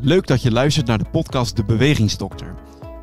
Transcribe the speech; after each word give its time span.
Leuk 0.00 0.26
dat 0.26 0.42
je 0.42 0.50
luistert 0.50 0.86
naar 0.86 0.98
de 0.98 1.10
podcast 1.10 1.56
De 1.56 1.64
Bewegingsdokter. 1.64 2.54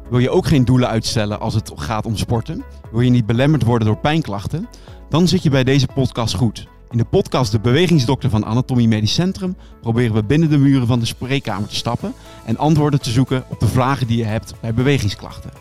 Wil 0.10 0.20
je 0.20 0.30
ook 0.30 0.46
geen 0.48 0.66
doelen 0.66 0.90
uitstellen 0.90 1.40
als 1.40 1.54
het 1.54 1.72
gaat 1.76 2.06
om 2.06 2.18
sporten? 2.18 2.64
Wil 2.92 3.02
je 3.02 3.10
niet 3.10 3.26
belemmerd 3.26 3.64
worden 3.64 3.88
door 3.88 3.98
pijnklachten? 3.98 4.68
Dan 5.10 5.28
zit 5.28 5.44
je 5.44 5.50
bij 5.50 5.64
deze 5.64 5.88
podcast 5.94 6.36
goed. 6.36 6.68
In 6.90 6.98
de 6.98 7.06
podcast 7.06 7.52
De 7.52 7.60
Bewegingsdokter 7.60 8.30
van 8.30 8.46
Anatomie 8.46 8.88
Medisch 8.88 9.14
Centrum 9.14 9.58
proberen 9.82 10.14
we 10.14 10.24
binnen 10.24 10.50
de 10.50 10.58
muren 10.58 10.88
van 10.88 11.00
de 11.00 11.06
spreekkamer 11.06 11.68
te 11.68 11.76
stappen 11.76 12.14
en 12.46 12.58
antwoorden 12.58 13.02
te 13.02 13.12
zoeken 13.12 13.44
op 13.50 13.60
de 13.60 13.68
vragen 13.68 14.08
die 14.08 14.18
je 14.18 14.26
hebt 14.26 14.54
bij 14.62 14.74
bewegingsklachten. 14.74 15.52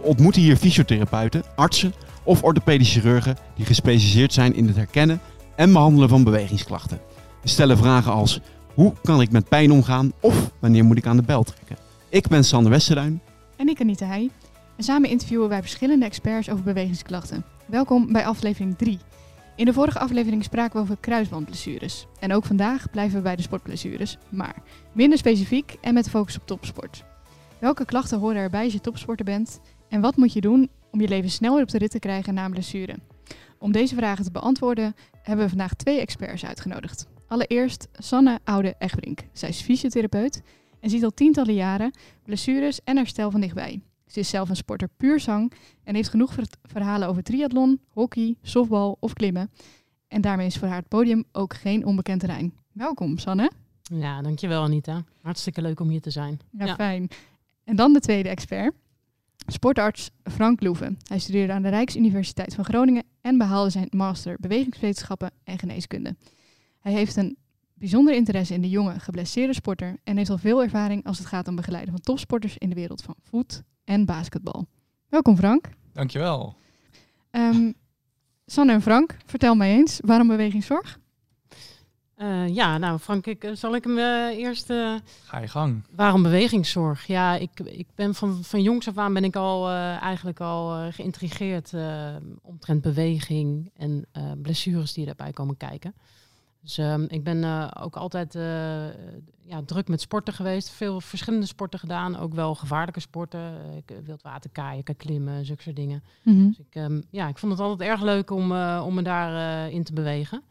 We 0.00 0.06
ontmoeten 0.06 0.42
hier 0.42 0.56
fysiotherapeuten, 0.56 1.42
artsen 1.56 1.94
of 2.22 2.42
orthopedische 2.42 3.00
chirurgen 3.00 3.36
die 3.56 3.66
gespecialiseerd 3.66 4.32
zijn 4.32 4.54
in 4.54 4.66
het 4.66 4.76
herkennen 4.76 5.20
en 5.56 5.72
behandelen 5.72 6.08
van 6.08 6.24
bewegingsklachten. 6.24 7.00
We 7.42 7.48
stellen 7.48 7.78
vragen 7.78 8.12
als 8.12 8.40
hoe 8.74 8.92
kan 9.02 9.20
ik 9.20 9.30
met 9.30 9.48
pijn 9.48 9.70
omgaan 9.70 10.12
of 10.20 10.50
wanneer 10.58 10.84
moet 10.84 10.96
ik 10.96 11.06
aan 11.06 11.16
de 11.16 11.22
bel 11.22 11.42
trekken? 11.42 11.76
Ik 12.08 12.28
ben 12.28 12.44
Sander 12.44 12.70
Westerduin. 12.70 13.20
En 13.56 13.68
ik 13.68 13.80
Anita 13.80 14.06
Heij. 14.06 14.30
En 14.76 14.84
samen 14.84 15.10
interviewen 15.10 15.48
wij 15.48 15.60
verschillende 15.60 16.04
experts 16.04 16.50
over 16.50 16.64
bewegingsklachten. 16.64 17.44
Welkom 17.66 18.12
bij 18.12 18.26
aflevering 18.26 18.76
3. 18.78 18.98
In 19.56 19.64
de 19.64 19.72
vorige 19.72 19.98
aflevering 19.98 20.44
spraken 20.44 20.76
we 20.76 20.82
over 20.82 20.96
kruisbandblessures. 21.00 22.06
En 22.20 22.32
ook 22.32 22.44
vandaag 22.44 22.90
blijven 22.90 23.16
we 23.16 23.22
bij 23.22 23.36
de 23.36 23.42
sportblessures, 23.42 24.18
maar 24.28 24.62
minder 24.92 25.18
specifiek 25.18 25.76
en 25.80 25.94
met 25.94 26.10
focus 26.10 26.36
op 26.36 26.46
topsport. 26.46 27.04
Welke 27.58 27.84
klachten 27.84 28.18
horen 28.18 28.36
erbij 28.36 28.64
als 28.64 28.72
je 28.72 28.80
topsporter 28.80 29.24
bent? 29.24 29.60
En 29.88 30.00
wat 30.00 30.16
moet 30.16 30.32
je 30.32 30.40
doen 30.40 30.70
om 30.90 31.00
je 31.00 31.08
leven 31.08 31.30
snel 31.30 31.54
weer 31.54 31.62
op 31.62 31.70
de 31.70 31.78
rit 31.78 31.90
te 31.90 31.98
krijgen 31.98 32.34
na 32.34 32.44
een 32.44 32.50
blessure? 32.50 32.96
Om 33.58 33.72
deze 33.72 33.94
vragen 33.94 34.24
te 34.24 34.30
beantwoorden 34.30 34.94
hebben 35.22 35.44
we 35.44 35.50
vandaag 35.50 35.74
twee 35.74 36.00
experts 36.00 36.44
uitgenodigd. 36.44 37.06
Allereerst 37.26 37.88
Sanne 37.92 38.38
Oude 38.44 38.74
Egbrink. 38.78 39.20
Zij 39.32 39.48
is 39.48 39.60
fysiotherapeut 39.60 40.42
en 40.80 40.90
ziet 40.90 41.04
al 41.04 41.10
tientallen 41.10 41.54
jaren 41.54 41.90
blessures 42.24 42.80
en 42.84 42.96
herstel 42.96 43.30
van 43.30 43.40
dichtbij. 43.40 43.80
Ze 44.06 44.20
is 44.20 44.28
zelf 44.28 44.48
een 44.48 44.56
sporter 44.56 44.88
puur 44.96 45.20
zang 45.20 45.52
en 45.84 45.94
heeft 45.94 46.08
genoeg 46.08 46.34
verhalen 46.62 47.08
over 47.08 47.22
triathlon, 47.22 47.80
hockey, 47.88 48.36
softbal 48.42 48.96
of 49.00 49.12
klimmen. 49.12 49.50
En 50.08 50.20
daarmee 50.20 50.46
is 50.46 50.56
voor 50.56 50.68
haar 50.68 50.76
het 50.76 50.88
podium 50.88 51.24
ook 51.32 51.54
geen 51.54 51.84
onbekend 51.86 52.20
terrein. 52.20 52.54
Welkom, 52.72 53.18
Sanne. 53.18 53.50
Ja, 53.82 54.22
dankjewel 54.22 54.62
Anita. 54.62 55.04
Hartstikke 55.20 55.62
leuk 55.62 55.80
om 55.80 55.88
hier 55.88 56.00
te 56.00 56.10
zijn. 56.10 56.40
Ja, 56.50 56.74
fijn. 56.74 57.08
En 57.64 57.76
dan 57.76 57.92
de 57.92 58.00
tweede 58.00 58.28
expert. 58.28 58.74
Sportarts 59.46 60.10
Frank 60.22 60.62
Loeven. 60.62 60.98
Hij 61.08 61.18
studeerde 61.18 61.52
aan 61.52 61.62
de 61.62 61.68
Rijksuniversiteit 61.68 62.54
van 62.54 62.64
Groningen 62.64 63.04
en 63.20 63.38
behaalde 63.38 63.70
zijn 63.70 63.88
master 63.90 64.36
bewegingswetenschappen 64.40 65.30
en 65.44 65.58
geneeskunde. 65.58 66.16
Hij 66.84 66.92
heeft 66.92 67.16
een 67.16 67.36
bijzonder 67.74 68.14
interesse 68.14 68.54
in 68.54 68.60
de 68.60 68.68
jonge, 68.68 69.00
geblesseerde 69.00 69.54
sporter 69.54 69.96
en 70.02 70.16
heeft 70.16 70.30
al 70.30 70.38
veel 70.38 70.62
ervaring 70.62 71.06
als 71.06 71.18
het 71.18 71.26
gaat 71.26 71.48
om 71.48 71.56
begeleiden 71.56 71.92
van 71.92 72.02
topsporters 72.02 72.58
in 72.58 72.68
de 72.68 72.74
wereld 72.74 73.02
van 73.02 73.14
voet 73.22 73.62
en 73.84 74.04
basketbal. 74.04 74.66
Welkom 75.08 75.36
Frank. 75.36 75.68
Dankjewel. 75.92 76.56
Um, 77.30 77.74
Sanne 78.46 78.72
en 78.72 78.82
Frank, 78.82 79.16
vertel 79.26 79.54
mij 79.54 79.74
eens, 79.74 80.00
waarom 80.02 80.28
bewegingszorg? 80.28 80.98
Uh, 82.16 82.54
ja, 82.54 82.78
nou 82.78 82.98
Frank, 82.98 83.26
ik, 83.26 83.44
eh, 83.44 83.54
zal 83.54 83.74
ik 83.74 83.84
hem 83.84 83.98
uh, 83.98 84.38
eerst... 84.38 84.66
Ga 85.24 85.38
je 85.40 85.48
gang. 85.48 85.82
Waarom 85.90 86.22
bewegingszorg? 86.22 87.06
Ja, 87.06 87.34
ik, 87.34 87.60
ik 87.60 87.86
ben 87.94 88.14
van, 88.14 88.44
van 88.44 88.62
jongs 88.62 88.88
af 88.88 88.98
aan 88.98 89.14
ben 89.14 89.24
ik 89.24 89.36
al 89.36 89.70
eigenlijk 90.00 90.40
al 90.40 90.92
geïntrigeerd 90.92 91.72
omtrent 92.42 92.82
beweging 92.82 93.70
en 93.76 94.06
blessures 94.42 94.92
die 94.92 95.06
erbij 95.06 95.32
komen 95.32 95.56
kijken. 95.56 95.94
Dus 96.64 96.78
um, 96.78 97.06
ik 97.08 97.24
ben 97.24 97.36
uh, 97.36 97.70
ook 97.80 97.96
altijd 97.96 98.34
uh, 98.34 98.42
ja, 99.40 99.62
druk 99.64 99.88
met 99.88 100.00
sporten 100.00 100.34
geweest. 100.34 100.70
Veel 100.70 101.00
verschillende 101.00 101.46
sporten 101.46 101.78
gedaan. 101.78 102.16
Ook 102.16 102.34
wel 102.34 102.54
gevaarlijke 102.54 103.00
sporten. 103.00 103.54
Ik, 103.76 103.96
wildwater, 104.04 104.50
kajakken, 104.50 104.96
klimmen, 104.96 105.44
zulke 105.44 105.62
soort 105.62 105.76
dingen. 105.76 106.02
Mm 106.22 106.34
-hmm. 106.36 106.48
Dus 106.48 106.58
ik, 106.58 106.82
um, 106.82 107.02
ja, 107.10 107.28
ik 107.28 107.38
vond 107.38 107.52
het 107.52 107.60
altijd 107.60 107.88
erg 107.90 108.02
leuk 108.02 108.30
om, 108.30 108.52
om 108.80 108.94
me 108.94 109.02
daarin 109.02 109.72
in 109.72 109.84
te 109.84 109.92
bewegen. 109.92 110.42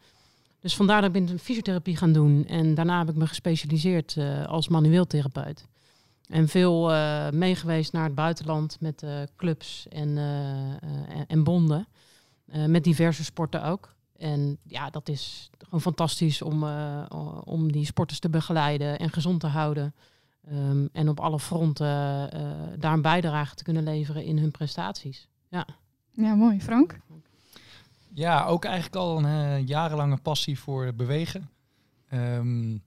Dus 0.60 0.76
vandaar 0.76 1.00
dat 1.00 1.14
ik 1.14 1.26
ben 1.26 1.38
fysiotherapie 1.38 1.96
gaan 1.96 2.12
doen. 2.12 2.46
En 2.46 2.74
daarna 2.74 2.98
heb 2.98 3.08
ik 3.08 3.16
me 3.16 3.26
gespecialiseerd 3.26 4.16
als 4.46 4.68
manueel 4.68 5.06
therapeut. 5.06 5.66
En 6.28 6.48
veel 6.48 6.88
meegeweest 7.30 7.92
naar 7.92 8.04
het 8.04 8.14
buitenland 8.14 8.76
met 8.80 9.04
clubs 9.36 9.88
en, 9.88 10.18
en 11.26 11.44
bonden. 11.44 11.86
met 12.66 12.84
diverse 12.84 13.24
sporten 13.24 13.64
ook. 13.64 13.93
En 14.16 14.58
ja, 14.62 14.90
dat 14.90 15.08
is 15.08 15.50
gewoon 15.58 15.80
fantastisch 15.80 16.42
om, 16.42 16.62
uh, 16.62 17.06
om 17.44 17.72
die 17.72 17.84
sporters 17.84 18.18
te 18.18 18.30
begeleiden 18.30 18.98
en 18.98 19.10
gezond 19.10 19.40
te 19.40 19.46
houden. 19.46 19.94
Um, 20.52 20.88
en 20.92 21.08
op 21.08 21.20
alle 21.20 21.40
fronten 21.40 21.86
uh, 21.86 22.50
daar 22.78 22.92
een 22.92 23.02
bijdrage 23.02 23.54
te 23.54 23.64
kunnen 23.64 23.82
leveren 23.82 24.24
in 24.24 24.38
hun 24.38 24.50
prestaties. 24.50 25.28
Ja, 25.48 25.66
ja 26.10 26.34
mooi. 26.34 26.60
Frank? 26.60 27.00
Ja, 28.12 28.44
ook 28.44 28.64
eigenlijk 28.64 28.96
al 28.96 29.18
een 29.18 29.24
uh, 29.24 29.66
jarenlange 29.66 30.16
passie 30.16 30.58
voor 30.58 30.94
bewegen. 30.94 31.50
Um, 32.12 32.82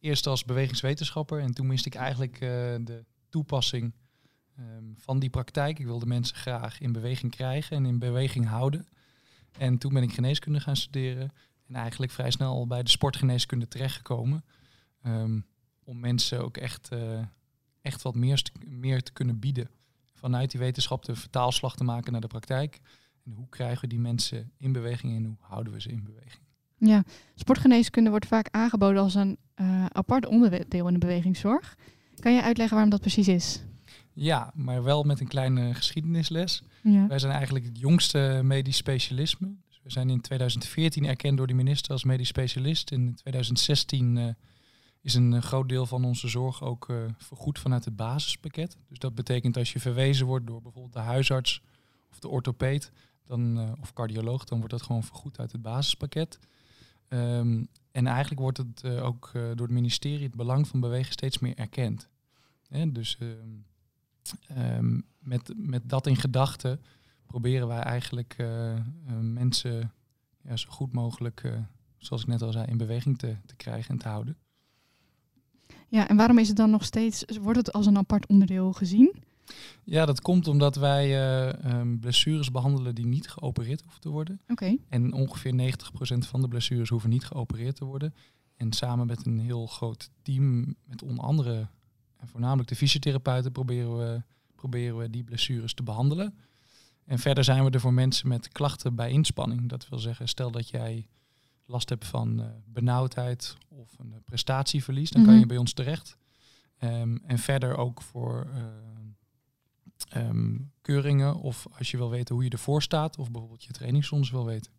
eerst 0.00 0.26
als 0.26 0.44
bewegingswetenschapper 0.44 1.40
en 1.40 1.54
toen 1.54 1.66
miste 1.66 1.88
ik 1.88 1.94
eigenlijk 1.94 2.38
de 2.84 3.04
toepassing 3.28 3.92
um, 4.58 4.94
van 4.98 5.18
die 5.18 5.30
praktijk. 5.30 5.78
Ik 5.78 5.86
wilde 5.86 6.06
mensen 6.06 6.36
graag 6.36 6.80
in 6.80 6.92
beweging 6.92 7.32
krijgen 7.32 7.76
en 7.76 7.86
in 7.86 7.98
beweging 7.98 8.46
houden. 8.46 8.86
En 9.58 9.78
toen 9.78 9.92
ben 9.92 10.02
ik 10.02 10.12
geneeskunde 10.12 10.60
gaan 10.60 10.76
studeren. 10.76 11.32
En 11.66 11.74
eigenlijk 11.74 12.12
vrij 12.12 12.30
snel 12.30 12.66
bij 12.66 12.82
de 12.82 12.90
sportgeneeskunde 12.90 13.68
terechtgekomen. 13.68 14.44
Um, 15.06 15.46
om 15.84 16.00
mensen 16.00 16.44
ook 16.44 16.56
echt, 16.56 16.88
uh, 16.92 17.20
echt 17.82 18.02
wat 18.02 18.14
meer, 18.14 18.42
meer 18.66 19.02
te 19.02 19.12
kunnen 19.12 19.38
bieden. 19.38 19.70
Vanuit 20.12 20.50
die 20.50 20.60
wetenschap 20.60 21.04
de 21.04 21.16
vertaalslag 21.16 21.76
te 21.76 21.84
maken 21.84 22.12
naar 22.12 22.20
de 22.20 22.26
praktijk. 22.26 22.80
En 23.24 23.32
hoe 23.32 23.48
krijgen 23.48 23.80
we 23.80 23.86
die 23.86 23.98
mensen 23.98 24.52
in 24.58 24.72
beweging 24.72 25.16
en 25.16 25.24
hoe 25.24 25.36
houden 25.40 25.72
we 25.72 25.80
ze 25.80 25.88
in 25.88 26.04
beweging? 26.04 26.42
Ja, 26.78 27.04
sportgeneeskunde 27.34 28.10
wordt 28.10 28.26
vaak 28.26 28.48
aangeboden 28.50 29.02
als 29.02 29.14
een 29.14 29.38
uh, 29.56 29.86
apart 29.86 30.26
onderdeel 30.26 30.86
in 30.86 30.92
de 30.92 30.98
bewegingszorg. 30.98 31.76
Kan 32.20 32.34
je 32.34 32.42
uitleggen 32.42 32.74
waarom 32.74 32.90
dat 32.90 33.00
precies 33.00 33.28
is? 33.28 33.62
Ja, 34.14 34.50
maar 34.54 34.82
wel 34.82 35.02
met 35.02 35.20
een 35.20 35.28
kleine 35.28 35.74
geschiedenisles. 35.74 36.62
Ja. 36.82 37.06
Wij 37.06 37.18
zijn 37.18 37.32
eigenlijk 37.32 37.64
het 37.64 37.78
jongste 37.78 38.40
medisch 38.42 38.76
specialisme. 38.76 39.54
Dus 39.66 39.80
we 39.82 39.90
zijn 39.90 40.10
in 40.10 40.20
2014 40.20 41.06
erkend 41.06 41.36
door 41.36 41.46
de 41.46 41.54
minister 41.54 41.92
als 41.92 42.04
medisch 42.04 42.28
specialist. 42.28 42.90
In 42.90 43.14
2016 43.14 44.16
uh, 44.16 44.28
is 45.00 45.14
een 45.14 45.42
groot 45.42 45.68
deel 45.68 45.86
van 45.86 46.04
onze 46.04 46.28
zorg 46.28 46.62
ook 46.62 46.88
uh, 46.88 46.96
vergoed 47.16 47.58
vanuit 47.58 47.84
het 47.84 47.96
basispakket. 47.96 48.76
Dus 48.88 48.98
dat 48.98 49.14
betekent 49.14 49.56
als 49.56 49.72
je 49.72 49.80
verwezen 49.80 50.26
wordt 50.26 50.46
door 50.46 50.62
bijvoorbeeld 50.62 50.94
de 50.94 50.98
huisarts 50.98 51.62
of 52.10 52.18
de 52.18 52.28
orthopeed 52.28 52.92
dan, 53.26 53.58
uh, 53.58 53.72
of 53.80 53.92
cardioloog, 53.92 54.44
dan 54.44 54.58
wordt 54.58 54.72
dat 54.72 54.82
gewoon 54.82 55.04
vergoed 55.04 55.38
uit 55.38 55.52
het 55.52 55.62
basispakket. 55.62 56.38
Um, 57.08 57.68
en 57.92 58.06
eigenlijk 58.06 58.40
wordt 58.40 58.58
het 58.58 58.84
ook 58.84 59.30
door 59.32 59.66
het 59.66 59.70
ministerie 59.70 60.22
het 60.22 60.34
belang 60.34 60.68
van 60.68 60.80
bewegen 60.80 61.12
steeds 61.12 61.38
meer 61.38 61.56
erkend. 61.56 62.08
Hè? 62.68 62.92
Dus 62.92 63.18
um, 64.50 64.58
um, 64.58 65.04
met, 65.18 65.52
met 65.56 65.88
dat 65.88 66.06
in 66.06 66.16
gedachten 66.16 66.80
proberen 67.26 67.68
wij 67.68 67.80
eigenlijk 67.80 68.36
uh, 68.38 68.74
uh, 68.74 68.80
mensen 69.18 69.92
ja, 70.42 70.56
zo 70.56 70.70
goed 70.70 70.92
mogelijk, 70.92 71.42
uh, 71.42 71.52
zoals 71.96 72.22
ik 72.22 72.28
net 72.28 72.42
al 72.42 72.52
zei, 72.52 72.66
in 72.66 72.76
beweging 72.76 73.18
te, 73.18 73.36
te 73.46 73.56
krijgen 73.56 73.90
en 73.90 73.98
te 73.98 74.08
houden. 74.08 74.36
Ja, 75.88 76.08
en 76.08 76.16
waarom 76.16 76.38
is 76.38 76.48
het 76.48 76.56
dan 76.56 76.70
nog 76.70 76.84
steeds, 76.84 77.24
wordt 77.40 77.58
het 77.58 77.72
als 77.72 77.86
een 77.86 77.96
apart 77.96 78.26
onderdeel 78.26 78.72
gezien? 78.72 79.14
Ja, 79.84 80.06
dat 80.06 80.20
komt 80.20 80.48
omdat 80.48 80.76
wij 80.76 81.34
um, 81.64 82.00
blessures 82.00 82.50
behandelen 82.50 82.94
die 82.94 83.06
niet 83.06 83.28
geopereerd 83.28 83.80
hoeven 83.80 84.00
te 84.00 84.08
worden. 84.08 84.40
Okay. 84.48 84.80
En 84.88 85.12
ongeveer 85.12 85.52
90% 85.52 86.18
van 86.18 86.40
de 86.40 86.48
blessures 86.48 86.88
hoeven 86.88 87.10
niet 87.10 87.24
geopereerd 87.24 87.76
te 87.76 87.84
worden. 87.84 88.14
En 88.56 88.72
samen 88.72 89.06
met 89.06 89.26
een 89.26 89.38
heel 89.38 89.66
groot 89.66 90.10
team, 90.22 90.74
met 90.84 91.02
onder 91.02 91.24
andere 91.24 91.68
en 92.24 92.30
voornamelijk 92.30 92.68
de 92.68 92.76
fysiotherapeuten, 92.76 93.52
proberen 93.52 93.96
we 93.96 94.22
proberen 94.54 94.98
we 94.98 95.10
die 95.10 95.24
blessures 95.24 95.74
te 95.74 95.82
behandelen. 95.82 96.38
En 97.04 97.18
verder 97.18 97.44
zijn 97.44 97.64
we 97.64 97.70
er 97.70 97.80
voor 97.80 97.94
mensen 97.94 98.28
met 98.28 98.48
klachten 98.48 98.94
bij 98.94 99.10
inspanning. 99.10 99.68
Dat 99.68 99.88
wil 99.88 99.98
zeggen, 99.98 100.28
stel 100.28 100.50
dat 100.50 100.68
jij 100.68 101.08
last 101.66 101.88
hebt 101.88 102.06
van 102.06 102.40
uh, 102.40 102.46
benauwdheid 102.64 103.56
of 103.68 103.98
een 103.98 104.10
uh, 104.10 104.16
prestatieverlies, 104.24 105.10
dan 105.10 105.22
kan 105.22 105.32
mhm. 105.32 105.40
je 105.40 105.46
bij 105.46 105.56
ons 105.56 105.72
terecht. 105.72 106.16
Um, 106.78 107.22
en 107.26 107.38
verder 107.38 107.76
ook 107.76 108.02
voor 108.02 108.46
uh, 110.14 110.22
um, 110.22 110.72
keuringen 110.80 111.36
of 111.36 111.66
als 111.78 111.90
je 111.90 111.96
wil 111.96 112.10
weten 112.10 112.34
hoe 112.34 112.44
je 112.44 112.50
ervoor 112.50 112.82
staat 112.82 113.18
of 113.18 113.30
bijvoorbeeld 113.30 113.64
je 113.64 113.72
training 113.72 114.04
soms 114.04 114.30
wil 114.30 114.44
weten. 114.44 114.72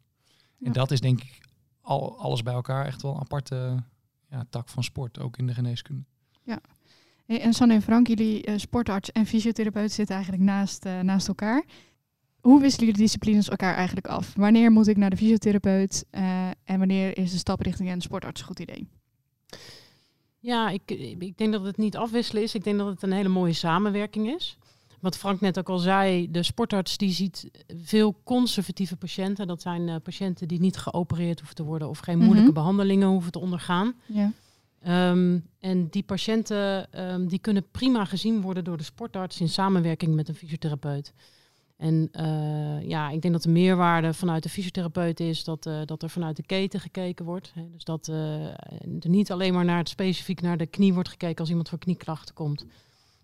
Ja. 0.58 0.68
En 0.68 0.74
dat 0.74 0.92
is 0.92 1.02
denk 1.02 1.22
ik 1.22 1.48
al, 1.82 2.20
alles 2.20 2.44
bij 2.44 2.54
elkaar 2.54 2.86
echt 2.86 3.02
wel 3.02 3.14
een 3.14 3.20
aparte 3.20 3.84
ja, 4.30 4.46
tak 4.50 4.70
van 4.70 4.84
sport, 4.84 5.20
ook 5.20 5.38
in 5.38 5.48
de 5.48 5.54
geneeskunde. 5.54 6.04
Ja, 6.44 6.60
en 7.26 7.54
Sanne 7.54 7.74
en 7.74 7.82
Frank, 7.82 8.08
jullie 8.08 8.48
uh, 8.48 8.58
sportarts 8.58 9.12
en 9.12 9.26
fysiotherapeut 9.26 9.92
zitten 9.92 10.16
eigenlijk 10.16 10.46
naast, 10.46 10.86
uh, 10.86 11.00
naast 11.00 11.28
elkaar. 11.28 11.64
Hoe 12.42 12.62
wisselen 12.62 12.86
jullie 12.86 13.02
disciplines 13.02 13.50
elkaar 13.50 13.76
eigenlijk 13.76 14.08
af? 14.08 14.34
Wanneer 14.36 14.72
moet 14.72 14.88
ik 14.88 14.98
naar 14.98 15.10
de 15.10 15.18
fysiotherapeut 15.18 16.06
uh, 16.12 16.48
en 16.48 16.78
wanneer 16.80 17.18
is 17.18 17.32
de 17.32 17.38
stap 17.38 17.62
richting 17.62 17.92
een 17.92 18.02
sportarts 18.02 18.42
een 18.42 18.48
goed 18.48 18.60
idee? 18.60 18.88
Ja, 20.40 20.70
ik, 20.70 20.92
ik 21.20 21.38
denk 21.38 21.52
dat 21.52 21.66
het 21.66 21.78
niet 21.78 21.98
afwisselen 21.98 22.44
is. 22.44 22.56
Ik 22.56 22.64
denk 22.64 22.78
dat 22.78 22.88
het 22.88 23.04
een 23.04 23.12
hele 23.12 23.30
mooie 23.30 23.54
samenwerking 23.54 24.28
is. 24.28 24.58
Wat 25.00 25.18
Frank 25.18 25.42
net 25.42 25.60
ook 25.60 25.70
al 25.70 25.78
zei, 25.78 26.32
de 26.32 26.44
sportarts 26.44 26.98
die 26.98 27.12
ziet 27.12 27.50
veel 27.84 28.22
conservatieve 28.24 28.96
patiënten. 28.96 29.48
Dat 29.48 29.62
zijn 29.62 30.02
patiënten 30.02 30.48
die 30.48 30.60
niet 30.60 30.78
geopereerd 30.78 31.40
hoeven 31.40 31.56
te 31.56 31.64
worden 31.64 31.90
of 31.90 32.00
geen 32.00 32.18
moeilijke 32.18 32.52
mhm. 32.52 32.54
behandelingen 32.54 33.08
hoeven 33.08 33.32
te 33.32 33.40
ondergaan. 33.40 33.94
Ja. 34.06 34.32
Um, 34.88 35.48
en 35.60 35.88
die 35.90 36.04
patiënten 36.04 36.88
um, 37.12 37.28
die 37.28 37.40
kunnen 37.40 37.70
prima 37.72 38.06
gezien 38.06 38.42
worden 38.42 38.64
door 38.64 38.78
de 38.78 38.84
sportarts 38.84 39.40
in 39.40 39.50
samenwerking 39.50 40.16
met 40.16 40.28
een 40.28 40.36
fysiotherapeut. 40.36 41.14
En 41.78 42.10
uh, 42.12 42.88
ja, 42.88 43.10
ik 43.10 43.22
denk 43.22 43.34
dat 43.34 43.44
de 43.44 43.50
meerwaarde 43.50 44.14
vanuit 44.14 44.44
de 44.44 44.50
fysiotherapeut 44.50 45.20
is 45.20 45.44
dat, 45.44 45.66
uh, 45.66 45.82
dat 45.86 46.04
er 46.04 46.10
vanuit 46.10 46.36
de 46.36 46.44
keten 46.44 46.80
gekeken 46.80 47.26
wordt. 47.26 47.52
Hè. 47.54 47.72
Dus 47.72 47.84
dat 47.84 48.08
uh, 48.08 48.44
er 49.00 49.10
niet 49.10 49.32
alleen 49.32 49.54
maar 49.54 49.66
naar 49.66 49.78
het 49.78 49.90
specifiek 49.90 50.42
naar 50.42 50.58
de 50.58 50.66
knie 50.66 50.94
wordt 50.94 51.10
gekeken 51.10 51.38
als 51.38 51.50
iemand 51.50 51.70
voor 51.70 51.78
knieklachten 51.78 52.36
komt. 52.36 52.66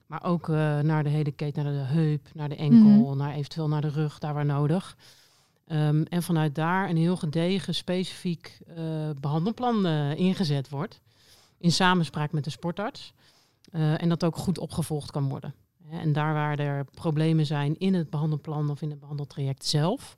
Maar 0.05 0.23
ook 0.23 0.47
naar 0.81 1.03
de 1.03 1.09
hele 1.09 1.31
keten, 1.31 1.63
naar 1.63 1.73
de 1.73 1.93
heup, 1.93 2.27
naar 2.33 2.49
de 2.49 2.55
enkel, 2.55 2.89
mm 2.89 3.17
naar 3.17 3.33
eventueel 3.33 3.67
naar 3.67 3.81
de 3.81 3.89
rug, 3.89 4.19
daar 4.19 4.33
waar 4.33 4.45
nodig. 4.45 4.97
Um, 5.67 6.03
en 6.03 6.23
vanuit 6.23 6.55
daar 6.55 6.89
een 6.89 6.97
heel 6.97 7.17
gedegen, 7.17 7.75
specifiek 7.75 8.59
behandelplan 9.19 9.85
ingezet 10.15 10.69
wordt. 10.69 11.01
In 11.61 11.71
samenspraak 11.71 12.31
met 12.31 12.43
de 12.43 12.49
sportarts. 12.49 13.13
en 13.71 14.09
dat 14.09 14.23
ook 14.23 14.37
goed 14.37 14.57
opgevolgd 14.57 15.11
kan 15.11 15.29
worden. 15.29 15.53
En 15.89 16.13
daar 16.13 16.33
waar 16.33 16.59
er 16.59 16.85
problemen 16.85 17.45
zijn 17.45 17.77
in 17.77 17.93
het 17.93 18.09
behandelplan 18.09 18.69
of 18.69 18.81
in 18.81 18.89
het 18.89 18.99
behandeltraject 18.99 19.65
zelf, 19.65 20.17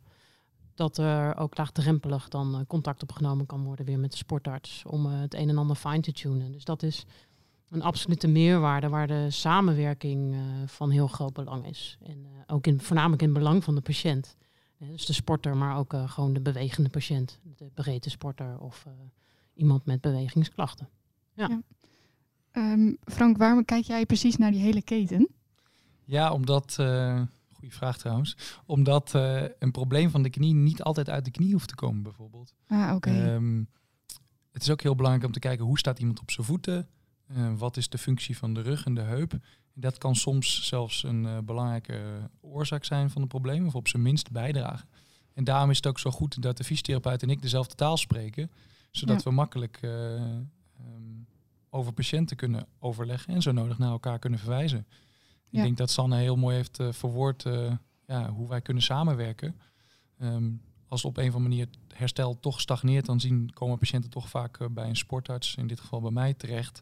dat 0.75 0.97
er 0.97 1.37
ook 1.37 1.57
laagdrempelig 1.57 2.27
dan 2.27 2.55
eh, 2.55 2.61
contact 2.67 3.01
opgenomen 3.01 3.45
kan 3.45 3.63
worden 3.63 3.85
weer 3.85 3.99
met 3.99 4.11
de 4.11 4.17
sportarts 4.17 4.83
om 4.85 5.05
eh, 5.05 5.19
het 5.19 5.33
een 5.33 5.49
en 5.49 5.57
ander 5.57 5.75
fine 5.75 5.99
te 5.99 6.11
tunen. 6.11 6.51
Dus 6.51 6.63
dat 6.63 6.83
is 6.83 7.05
een 7.69 7.81
absolute 7.81 8.27
meerwaarde 8.27 8.89
waar 8.89 9.07
de 9.07 9.29
samenwerking 9.29 10.35
van 10.65 10.89
heel 10.89 11.07
groot 11.07 11.33
belang 11.33 11.67
is. 11.67 11.97
En 12.01 12.25
ook 12.47 12.67
in, 12.67 12.79
voornamelijk 12.79 13.21
in 13.21 13.33
belang 13.33 13.63
van 13.63 13.75
de 13.75 13.81
patiënt. 13.81 14.35
dus 14.77 15.05
de 15.05 15.13
sporter, 15.13 15.57
maar 15.57 15.77
ook 15.77 15.93
gewoon 16.05 16.33
de 16.33 16.41
bewegende 16.41 16.89
patiënt. 16.89 17.39
De 17.55 17.69
breedte 17.73 18.09
sporter 18.09 18.59
of 18.59 18.85
iemand 19.53 19.85
met 19.85 20.01
bewegingsklachten. 20.01 20.89
Ja. 21.35 21.61
Um, 22.51 22.97
Frank, 23.05 23.37
waarom 23.37 23.65
kijk 23.65 23.83
jij 23.83 24.05
precies 24.05 24.37
naar 24.37 24.51
die 24.51 24.61
hele 24.61 24.81
keten? 24.81 25.27
Ja, 26.05 26.33
omdat, 26.33 26.77
uh, 26.79 27.21
goede 27.51 27.75
vraag 27.75 27.97
trouwens, 27.97 28.37
omdat 28.65 29.13
uh, 29.15 29.43
een 29.59 29.71
probleem 29.71 30.09
van 30.09 30.23
de 30.23 30.29
knie 30.29 30.53
niet 30.53 30.83
altijd 30.83 31.09
uit 31.09 31.25
de 31.25 31.31
knie 31.31 31.51
hoeft 31.51 31.67
te 31.67 31.75
komen 31.75 32.03
bijvoorbeeld. 32.03 32.53
Ah, 32.67 32.95
oké. 32.95 33.09
Ehm, 33.09 33.63
het 34.51 34.61
is 34.61 34.69
ook 34.69 34.81
heel 34.81 34.95
belangrijk 34.95 35.27
om 35.27 35.33
te 35.33 35.39
kijken 35.39 35.65
hoe 35.65 35.79
staat 35.79 35.99
iemand 35.99 36.19
op 36.19 36.31
zijn 36.31 36.45
voeten, 36.45 36.87
uh, 37.31 37.53
wat 37.57 37.77
is 37.77 37.89
de 37.89 37.97
functie 37.97 38.37
van 38.37 38.53
de 38.53 38.61
rug 38.61 38.85
en 38.85 38.93
de 38.93 39.01
heup. 39.01 39.33
Dat 39.73 39.97
kan 39.97 40.15
soms 40.15 40.67
zelfs 40.67 41.03
een 41.03 41.45
belangrijke 41.45 42.29
oorzaak 42.41 42.83
zijn 42.83 43.09
van 43.09 43.21
het 43.21 43.29
probleem, 43.29 43.65
of 43.65 43.75
op 43.75 43.87
zijn 43.87 44.01
minst 44.01 44.31
bijdragen. 44.31 44.87
En 45.33 45.43
daarom 45.43 45.69
is 45.69 45.77
het 45.77 45.87
ook 45.87 45.99
zo 45.99 46.11
goed 46.11 46.41
dat 46.41 46.57
de 46.57 46.63
fysiotherapeut 46.63 47.23
en 47.23 47.29
ik 47.29 47.41
dezelfde 47.41 47.75
taal 47.75 47.97
spreken, 47.97 48.51
zodat 48.91 49.23
we 49.23 49.31
makkelijk 49.31 49.79
um, 49.81 51.22
over 51.73 51.93
patiënten 51.93 52.37
kunnen 52.37 52.67
overleggen 52.79 53.33
en 53.33 53.41
zo 53.41 53.51
nodig 53.51 53.77
naar 53.77 53.91
elkaar 53.91 54.19
kunnen 54.19 54.39
verwijzen. 54.39 54.87
Ik 55.49 55.61
denk 55.61 55.77
dat 55.77 55.89
Sanne 55.89 56.17
heel 56.17 56.35
mooi 56.35 56.55
heeft 56.55 56.79
uh, 56.79 56.91
verwoord 56.91 57.45
uh, 57.45 57.71
ja, 58.07 58.29
hoe 58.29 58.47
wij 58.47 58.61
kunnen 58.61 58.83
samenwerken. 58.83 59.59
Um, 60.19 60.61
als 60.87 61.05
op 61.05 61.17
een 61.17 61.27
of 61.27 61.35
andere 61.35 61.49
manier 61.49 61.67
het 61.87 61.97
herstel 61.97 62.39
toch 62.39 62.61
stagneert, 62.61 63.05
dan 63.05 63.19
zien, 63.19 63.53
komen 63.53 63.77
patiënten 63.77 64.09
toch 64.09 64.29
vaak 64.29 64.59
uh, 64.59 64.67
bij 64.71 64.89
een 64.89 64.95
sportarts, 64.95 65.55
in 65.55 65.67
dit 65.67 65.79
geval 65.79 66.01
bij 66.01 66.11
mij, 66.11 66.33
terecht. 66.33 66.81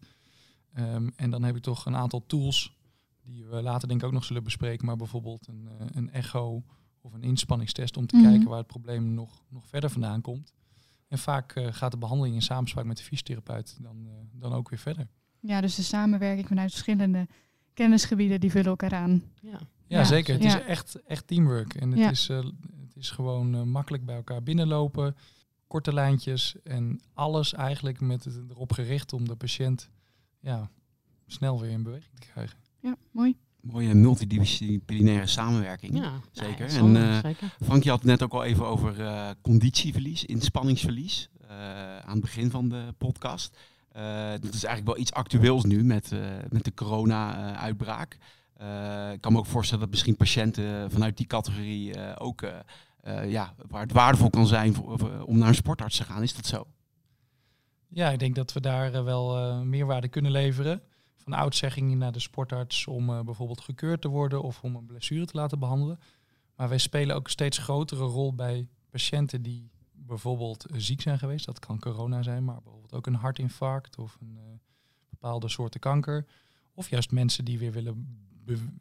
Um, 0.77 1.11
en 1.15 1.29
dan 1.29 1.43
heb 1.43 1.55
ik 1.55 1.61
toch 1.61 1.85
een 1.85 1.95
aantal 1.95 2.25
tools 2.25 2.77
die 3.23 3.45
we 3.45 3.61
later 3.61 3.87
denk 3.87 4.01
ik 4.01 4.07
ook 4.07 4.13
nog 4.13 4.23
zullen 4.23 4.43
bespreken, 4.43 4.85
maar 4.85 4.95
bijvoorbeeld 4.95 5.47
een, 5.47 5.69
een 5.91 6.11
echo 6.11 6.63
of 7.01 7.13
een 7.13 7.23
inspanningstest 7.23 7.97
om 7.97 8.05
te 8.05 8.15
mm 8.15 8.21
-hmm. 8.21 8.31
kijken 8.31 8.49
waar 8.49 8.59
het 8.59 8.67
probleem 8.67 9.13
nog, 9.13 9.43
nog 9.49 9.67
verder 9.67 9.89
vandaan 9.89 10.21
komt. 10.21 10.53
En 11.11 11.17
vaak 11.17 11.53
gaat 11.69 11.91
de 11.91 11.97
behandeling 11.97 12.35
in 12.35 12.41
samenspraak 12.41 12.85
met 12.85 12.97
de 12.97 13.03
fysiotherapeut 13.03 13.77
dan, 13.81 14.07
dan 14.33 14.53
ook 14.53 14.69
weer 14.69 14.79
verder. 14.79 15.07
Ja, 15.39 15.61
dus 15.61 15.75
de 15.75 15.81
samenwerking 15.81 16.47
vanuit 16.47 16.71
verschillende 16.71 17.27
kennisgebieden 17.73 18.39
die 18.39 18.51
vullen 18.51 18.69
elkaar 18.69 18.93
aan. 18.93 19.23
Ja, 19.41 19.59
ja, 19.87 20.03
zeker. 20.03 20.33
Het 20.33 20.43
is 20.43 20.61
echt, 20.61 21.01
echt 21.01 21.27
teamwork. 21.27 21.73
En 21.73 21.91
het, 21.91 22.11
is, 22.11 22.29
uh, 22.29 22.37
het 22.37 22.95
is 22.95 23.09
gewoon 23.09 23.55
uh, 23.55 23.61
makkelijk 23.61 24.05
bij 24.05 24.15
elkaar 24.15 24.43
binnenlopen, 24.43 25.15
korte 25.67 25.93
lijntjes 25.93 26.55
en 26.63 27.01
alles 27.13 27.53
eigenlijk 27.53 27.99
met 27.99 28.23
het 28.23 28.49
erop 28.49 28.71
gericht 28.71 29.13
om 29.13 29.27
de 29.27 29.35
patiënt 29.35 29.89
ja, 30.39 30.69
snel 31.25 31.59
weer 31.59 31.71
in 31.71 31.83
beweging 31.83 32.19
te 32.19 32.27
krijgen. 32.27 32.57
Ja, 32.79 32.95
mooi. 33.11 33.37
Mooie 33.61 33.93
multidisciplinaire 33.93 35.27
samenwerking. 35.27 35.97
Ja, 35.97 36.11
zeker. 36.31 36.67
en 36.67 36.95
uh, 36.95 37.19
zeker. 37.19 37.55
Frank, 37.63 37.83
je 37.83 37.89
had 37.89 37.99
het 37.99 38.07
net 38.07 38.23
ook 38.23 38.33
al 38.33 38.43
even 38.43 38.65
over 38.65 38.95
conditieverlies, 39.41 40.25
inspanningsverlies. 40.25 41.29
aan 42.05 42.11
het 42.11 42.21
begin 42.21 42.49
van 42.49 42.69
de 42.69 42.93
podcast. 42.97 43.57
Uh, 43.95 44.31
dat 44.31 44.53
is 44.53 44.63
eigenlijk 44.63 44.85
wel 44.85 44.97
iets 44.97 45.13
actueels 45.13 45.63
nu 45.63 45.83
met, 45.83 46.11
uh, 46.11 46.19
met 46.49 46.63
de 46.63 46.73
corona-uitbraak. 46.73 48.17
Uh, 48.61 49.11
ik 49.11 49.21
kan 49.21 49.33
me 49.33 49.39
ook 49.39 49.45
voorstellen 49.45 49.83
dat 49.83 49.91
misschien 49.91 50.15
patiënten 50.15 50.91
vanuit 50.91 51.17
die 51.17 51.25
categorie 51.25 52.17
ook 52.19 52.45
ja, 53.27 53.53
waar 53.67 53.81
het 53.81 53.91
waardevol 53.91 54.29
kan 54.29 54.47
zijn 54.47 54.73
voor, 54.73 55.23
om 55.25 55.37
naar 55.37 55.47
een 55.47 55.55
sportarts 55.55 55.97
te 55.97 56.03
gaan. 56.03 56.21
Is 56.21 56.35
dat 56.35 56.45
zo? 56.45 56.67
Ja, 57.87 58.09
ik 58.09 58.19
denk 58.19 58.35
dat 58.35 58.53
we 58.53 58.59
daar 58.59 59.03
wel 59.03 59.55
meerwaarde 59.65 60.07
kunnen 60.07 60.31
leveren. 60.31 60.81
Van 61.23 61.35
uitzegging 61.35 61.95
naar 61.95 62.11
de 62.11 62.19
sportarts 62.19 62.87
om 62.87 63.25
bijvoorbeeld 63.25 63.61
gekeurd 63.61 64.01
te 64.01 64.07
worden 64.07 64.41
of 64.41 64.63
om 64.63 64.75
een 64.75 64.85
blessure 64.85 65.25
te 65.25 65.37
laten 65.37 65.59
behandelen. 65.59 65.99
Maar 66.55 66.69
wij 66.69 66.77
spelen 66.77 67.15
ook 67.15 67.23
een 67.23 67.31
steeds 67.31 67.57
grotere 67.57 68.03
rol 68.03 68.35
bij 68.35 68.67
patiënten 68.89 69.41
die 69.41 69.71
bijvoorbeeld 69.91 70.65
ziek 70.75 71.01
zijn 71.01 71.19
geweest. 71.19 71.45
Dat 71.45 71.59
kan 71.59 71.79
corona 71.79 72.23
zijn, 72.23 72.43
maar 72.43 72.61
bijvoorbeeld 72.61 72.93
ook 72.93 73.07
een 73.07 73.15
hartinfarct 73.15 73.97
of 73.97 74.17
een 74.21 74.35
uh, 74.35 74.41
bepaalde 75.09 75.49
soorten 75.49 75.79
kanker. 75.79 76.25
Of 76.73 76.89
juist 76.89 77.11
mensen 77.11 77.45
die 77.45 77.59
weer 77.59 77.71
willen, 77.71 78.27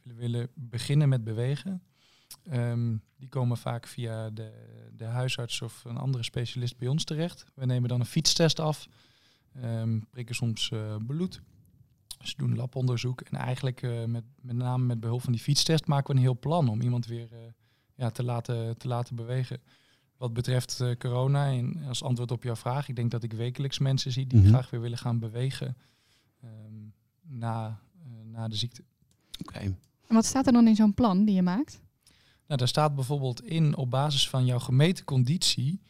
willen 0.02 0.48
beginnen 0.54 1.08
met 1.08 1.24
bewegen. 1.24 1.82
Ehm, 2.42 2.96
die 3.16 3.28
komen 3.28 3.56
vaak 3.56 3.86
via 3.86 4.30
de, 4.30 4.52
de 4.96 5.04
huisarts 5.04 5.62
of 5.62 5.84
een 5.84 5.96
andere 5.96 6.24
specialist 6.24 6.78
bij 6.78 6.88
ons 6.88 7.04
terecht. 7.04 7.44
We 7.54 7.66
nemen 7.66 7.88
dan 7.88 8.00
een 8.00 8.06
fietstest 8.06 8.60
af, 8.60 8.88
um, 9.64 10.06
prikken 10.10 10.34
soms 10.34 10.72
bloed. 11.06 11.42
Ze 12.20 12.34
doen 12.36 12.56
labonderzoek 12.56 13.20
en 13.20 13.38
eigenlijk 13.38 13.82
uh, 13.82 14.04
met, 14.04 14.24
met 14.40 14.56
name 14.56 14.84
met 14.84 15.00
behulp 15.00 15.22
van 15.22 15.32
die 15.32 15.42
fietstest 15.42 15.86
maken 15.86 16.06
we 16.06 16.12
een 16.12 16.26
heel 16.26 16.38
plan 16.38 16.68
om 16.68 16.80
iemand 16.80 17.06
weer 17.06 17.28
ja, 17.94 18.10
te, 18.10 18.22
laten, 18.22 18.78
te 18.78 18.88
laten 18.88 19.16
bewegen 19.16 19.60
wat 20.20 20.32
betreft 20.32 20.80
uh, 20.82 20.96
corona, 20.96 21.46
en 21.46 21.84
als 21.88 22.02
antwoord 22.02 22.30
op 22.30 22.42
jouw 22.42 22.56
vraag, 22.56 22.88
ik 22.88 22.96
denk 22.96 23.10
dat 23.10 23.22
ik 23.22 23.32
wekelijks 23.32 23.78
mensen 23.78 24.12
zie 24.12 24.26
die 24.26 24.38
mm 24.38 24.44
-hmm. 24.44 24.52
graag 24.52 24.70
weer 24.70 24.80
willen 24.80 24.98
gaan 24.98 25.18
bewegen 25.18 25.76
um, 26.44 26.92
na, 27.22 27.80
uh, 28.06 28.32
na 28.32 28.48
de 28.48 28.56
ziekte. 28.56 28.82
Oké. 29.40 29.56
Okay. 29.56 29.64
En 30.06 30.14
wat 30.14 30.24
staat 30.24 30.46
er 30.46 30.52
dan 30.52 30.68
in 30.68 30.76
zo'n 30.76 30.94
plan 30.94 31.24
die 31.24 31.34
je 31.34 31.42
maakt? 31.42 31.80
Nou, 32.46 32.58
daar 32.58 32.68
staat 32.68 32.94
bijvoorbeeld 32.94 33.42
in 33.42 33.76
op 33.76 33.90
basis 33.90 34.28
van 34.28 34.44
jouw 34.44 34.58
gemeten 34.58 35.04
conditie 35.04 35.80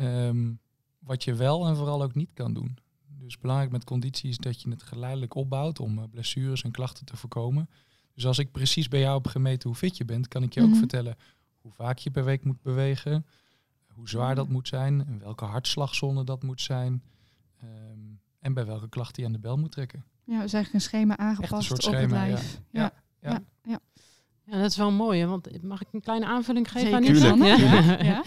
um, 0.00 0.60
wat 0.98 1.24
je 1.24 1.34
wel 1.34 1.66
en 1.66 1.76
vooral 1.76 2.02
ook 2.02 2.14
niet 2.14 2.30
kan 2.34 2.54
doen. 2.54 2.78
Dus 3.24 3.38
belangrijk 3.38 3.70
met 3.70 3.84
conditie 3.84 4.30
is 4.30 4.38
dat 4.38 4.62
je 4.62 4.70
het 4.70 4.82
geleidelijk 4.82 5.34
opbouwt 5.34 5.80
om 5.80 5.98
uh, 5.98 6.04
blessures 6.10 6.62
en 6.62 6.70
klachten 6.70 7.04
te 7.04 7.16
voorkomen. 7.16 7.68
Dus 8.14 8.26
als 8.26 8.38
ik 8.38 8.52
precies 8.52 8.88
bij 8.88 9.00
jou 9.00 9.14
heb 9.14 9.26
gemeten 9.26 9.68
hoe 9.68 9.78
fit 9.78 9.96
je 9.96 10.04
bent, 10.04 10.28
kan 10.28 10.42
ik 10.42 10.54
je 10.54 10.60
mm 10.60 10.66
-hmm. 10.66 10.74
ook 10.74 10.80
mhm. 10.80 10.88
vertellen 10.90 11.16
hoe 11.60 11.72
vaak 11.72 11.98
je 11.98 12.10
per 12.10 12.24
week 12.24 12.44
moet 12.44 12.62
bewegen, 12.62 13.26
hoe 13.86 14.08
zwaar 14.08 14.34
dat 14.34 14.48
moet 14.48 14.68
zijn, 14.68 15.06
en 15.06 15.18
welke 15.18 15.44
hartslagzone 15.44 16.24
dat 16.24 16.42
moet 16.42 16.60
zijn. 16.60 17.02
Um, 17.64 18.20
en 18.38 18.54
bij 18.54 18.66
welke 18.66 18.88
klachten 18.88 19.22
je 19.22 19.28
aan 19.28 19.34
de 19.34 19.40
bel 19.40 19.56
moet 19.56 19.72
trekken. 19.72 20.04
Ja, 20.24 20.42
dus 20.42 20.52
eigenlijk 20.52 20.72
een 20.72 20.80
schema 20.80 21.16
aangepast 21.16 21.52
een 21.52 21.62
soort 21.62 21.82
schema, 21.82 22.02
op 22.02 22.02
het 22.02 22.10
lijf. 22.10 22.60
Ja. 22.70 22.80
Ja. 22.80 22.92
Ja. 23.20 23.30
ja. 23.30 23.40
ja. 23.62 23.78
ja. 24.44 24.60
dat 24.60 24.70
is 24.70 24.76
wel 24.76 24.90
mooi. 24.90 25.26
Want 25.26 25.62
mag 25.62 25.80
ik 25.80 25.88
een 25.92 26.00
kleine 26.00 26.26
aanvulling 26.26 26.70
geven 26.70 27.04
Zeker. 27.04 27.30
aan 27.30 27.38
dit? 27.38 27.58
Ja. 27.58 28.02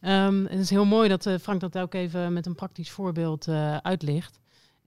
ja. 0.00 0.26
um, 0.26 0.46
het 0.46 0.58
is 0.58 0.70
heel 0.70 0.84
mooi 0.84 1.08
dat 1.08 1.26
uh, 1.26 1.38
Frank 1.38 1.60
dat 1.60 1.78
ook 1.78 1.94
even 1.94 2.32
met 2.32 2.46
een 2.46 2.54
praktisch 2.54 2.90
voorbeeld 2.90 3.48
uh, 3.48 3.76
uitlicht. 3.76 4.39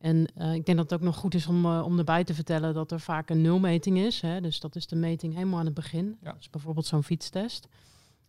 En 0.03 0.27
uh, 0.37 0.53
ik 0.53 0.65
denk 0.65 0.77
dat 0.77 0.89
het 0.89 0.99
ook 0.99 1.05
nog 1.05 1.15
goed 1.15 1.35
is 1.35 1.47
om, 1.47 1.65
om 1.65 1.97
erbij 1.97 2.23
te 2.23 2.33
vertellen 2.33 2.73
dat 2.73 2.91
er 2.91 2.99
vaak 2.99 3.29
een 3.29 3.41
nulmeting 3.41 3.97
is. 3.97 4.21
Hè? 4.21 4.41
Dus 4.41 4.59
dat 4.59 4.75
is 4.75 4.87
de 4.87 4.95
meting 4.95 5.33
helemaal 5.33 5.59
aan 5.59 5.65
het 5.65 5.73
begin. 5.73 6.17
Ja. 6.21 6.31
Dus 6.31 6.49
bijvoorbeeld 6.49 6.85
zo'n 6.85 7.03
fietstest. 7.03 7.67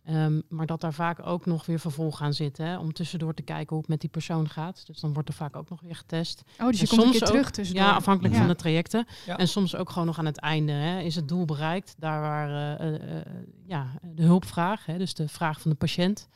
Um, 0.09 0.43
maar 0.49 0.65
dat 0.65 0.81
daar 0.81 0.93
vaak 0.93 1.25
ook 1.25 1.45
nog 1.45 1.65
weer 1.65 1.79
vervolg 1.79 2.21
aan 2.21 2.33
zit. 2.33 2.57
Hè, 2.57 2.77
om 2.77 2.93
tussendoor 2.93 3.33
te 3.33 3.41
kijken 3.41 3.69
hoe 3.69 3.77
het 3.77 3.87
met 3.87 4.01
die 4.01 4.09
persoon 4.09 4.49
gaat. 4.49 4.83
Dus 4.87 4.99
dan 4.99 5.13
wordt 5.13 5.29
er 5.29 5.35
vaak 5.35 5.55
ook 5.55 5.69
nog 5.69 5.81
weer 5.81 5.95
getest. 5.95 6.43
Oh, 6.59 6.67
dus 6.67 6.79
je 6.79 6.87
en 6.87 6.87
komt 6.87 7.01
soms 7.01 7.21
een 7.21 7.27
terug 7.27 7.51
tussendoor. 7.51 7.85
Ja, 7.85 7.95
afhankelijk 7.95 8.33
ja. 8.33 8.39
van 8.39 8.49
de 8.49 8.55
trajecten. 8.55 9.05
Ja. 9.25 9.37
En 9.37 9.47
soms 9.47 9.75
ook 9.75 9.89
gewoon 9.89 10.07
nog 10.07 10.19
aan 10.19 10.25
het 10.25 10.39
einde. 10.39 10.71
Hè, 10.71 10.99
is 10.99 11.15
het 11.15 11.27
doel 11.27 11.45
bereikt? 11.45 11.95
Daar 11.97 12.21
waar 12.21 12.81
uh, 12.81 12.91
uh, 12.91 13.21
ja, 13.65 13.87
de 14.01 14.23
hulpvraag, 14.23 14.85
hè, 14.85 14.97
dus 14.97 15.13
de 15.13 15.27
vraag 15.27 15.61
van 15.61 15.71
de 15.71 15.77
patiënt. 15.77 16.27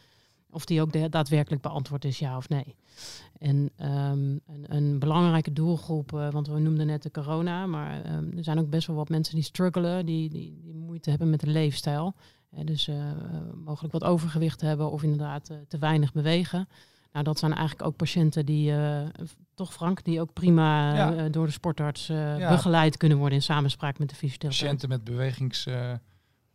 Of 0.51 0.65
die 0.65 0.82
ook 0.82 1.12
daadwerkelijk 1.12 1.62
beantwoord 1.62 2.06
is, 2.06 2.20
ja 2.20 2.38
of 2.38 2.50
nee. 2.50 2.75
En 3.38 3.70
ehm, 3.75 4.20
een, 4.48 4.65
een, 4.68 5.00
belangrijke 5.00 5.53
doelgroep, 5.53 6.12
uh, 6.12 6.32
want 6.32 6.48
we 6.48 6.60
noemden 6.60 6.88
net 6.88 7.03
de 7.03 7.12
corona, 7.12 7.65
maar 7.65 8.03
ehm, 8.03 8.38
er 8.38 8.44
zijn 8.44 8.60
ook 8.60 8.70
best 8.70 8.88
wel 8.88 8.96
wat 8.96 9.10
mensen 9.10 9.36
die 9.36 9.44
struggelen, 9.44 10.06
die, 10.06 10.29
die, 10.29 10.60
die 10.63 10.74
moeite 10.74 11.10
hebben 11.10 11.29
met 11.29 11.39
de 11.39 11.48
leefstijl. 11.48 12.15
dus 12.63 12.88
uh, 12.88 12.96
mogelijk 13.65 13.94
wat 13.94 14.03
overgewicht 14.03 14.62
hebben 14.62 14.91
of 14.91 15.03
inderdaad 15.03 15.51
te 15.68 15.77
weinig 15.77 16.12
bewegen. 16.12 16.68
Nou, 17.12 17.25
dat 17.25 17.39
zijn 17.39 17.53
eigenlijk 17.53 17.88
ook 17.88 17.96
patiënten 17.96 18.46
die, 18.46 18.74
toch 19.53 19.74
Frank, 19.74 20.03
die 20.03 20.22
ook 20.22 20.34
prima 20.34 21.29
door 21.29 21.46
de 21.46 21.51
sportarts 21.51 22.08
begeleid 22.38 22.98
kunnen 22.98 23.18
worden 23.18 23.38
in 23.38 23.44
samenspraak 23.44 24.00
met 24.00 24.10
de 24.10 24.15
fysiotherapeut. 24.15 24.62
Patiënten 24.62 24.89
met 24.89 25.06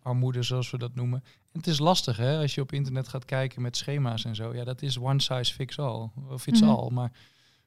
bewegingsarmoede, 0.05 0.43
zoals 0.43 0.71
we 0.71 0.79
dat 0.79 0.95
noemen 0.95 1.23
het 1.55 1.67
is 1.67 1.79
lastig 1.79 2.17
hè, 2.17 2.39
als 2.39 2.55
je 2.55 2.61
op 2.61 2.73
internet 2.73 3.09
gaat 3.09 3.25
kijken 3.25 3.63
met 3.63 3.77
schema's 3.77 4.25
en 4.25 4.35
zo. 4.35 4.55
Ja, 4.55 4.65
dat 4.65 4.83
is 4.83 4.99
one 4.99 5.21
size 5.21 5.55
fits 5.55 5.79
all. 5.79 6.09
Of 6.29 6.43
fits 6.43 6.61
mm 6.61 6.69
all. 6.69 6.91
Maar 6.91 7.13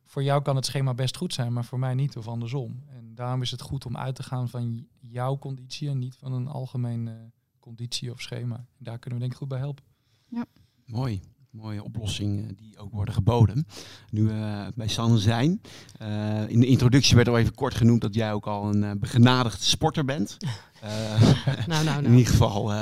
voor 0.06 0.24
jou 0.24 0.42
kan 0.42 0.56
het 0.56 0.66
schema 0.66 0.94
best 0.94 1.18
goed 1.18 1.34
zijn, 1.34 1.54
maar 1.54 1.66
voor 1.66 1.80
mij 1.80 1.94
niet 1.94 2.18
of 2.18 2.28
andersom. 2.28 2.84
En 2.90 3.16
daarom 3.16 3.42
is 3.42 3.52
het 3.52 3.62
goed 3.62 3.86
om 3.86 3.98
uit 3.98 4.16
te 4.16 4.24
gaan 4.24 4.50
van 4.50 4.88
jouw 5.00 5.38
conditie 5.38 5.90
en 5.90 5.98
niet 5.98 6.16
van 6.16 6.34
een 6.34 6.48
algemene 6.48 7.32
conditie 7.60 8.12
of 8.12 8.22
schema. 8.22 8.56
En 8.56 8.84
daar 8.84 9.00
kunnen 9.00 9.20
we 9.20 9.26
denk 9.26 9.32
ik 9.32 9.38
goed 9.38 9.48
bij 9.48 9.60
helpen. 9.60 9.84
Ja. 10.28 10.46
Mooi 10.86 11.22
mooie 11.58 11.84
oplossingen 11.84 12.56
die 12.56 12.78
ook 12.78 12.92
worden 12.92 13.14
geboden. 13.14 13.68
Nu 14.10 14.24
we 14.24 14.32
uh, 14.32 14.68
bij 14.76 14.88
Sanne 14.88 15.18
zijn. 15.18 15.62
Uh, 16.02 16.50
in 16.50 16.60
de 16.60 16.66
introductie 16.66 17.16
werd 17.16 17.28
al 17.28 17.38
even 17.38 17.56
kort 17.56 17.76
genoemd 17.76 18.02
dat 18.02 18.14
jij 18.14 18.34
ook 18.34 18.48
al 18.48 18.70
een 18.74 18.84
uh, 18.84 18.92
begenadigd 19.00 19.62
sporter 19.62 20.06
bent. 20.06 20.38
nou, 20.82 21.68
nou, 21.68 21.84
nou. 21.84 22.04
In 22.04 22.12
ieder 22.12 22.32
geval 22.32 22.74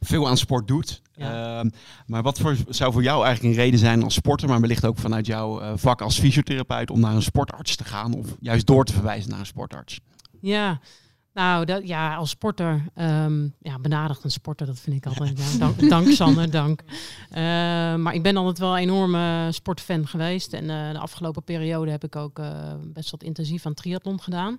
veel 0.00 0.28
aan 0.28 0.36
sport 0.36 0.68
doet. 0.68 1.02
Ehm, 1.14 1.68
maar 2.06 2.22
wat 2.22 2.38
voor, 2.38 2.56
zou 2.68 2.92
voor 2.92 3.02
jou 3.02 3.24
eigenlijk 3.24 3.54
een 3.54 3.62
reden 3.62 3.78
zijn 3.78 4.02
als 4.02 4.14
sporter, 4.14 4.48
maar 4.48 4.60
wellicht 4.60 4.86
ook 4.86 4.98
vanuit 4.98 5.26
jouw 5.26 5.76
vak 5.76 6.00
als 6.00 6.18
fysiotherapeut 6.18 6.90
om 6.90 7.00
naar 7.00 7.14
een 7.14 7.22
sportarts 7.22 7.76
te 7.76 7.84
gaan 7.84 8.14
of 8.14 8.26
juist 8.40 8.66
door 8.66 8.84
te 8.84 8.92
verwijzen 8.92 9.30
naar 9.30 9.38
een 9.38 9.46
sportarts? 9.46 10.00
Ja, 10.40 10.80
nou, 11.34 11.64
dat, 11.64 11.88
ja, 11.88 12.14
als 12.14 12.30
sporter, 12.30 12.84
um, 12.96 13.54
ja, 13.60 13.78
benadigd 13.78 14.24
een 14.24 14.30
sporter, 14.30 14.66
dat 14.66 14.80
vind 14.80 14.96
ik 14.96 15.06
altijd. 15.06 15.38
Ja, 15.38 15.58
dank, 15.58 15.88
dank 15.88 16.08
Sanne, 16.08 16.48
dank. 16.48 16.82
Uh, 16.82 17.36
maar 17.94 18.14
ik 18.14 18.22
ben 18.22 18.36
altijd 18.36 18.58
wel 18.58 18.72
een 18.72 18.82
enorme 18.82 19.48
sportfan 19.50 20.06
geweest. 20.06 20.52
En 20.52 20.64
uh, 20.64 20.90
de 20.90 20.98
afgelopen 20.98 21.42
periode 21.42 21.90
heb 21.90 22.04
ik 22.04 22.16
ook 22.16 22.38
uh, 22.38 22.74
best 22.84 23.10
wat 23.10 23.22
intensief 23.22 23.66
aan 23.66 23.74
triathlon 23.74 24.20
gedaan. 24.20 24.58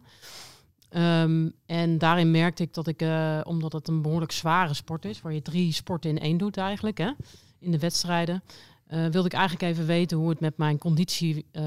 Um, 0.98 1.54
en 1.66 1.98
daarin 1.98 2.32
merkte 2.32 2.64
ik 2.64 2.74
dat 2.74 2.88
ik, 2.88 3.04
omdat 3.44 3.74
het 3.74 3.88
een 3.88 4.02
behoorlijk 4.02 4.32
zware 4.32 4.74
sport 4.74 5.06
is, 5.06 5.22
waar 5.22 5.34
je 5.34 5.42
drie 5.42 5.74
sporten 5.74 6.10
in 6.10 6.20
één 6.20 6.38
doet 6.38 6.58
eigenlijk, 6.58 6.98
hè, 6.98 7.12
in 7.60 7.72
de 7.72 7.80
wedstrijden, 7.80 8.44
uh, 8.88 9.06
wilde 9.06 9.28
ik 9.28 9.34
eigenlijk 9.34 9.74
even 9.74 9.86
weten 9.86 10.18
hoe 10.18 10.30
het 10.30 10.40
met 10.40 10.58
mijn 10.58 10.78
conditie 10.78 11.46
uh, 11.52 11.64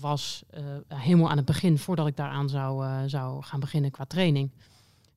was. 0.00 0.42
Helemaal 0.88 1.30
aan 1.30 1.36
het 1.36 1.46
begin, 1.46 1.78
voordat 1.78 2.06
ik 2.06 2.16
daaraan 2.16 2.48
zou, 2.48 2.84
zou 3.08 3.42
gaan 3.42 3.60
beginnen 3.60 3.90
qua 3.90 4.04
training. 4.04 4.50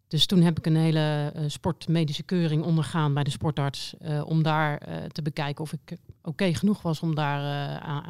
Dus 0.07 0.25
toen 0.25 0.41
heb 0.41 0.57
ik 0.57 0.65
een 0.65 0.75
hele 0.75 1.33
sportmedische 1.47 2.23
keuring 2.23 2.63
ondergaan 2.63 3.13
bij 3.13 3.23
de 3.23 3.29
sportarts. 3.29 3.95
om 4.23 4.43
daar 4.43 4.79
te 5.11 5.21
bekijken 5.21 5.63
of 5.63 5.73
ik 5.73 5.97
oké 6.27 6.53
genoeg 6.53 6.81
was 6.81 6.99
om 6.99 7.15
daar 7.15 7.41
uh, 7.41 7.75
aan, 7.75 8.03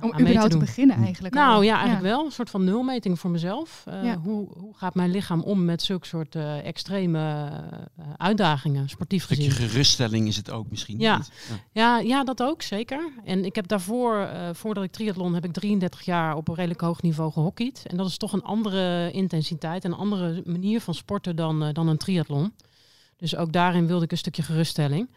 om 0.00 0.12
aan 0.12 0.22
mee 0.22 0.32
te, 0.32 0.40
doen. 0.40 0.48
te 0.48 0.58
beginnen 0.58 0.96
eigenlijk. 0.96 1.34
Nou 1.34 1.64
ja, 1.64 1.74
eigenlijk 1.74 2.02
wel. 2.02 2.24
Een 2.24 2.32
soort 2.32 2.50
van 2.50 2.64
nulmeting 2.64 3.18
voor 3.18 3.30
mezelf. 3.30 3.84
Uh, 3.88 4.12
hoe, 4.12 4.48
hoe 4.58 4.74
gaat 4.76 4.94
mijn 4.94 5.10
lichaam 5.10 5.42
om 5.42 5.64
met 5.64 5.82
zulke 5.82 6.06
soort 6.06 6.34
uh, 6.34 6.66
extreme 6.66 7.50
uitdagingen, 8.16 8.88
sportief 8.88 9.24
gezien? 9.24 9.44
Een 9.44 9.50
geruststelling 9.50 10.28
is 10.28 10.36
het 10.36 10.50
ook 10.50 10.70
misschien. 10.70 10.98
Ja. 10.98 11.16
Niet. 11.16 11.30
Ja. 11.72 11.98
ja, 11.98 12.24
dat 12.24 12.42
ook 12.42 12.62
zeker. 12.62 13.10
En 13.24 13.44
ik 13.44 13.54
heb 13.54 13.68
daarvoor, 13.68 14.28
voordat 14.52 14.84
ik 14.84 14.92
triathlon, 14.92 15.34
heb 15.34 15.44
ik 15.44 15.52
33 15.52 16.02
jaar 16.02 16.36
op 16.36 16.48
een 16.48 16.54
redelijk 16.54 16.80
hoog 16.80 17.02
niveau 17.02 17.32
gehockeyd. 17.32 17.82
En 17.86 17.96
dat 17.96 18.06
is 18.06 18.16
toch 18.16 18.32
een 18.32 18.42
andere 18.42 19.10
intensiteit, 19.10 19.84
een 19.84 19.94
andere 19.94 20.42
manier 20.44 20.80
van 20.80 20.94
sporten 20.94 21.36
dan, 21.36 21.72
dan 21.72 21.88
een 21.88 21.96
triathlon. 21.96 22.52
Dus 23.16 23.36
ook 23.36 23.52
daarin 23.52 23.86
wilde 23.86 24.04
ik 24.04 24.10
een 24.10 24.18
stukje 24.18 24.42
geruststelling. 24.42 25.08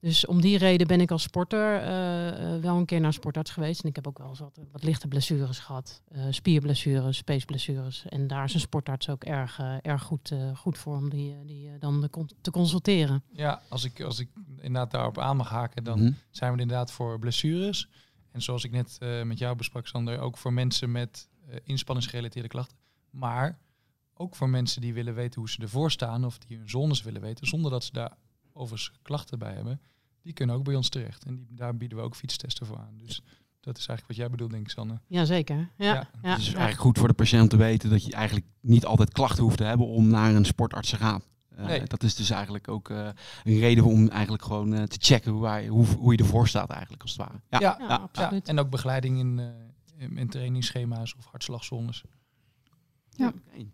Dus 0.00 0.26
om 0.26 0.40
die 0.40 0.58
reden 0.58 0.86
ben 0.86 1.00
ik 1.00 1.10
als 1.10 1.22
sporter 1.22 1.80
uh, 1.80 2.60
wel 2.60 2.76
een 2.76 2.84
keer 2.84 3.00
naar 3.00 3.12
sportarts 3.12 3.50
geweest. 3.50 3.82
En 3.82 3.88
ik 3.88 3.94
heb 3.94 4.06
ook 4.06 4.18
wel 4.18 4.28
eens 4.28 4.38
wat, 4.38 4.60
wat 4.72 4.82
lichte 4.82 5.08
blessures 5.08 5.58
gehad. 5.58 6.02
Uh, 6.12 6.26
spierblessures, 6.30 7.16
spaceblessures. 7.16 8.04
En 8.08 8.26
daar 8.26 8.44
is 8.44 8.54
een 8.54 8.60
sportarts 8.60 9.08
ook 9.08 9.24
erg, 9.24 9.60
erg 9.82 10.02
goed, 10.02 10.32
goed 10.54 10.78
voor 10.78 10.96
om 10.96 11.10
die, 11.10 11.44
die 11.44 11.78
dan 11.78 12.00
de, 12.00 12.26
te 12.40 12.50
consulteren. 12.50 13.22
Ja, 13.32 13.62
als 13.68 13.84
ik, 13.84 14.00
als 14.00 14.18
ik 14.18 14.28
inderdaad 14.56 14.90
daarop 14.90 15.18
aan 15.18 15.36
mag 15.36 15.48
haken, 15.48 15.84
dan 15.84 15.98
mhm. 16.02 16.12
zijn 16.30 16.54
we 16.54 16.60
inderdaad 16.60 16.92
voor 16.92 17.18
blessures. 17.18 17.88
En 18.32 18.42
zoals 18.42 18.64
ik 18.64 18.70
net 18.70 18.98
met 19.24 19.38
jou 19.38 19.56
besprak, 19.56 19.86
Sander, 19.86 20.18
ook 20.18 20.36
voor 20.36 20.52
mensen 20.52 20.92
met 20.92 21.28
inspanningsgerelateerde 21.64 22.48
klachten. 22.48 22.76
Maar 23.10 23.58
ook 24.14 24.36
voor 24.36 24.48
mensen 24.48 24.80
die 24.80 24.94
willen 24.94 25.14
weten 25.14 25.40
hoe 25.40 25.50
ze 25.50 25.62
ervoor 25.62 25.90
staan 25.90 26.24
of 26.24 26.38
die 26.38 26.56
hun 26.56 26.68
zones 26.68 27.02
willen 27.02 27.20
weten, 27.20 27.46
zonder 27.46 27.70
dat 27.70 27.84
ze 27.84 27.92
daar 27.92 28.16
overigens 28.56 28.98
klachten 29.02 29.38
bij 29.38 29.54
hebben, 29.54 29.80
die 30.22 30.32
kunnen 30.32 30.56
ook 30.56 30.64
bij 30.64 30.74
ons 30.74 30.88
terecht. 30.88 31.24
En 31.24 31.36
die, 31.36 31.46
daar 31.50 31.76
bieden 31.76 31.98
we 31.98 32.04
ook 32.04 32.16
fietstesten 32.16 32.66
voor 32.66 32.78
aan. 32.78 32.96
Dus 32.96 33.22
dat 33.60 33.78
is 33.78 33.86
eigenlijk 33.86 34.06
wat 34.06 34.16
jij 34.16 34.30
bedoelt, 34.30 34.50
denk 34.50 34.62
ik, 34.62 34.70
Sanne. 34.70 35.00
Jazeker. 35.06 35.70
Ja, 35.76 35.94
ja. 35.94 36.08
ja. 36.22 36.30
Het 36.30 36.38
is 36.38 36.46
eigenlijk 36.46 36.80
goed 36.80 36.98
voor 36.98 37.08
de 37.08 37.14
patiënt 37.14 37.50
te 37.50 37.56
weten 37.56 37.90
dat 37.90 38.04
je 38.04 38.12
eigenlijk 38.12 38.46
niet 38.60 38.84
altijd 38.84 39.12
klachten 39.12 39.42
hoeft 39.42 39.56
te 39.56 39.64
hebben 39.64 39.86
om 39.86 40.08
naar 40.08 40.34
een 40.34 40.44
sportarts 40.44 40.90
te 40.90 40.96
gaan. 40.96 41.22
Uh, 41.58 41.66
nee. 41.66 41.84
Dat 41.84 42.02
is 42.02 42.14
dus 42.14 42.30
eigenlijk 42.30 42.68
ook 42.68 42.88
uh, 42.88 43.08
een 43.44 43.58
reden 43.58 43.84
om 43.84 44.08
eigenlijk 44.08 44.42
gewoon 44.42 44.72
uh, 44.72 44.82
te 44.82 44.96
checken 45.00 45.32
hoe, 45.32 45.46
hij, 45.46 45.66
hoe, 45.66 45.86
hoe 45.86 46.12
je 46.12 46.18
ervoor 46.18 46.48
staat 46.48 46.70
eigenlijk 46.70 47.02
als 47.02 47.10
het 47.10 47.20
ware. 47.20 47.40
Ja, 47.48 47.60
ja, 47.60 47.76
ja 47.88 47.96
absoluut. 47.96 48.48
En 48.48 48.58
ook 48.58 48.70
begeleiding 48.70 49.18
in, 49.18 49.38
in, 49.96 50.16
in 50.18 50.28
trainingsschema's 50.28 51.14
of 51.18 51.26
hartslagzones. 51.26 52.02
Ja. 53.10 53.26
Okay. 53.26 53.70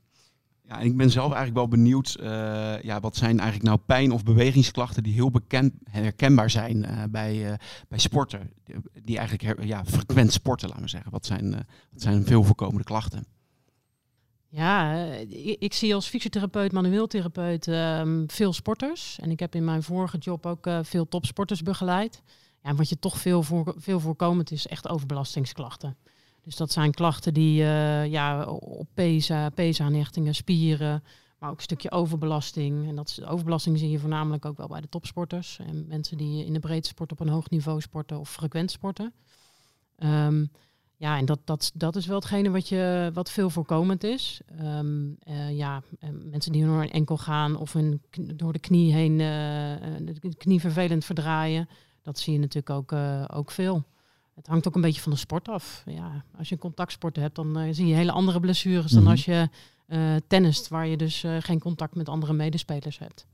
Ik 0.81 0.97
ben 0.97 1.11
zelf 1.11 1.27
eigenlijk 1.27 1.57
wel 1.57 1.69
benieuwd, 1.69 2.17
uh, 2.21 2.83
ja, 2.83 3.01
wat 3.01 3.17
zijn 3.17 3.39
eigenlijk 3.39 3.69
nou 3.69 3.81
pijn- 3.87 4.13
of 4.13 4.23
bewegingsklachten 4.23 5.03
die 5.03 5.13
heel 5.13 5.31
bekend 5.31 5.73
herkenbaar 5.91 6.51
zijn 6.51 6.77
uh, 6.77 7.03
bij, 7.11 7.51
uh, 7.51 7.53
bij 7.89 7.99
sporten, 7.99 8.51
die, 9.03 9.19
eigenlijk 9.19 9.65
ja, 9.65 9.85
frequent 9.85 10.33
sporten, 10.33 10.69
laten 10.69 10.83
we 10.83 10.89
zeggen. 10.89 11.11
Wat 11.11 11.27
zijn, 11.27 11.51
wat 11.93 12.03
zijn 12.03 12.25
veel 12.25 12.45
voorkomende 12.45 12.85
klachten? 12.85 13.27
Ja, 14.49 15.05
ik, 15.59 15.73
zie 15.73 15.95
als 15.95 16.09
fysiotherapeut, 16.09 16.73
manueeltherapeut 16.73 17.67
um, 17.67 18.25
veel 18.31 18.53
sporters. 18.53 19.19
En 19.21 19.31
ik 19.31 19.41
heb 19.41 19.55
in 19.55 19.65
mijn 19.65 19.83
vorige 19.83 20.19
job 20.19 20.47
ook 20.47 20.69
veel 20.83 21.09
topsporters 21.09 21.63
begeleid. 21.63 22.23
Ja, 22.63 22.75
wat 22.75 22.89
je 22.89 22.99
toch 22.99 23.19
veel, 23.19 23.43
voor, 23.43 23.75
veel 23.77 24.01
voorkomend 24.01 24.51
is 24.51 24.67
echt 24.67 24.89
overbelastingsklachten. 24.89 25.97
Dus 26.43 26.57
dat 26.57 26.73
zijn 26.73 26.93
klachten 26.93 27.35
die 27.35 27.61
uh, 27.61 28.07
ja, 28.07 28.45
op 28.47 28.89
PESA, 28.95 29.51
PESA-aanhechtingen, 29.51 30.35
spieren, 30.35 31.03
maar 31.39 31.51
ook 31.51 31.57
een 31.57 31.63
stukje 31.63 31.91
overbelasting. 31.91 32.89
En 32.89 32.97
dat 32.97 33.09
is, 33.09 33.25
overbelasting 33.25 33.79
zie 33.79 33.91
je 33.91 33.99
voornamelijk 33.99 34.45
ook 34.45 34.57
wel 34.57 34.69
bij 34.69 34.81
de 34.81 34.89
topsporters. 34.89 35.59
En 35.59 35.87
mensen 35.87 36.17
die 36.17 36.45
in 36.45 36.53
de 36.53 36.59
breedte 36.59 36.89
sporten 36.89 37.19
op 37.19 37.27
een 37.27 37.33
hoog 37.33 37.51
niveau 37.51 37.81
sporten 37.81 38.19
of 38.19 38.31
frequent 38.31 38.71
sporten. 38.71 39.13
Um, 39.99 40.51
ja, 40.97 41.17
en 41.19 41.25
dat, 41.25 41.39
dat, 41.45 41.71
dat 41.75 41.97
is 41.97 42.07
wel 42.07 42.17
hetgene 42.17 42.51
wat, 42.51 42.69
je, 42.69 43.11
wat 43.13 43.31
veel 43.31 43.51
voorkomend 43.51 44.05
is. 44.05 44.41
Um, 44.61 45.17
uh, 45.29 45.57
ja, 45.57 45.83
mensen 46.23 46.53
die 46.53 46.65
door 46.65 46.83
enkel 46.83 47.17
gaan 47.17 47.57
of 47.57 47.75
een, 47.75 48.03
door 48.35 48.53
de 48.53 48.59
knie 48.59 48.93
heen 48.93 49.19
uh, 49.19 50.33
knie 50.37 50.61
vervelend 50.61 51.05
verdraaien. 51.05 51.69
Dat 52.03 52.19
zie 52.19 52.33
je 52.33 52.39
natuurlijk 52.39 52.71
ook, 52.71 52.93
ook 53.39 53.51
veel. 53.51 53.85
Het 54.35 54.47
hangt 54.47 54.69
ook 54.69 54.75
een 54.75 54.81
beetje 54.81 55.01
van 55.01 55.13
de 55.13 55.19
sport 55.19 55.49
af. 55.49 55.83
Ja, 55.87 56.25
als 56.39 56.49
je 56.49 56.55
een 56.55 56.61
contactsport 56.61 57.17
hebt, 57.17 57.35
dan 57.35 57.59
uh, 57.59 57.69
zie 57.75 57.87
je 57.87 57.95
hele 57.95 58.13
andere 58.13 58.41
blessures 58.41 58.91
dan 58.91 59.03
mhm. 59.03 59.11
als 59.11 59.25
je 59.25 59.49
uh, 59.87 60.17
tennist, 60.27 60.69
waar 60.69 60.87
je 60.87 60.97
dus 60.97 61.25
uh, 61.25 61.37
geen 61.41 61.59
contact 61.59 61.95
met 61.95 62.09
andere 62.09 62.33
medespelers 62.33 62.99
hebt. 62.99 63.27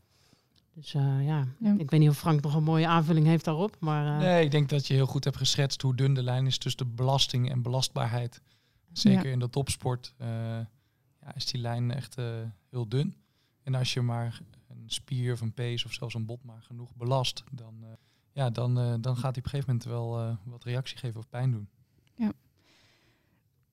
Dus 0.74 0.92
ja. 0.92 1.20
ja. 1.20 1.46
ik 1.78 1.90
weet 1.90 2.00
niet 2.00 2.08
of 2.08 2.18
Frank 2.18 2.42
nog 2.42 2.54
een 2.54 2.62
mooie 2.62 2.86
aanvulling 2.86 3.26
heeft 3.26 3.44
daarop. 3.44 3.76
Maar, 3.80 4.18
Nee, 4.18 4.44
ik 4.44 4.50
denk 4.50 4.68
dat 4.68 4.86
je 4.86 4.94
heel 4.94 5.06
goed 5.06 5.24
hebt 5.24 5.36
geschetst 5.36 5.82
hoe 5.82 5.94
dun 5.94 6.14
de 6.14 6.22
lijn 6.22 6.46
is 6.46 6.58
tussen 6.58 6.86
de 6.86 6.92
belasting 6.94 7.50
en 7.50 7.62
belastbaarheid. 7.62 8.42
Zeker 8.92 9.26
in 9.26 9.38
de 9.38 9.50
topsport 9.50 10.14
ja, 10.18 11.34
is 11.34 11.46
die 11.46 11.60
lijn 11.60 11.90
echt 11.90 12.16
heel 12.70 12.88
dun. 12.88 13.14
En 13.62 13.74
als 13.74 13.92
je 13.92 14.00
maar 14.00 14.40
een 14.68 14.82
spier 14.86 15.32
of 15.32 15.40
een 15.40 15.52
pees 15.52 15.84
of 15.84 15.92
zelfs 15.92 16.14
een 16.14 16.26
bot 16.26 16.44
maar 16.44 16.62
genoeg 16.62 16.94
belast, 16.94 17.44
dan 17.50 17.74
ja, 18.38 18.50
dan, 18.50 18.78
uh, 18.78 18.94
dan 19.00 19.16
gaat 19.16 19.34
hij 19.34 19.38
op 19.38 19.44
een 19.44 19.50
gegeven 19.50 19.66
moment 19.66 19.84
wel 19.84 20.20
uh, 20.20 20.36
wat 20.44 20.64
reactie 20.64 20.98
geven 20.98 21.20
of 21.20 21.28
pijn 21.28 21.50
doen. 21.50 21.68
Ja. 22.14 22.32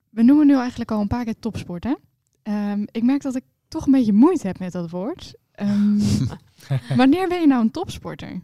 We 0.10 0.24
noemen 0.24 0.48
nu 0.48 0.55
eigenlijk 0.55 0.91
al 0.91 1.01
een 1.01 1.07
paar 1.07 1.24
keer 1.24 1.39
topsport, 1.39 1.84
hè? 1.84 1.95
Um, 2.72 2.88
ik 2.91 3.03
merk 3.03 3.22
dat 3.22 3.36
ik 3.36 3.43
toch 3.67 3.86
een 3.86 3.91
beetje 3.91 4.13
moeite 4.13 4.48
heb 4.48 4.60
met 4.60 4.72
dat 4.72 4.89
woord. 4.89 5.34
Um, 5.60 6.00
wanneer 7.01 7.27
ben 7.27 7.41
je 7.41 7.48
nou 7.48 7.62
een 7.62 7.72
topsporter? 7.72 8.41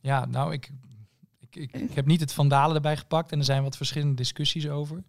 Ja, 0.00 0.24
nou, 0.24 0.52
ik, 0.52 0.70
ik, 1.38 1.56
ik, 1.56 1.72
ik, 1.72 1.94
heb 1.94 2.06
niet 2.06 2.20
het 2.20 2.32
vandalen 2.32 2.76
erbij 2.76 2.96
gepakt 2.96 3.32
en 3.32 3.38
er 3.38 3.44
zijn 3.44 3.62
wat 3.62 3.76
verschillende 3.76 4.14
discussies 4.14 4.68
over. 4.68 5.02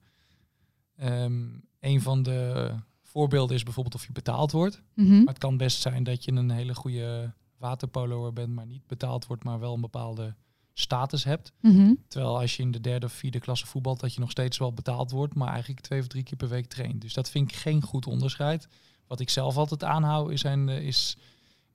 Um, 1.03 1.63
een 1.79 2.01
van 2.01 2.23
de 2.23 2.71
voorbeelden 3.03 3.55
is 3.55 3.63
bijvoorbeeld 3.63 3.95
of 3.95 4.05
je 4.05 4.11
betaald 4.11 4.51
wordt. 4.51 4.81
Mm 4.93 5.05
-hmm. 5.05 5.17
Maar 5.17 5.33
het 5.33 5.43
kan 5.43 5.57
best 5.57 5.81
zijn 5.81 6.03
dat 6.03 6.23
je 6.23 6.31
een 6.31 6.51
hele 6.51 6.75
goede 6.75 7.33
waterpoloer 7.61 8.33
bent, 8.33 8.53
maar 8.53 8.65
niet 8.65 8.87
betaald 8.87 9.27
wordt, 9.27 9.43
maar 9.43 9.59
wel 9.59 9.73
een 9.73 9.81
bepaalde 9.81 10.35
status 10.73 11.23
hebt. 11.23 11.51
Mhm. 11.59 11.93
Terwijl 12.07 12.39
als 12.39 12.55
je 12.55 12.63
in 12.63 12.71
de 12.71 12.81
derde 12.81 13.05
of 13.05 13.11
vierde 13.11 13.39
klasse 13.39 13.67
voetbalt, 13.67 13.99
dat 13.99 14.13
je 14.13 14.19
nog 14.19 14.31
steeds 14.31 14.57
wel 14.57 14.73
betaald 14.73 15.11
wordt, 15.11 15.35
maar 15.35 15.49
eigenlijk 15.49 15.81
twee 15.81 15.99
of 15.99 16.07
drie 16.07 16.23
keer 16.23 16.37
per 16.37 16.49
week 16.49 16.65
traint. 16.65 17.01
Dus 17.01 17.13
dat 17.13 17.29
vind 17.29 17.51
ik 17.51 17.57
geen 17.57 17.81
goed 17.81 18.07
onderscheid. 18.07 18.67
Wat 19.07 19.19
ik 19.19 19.29
zelf 19.29 19.57
altijd 19.57 19.83
aanhoud 19.83 20.31
is, 20.31 20.41
zijn, 20.41 20.69
eh, 20.69 20.85
is, 20.85 21.17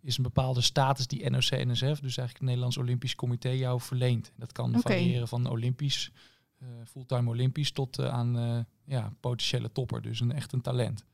is 0.00 0.16
een 0.16 0.22
bepaalde 0.22 0.60
status 0.60 1.06
die 1.06 1.30
NOC-NSF, 1.30 1.80
dus 1.80 2.00
eigenlijk 2.00 2.32
het 2.32 2.42
Nederlands 2.42 2.76
Olympisch 2.76 3.14
Comité, 3.14 3.48
jou 3.48 3.80
verleent. 3.80 4.32
Dat 4.36 4.52
kan 4.52 4.80
variëren 4.80 5.28
van 5.28 5.46
Olympisch, 5.46 6.10
eh, 6.58 6.68
fulltime 6.84 7.30
Olympisch, 7.30 7.70
tot 7.70 7.98
eh, 7.98 8.08
aan 8.08 8.66
ja, 8.84 9.12
potentiële 9.20 9.72
topper. 9.72 10.02
Dus 10.02 10.20
een, 10.20 10.32
echt 10.32 10.52
een 10.52 10.60
talent. 10.60 11.04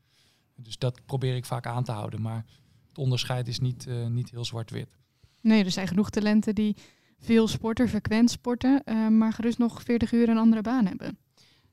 Dus 0.57 0.79
dat 0.79 1.05
probeer 1.07 1.37
ik 1.37 1.45
vaak 1.45 1.67
aan 1.67 1.85
te 1.85 1.93
houden. 1.93 2.23
Maar 2.23 2.45
het 2.93 2.99
onderscheid 2.99 3.49
is 3.49 3.59
niet, 3.59 3.87
eh, 3.87 4.07
niet 4.07 4.31
heel 4.31 4.45
zwart-wit. 4.45 4.97
Nee, 5.41 5.65
er 5.65 5.71
zijn 5.71 5.89
genoeg 5.89 6.11
talenten 6.11 6.55
die 6.55 6.77
veel 7.19 7.49
sporten, 7.49 7.89
frequent 7.89 8.31
sporten, 8.31 8.83
eh, 8.85 9.09
maar 9.09 9.33
gerust 9.33 9.59
nog 9.59 9.83
40 9.83 10.13
uur 10.13 10.29
een 10.29 10.39
andere 10.39 10.63
baan 10.63 10.87
hebben. 10.87 11.19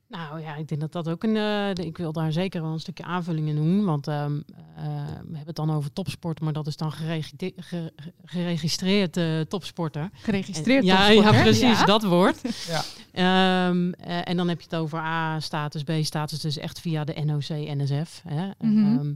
Nou 0.08 0.40
ja, 0.40 0.56
ik 0.56 0.68
denk 0.68 0.80
dat 0.80 0.92
dat 0.92 1.08
ook 1.08 1.22
een. 1.22 1.36
eh, 1.36 1.74
de- 1.74 1.86
ik 1.86 1.96
wil 1.98 2.12
daar 2.12 2.32
zeker 2.32 2.62
wel 2.62 2.72
een 2.72 2.80
stukje 2.80 3.04
aanvulling 3.04 3.48
in 3.48 3.56
doen. 3.56 3.84
Want 3.84 4.06
ehm, 4.08 4.40
eh, 4.76 4.84
we 5.04 5.16
hebben 5.36 5.46
het 5.46 5.56
dan 5.56 5.70
over 5.70 5.92
topsport, 5.92 6.40
maar 6.40 6.52
dat 6.52 6.66
is 6.66 6.76
dan 6.76 6.92
geregi- 6.92 7.52
ge- 7.56 7.92
geregistreerd 8.24 9.18
topsporter. 9.50 10.08
Geregistreerd 10.12 10.80
En- 10.80 10.86
ja, 10.86 10.96
topsporter, 11.06 11.34
ja, 11.34 11.42
precies, 11.42 11.78
ja. 11.78 11.84
dat 11.84 12.02
woord. 12.04 12.40
Ja. 12.66 12.82
Ehm, 13.12 13.92
eh, 13.92 14.28
en 14.28 14.36
dan 14.36 14.48
heb 14.48 14.58
je 14.60 14.64
het 14.70 14.74
over 14.76 14.98
A-status, 14.98 15.82
B-status, 15.82 16.40
dus 16.40 16.58
echt 16.58 16.80
via 16.80 17.04
de 17.04 17.22
NOC-NSF. 17.24 18.22
Hè. 18.28 18.50
Mhm. 18.58 18.98
Ehm, 18.98 19.12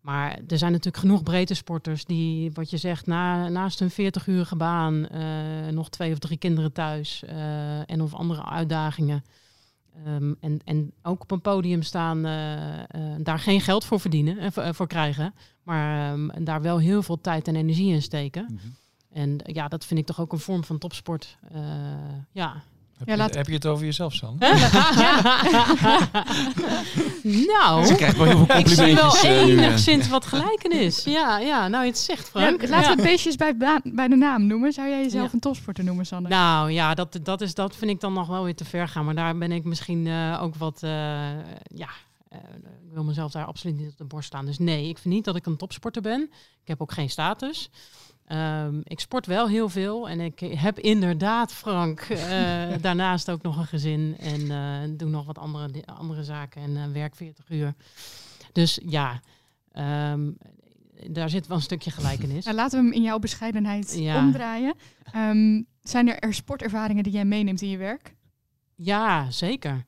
maar 0.00 0.38
er 0.48 0.58
zijn 0.58 0.72
natuurlijk 0.72 1.02
genoeg 1.02 1.22
breedte 1.22 1.54
sporters 1.54 2.04
die, 2.04 2.50
wat 2.52 2.70
je 2.70 2.76
zegt, 2.76 3.06
na, 3.06 3.48
naast 3.48 3.80
een 3.80 3.90
40-urige 3.90 4.56
baan 4.56 5.08
eh, 5.08 5.68
nog 5.70 5.90
twee 5.90 6.12
of 6.12 6.18
drie 6.18 6.38
kinderen 6.38 6.72
thuis 6.72 7.22
eh, 7.24 7.90
en 7.90 8.02
of 8.02 8.14
andere 8.14 8.44
uitdagingen. 8.44 9.24
Ehm, 10.04 10.34
en, 10.40 10.60
en 10.64 10.92
ook 11.02 11.22
op 11.22 11.30
een 11.30 11.40
podium 11.40 11.82
staan, 11.82 12.24
eh, 12.24 13.00
daar 13.18 13.38
geen 13.38 13.60
geld 13.60 13.84
voor 13.84 14.00
verdienen 14.00 14.38
en 14.38 14.74
voor, 14.74 14.86
krijgen, 14.86 15.34
maar 15.62 16.12
ehm, 16.12 16.44
daar 16.44 16.62
wel 16.62 16.78
heel 16.78 17.02
veel 17.02 17.20
tijd 17.20 17.48
en 17.48 17.56
energie 17.56 17.92
in 17.92 18.02
steken. 18.02 18.44
Mhm. 18.44 18.68
En 19.12 19.38
ja, 19.42 19.68
dat 19.68 19.84
vind 19.84 20.00
ik 20.00 20.06
toch 20.06 20.20
ook 20.20 20.32
een 20.32 20.38
vorm 20.38 20.64
van 20.64 20.78
topsport. 20.78 21.38
Ja. 22.32 22.62
Heb, 22.98 23.06
Ja, 23.08 23.12
je, 23.14 23.18
laat- 23.20 23.34
heb 23.34 23.46
je 23.46 23.52
het 23.52 23.66
over 23.66 23.84
jezelf, 23.84 24.14
San? 24.14 24.36
nou, 27.52 27.86
Ze 27.86 27.94
krijgt 27.96 28.16
wel 28.16 28.26
heel 28.26 28.46
veel 28.46 28.56
ik 28.58 28.68
zie 28.68 28.94
wel 28.94 29.16
eh, 29.16 29.40
eh. 29.42 29.46
enigszins 29.48 30.08
wat 30.08 30.26
gelijkenis. 30.26 31.04
Ja, 31.04 31.38
ja, 31.38 31.68
nou 31.68 31.84
je 31.84 31.90
het 31.90 31.98
zegt, 31.98 32.30
Ja, 32.34 32.40
Frank. 32.40 32.60
laten 32.62 32.76
Ja. 32.76 32.80
we 32.82 32.86
het 33.02 33.02
beestjes 33.10 33.36
bij, 33.36 33.56
bij 33.84 34.08
de 34.08 34.16
naam 34.16 34.46
noemen. 34.46 34.72
Zou 34.72 34.88
jij 34.88 35.02
jezelf 35.02 35.26
Ja. 35.26 35.32
een 35.32 35.40
topsporter 35.40 35.84
noemen, 35.84 36.06
Sander? 36.06 36.30
Nou 36.30 36.70
ja, 36.70 36.94
dat, 36.94 37.18
dat, 37.22 37.40
is, 37.40 37.54
dat 37.54 37.76
vind 37.76 37.90
ik 37.90 38.00
dan 38.00 38.12
nog 38.12 38.26
wel 38.28 38.44
weer 38.44 38.54
te 38.54 38.64
ver 38.64 38.88
gaan. 38.88 39.04
Maar 39.04 39.14
daar 39.14 39.38
ben 39.38 39.52
ik 39.52 39.64
misschien 39.64 40.06
eh, 40.06 40.38
ook 40.42 40.54
wat... 40.54 40.82
eh, 40.82 40.90
ja, 41.74 41.88
eh, 42.28 42.38
ik 42.88 42.94
wil 42.94 43.04
mezelf 43.04 43.32
daar 43.32 43.44
absoluut 43.44 43.76
niet 43.76 43.90
op 43.90 43.96
de 43.98 44.04
borst 44.04 44.26
staan. 44.26 44.46
Dus 44.46 44.58
nee, 44.58 44.88
ik 44.88 44.98
vind 44.98 45.14
niet 45.14 45.24
dat 45.24 45.36
ik 45.36 45.46
een 45.46 45.56
topsporter 45.56 46.02
ben. 46.02 46.20
Ik 46.62 46.68
heb 46.68 46.80
ook 46.82 46.92
geen 46.92 47.10
status. 47.10 47.70
Ehm, 48.28 48.80
ik 48.84 49.00
sport 49.00 49.26
wel 49.26 49.48
heel 49.48 49.68
veel. 49.68 50.08
En 50.08 50.20
ik 50.20 50.40
heb 50.40 50.78
inderdaad, 50.78 51.52
Frank, 51.52 52.00
eh, 52.00 52.18
daarnaast 52.80 53.30
ook 53.30 53.42
nog 53.42 53.56
een 53.56 53.66
gezin. 53.66 54.16
En 54.18 54.50
eh, 54.50 54.96
doe 54.96 55.08
nog 55.08 55.26
wat 55.26 55.38
andere, 55.38 55.70
andere 55.86 56.24
zaken. 56.24 56.62
En 56.62 56.76
eh, 56.76 56.92
werk 56.92 57.16
40 57.16 57.50
uur. 57.50 57.74
Dus 58.52 58.80
ja, 58.84 59.20
ehm, 59.72 60.30
daar 61.10 61.30
zit 61.30 61.46
wel 61.46 61.56
een 61.56 61.62
stukje 61.62 61.90
gelijkenis. 61.90 62.44
Nou, 62.44 62.56
laten 62.56 62.78
we 62.78 62.84
hem 62.84 62.94
in 62.94 63.02
jouw 63.02 63.18
bescheidenheid 63.18 63.94
Ja. 63.98 64.18
omdraaien. 64.18 64.74
Ehm, 65.12 65.62
zijn 65.82 66.08
er, 66.08 66.18
er 66.18 66.34
sportervaringen 66.34 67.02
die 67.02 67.12
jij 67.12 67.24
meeneemt 67.24 67.62
in 67.62 67.68
je 67.68 67.76
werk? 67.76 68.14
Ja, 68.74 69.30
zeker. 69.30 69.84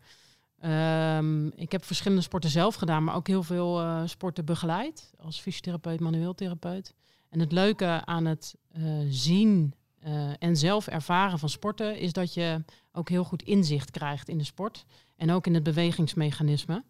Ik 1.55 1.73
heb 1.73 1.85
verschillende 1.85 2.23
sporten 2.23 2.51
zelf 2.51 2.75
gedaan, 2.75 3.05
maar 3.05 3.15
ook 3.15 3.27
heel 3.27 3.43
veel 3.43 4.03
sporten 4.09 4.45
begeleid 4.45 5.13
als 5.19 5.41
fysiotherapeut, 5.41 6.01
manueel 6.01 6.35
therapeut. 6.35 6.95
En 7.31 7.41
het 7.41 7.53
leuke 7.53 8.03
aan 8.05 8.25
het 8.25 8.55
eh, 8.73 8.83
zien 9.09 9.75
eh, 9.99 10.31
en 10.39 10.57
zelf 10.57 10.87
ervaren 10.87 11.39
van 11.39 11.49
sporten 11.49 11.99
is 11.99 12.13
dat 12.13 12.35
je 12.35 12.65
ook 12.93 13.09
heel 13.09 13.25
goed 13.25 13.43
inzicht 13.43 13.91
krijgt 13.91 14.29
in 14.29 14.39
de 14.39 14.45
sport 14.45 14.85
en 15.17 15.31
ook 15.31 15.47
in 15.47 15.55
het 15.55 15.63
bewegingsmechanisme. 15.63 16.85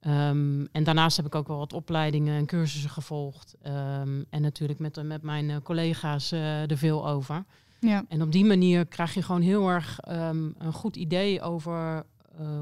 Ehm, 0.00 0.64
en 0.72 0.84
daarnaast 0.84 1.16
heb 1.16 1.26
ik 1.26 1.34
ook 1.34 1.48
wel 1.48 1.58
wat 1.58 1.72
opleidingen 1.72 2.38
en 2.38 2.46
cursussen 2.46 2.90
gevolgd. 2.90 3.54
Ehm, 3.62 4.22
en 4.30 4.42
natuurlijk 4.42 4.78
met, 4.78 5.02
met 5.02 5.22
mijn 5.22 5.50
eh, 5.50 5.56
collega's 5.62 6.32
er 6.32 6.76
veel 6.78 7.08
over. 7.08 7.44
Ja. 7.80 8.04
En 8.08 8.22
op 8.22 8.32
die 8.32 8.44
manier 8.44 8.86
krijg 8.86 9.14
je 9.14 9.22
gewoon 9.22 9.42
heel 9.42 9.68
erg 9.68 10.00
ehm, 10.00 10.50
een 10.58 10.72
goed 10.72 10.96
idee 10.96 11.40
over 11.42 12.06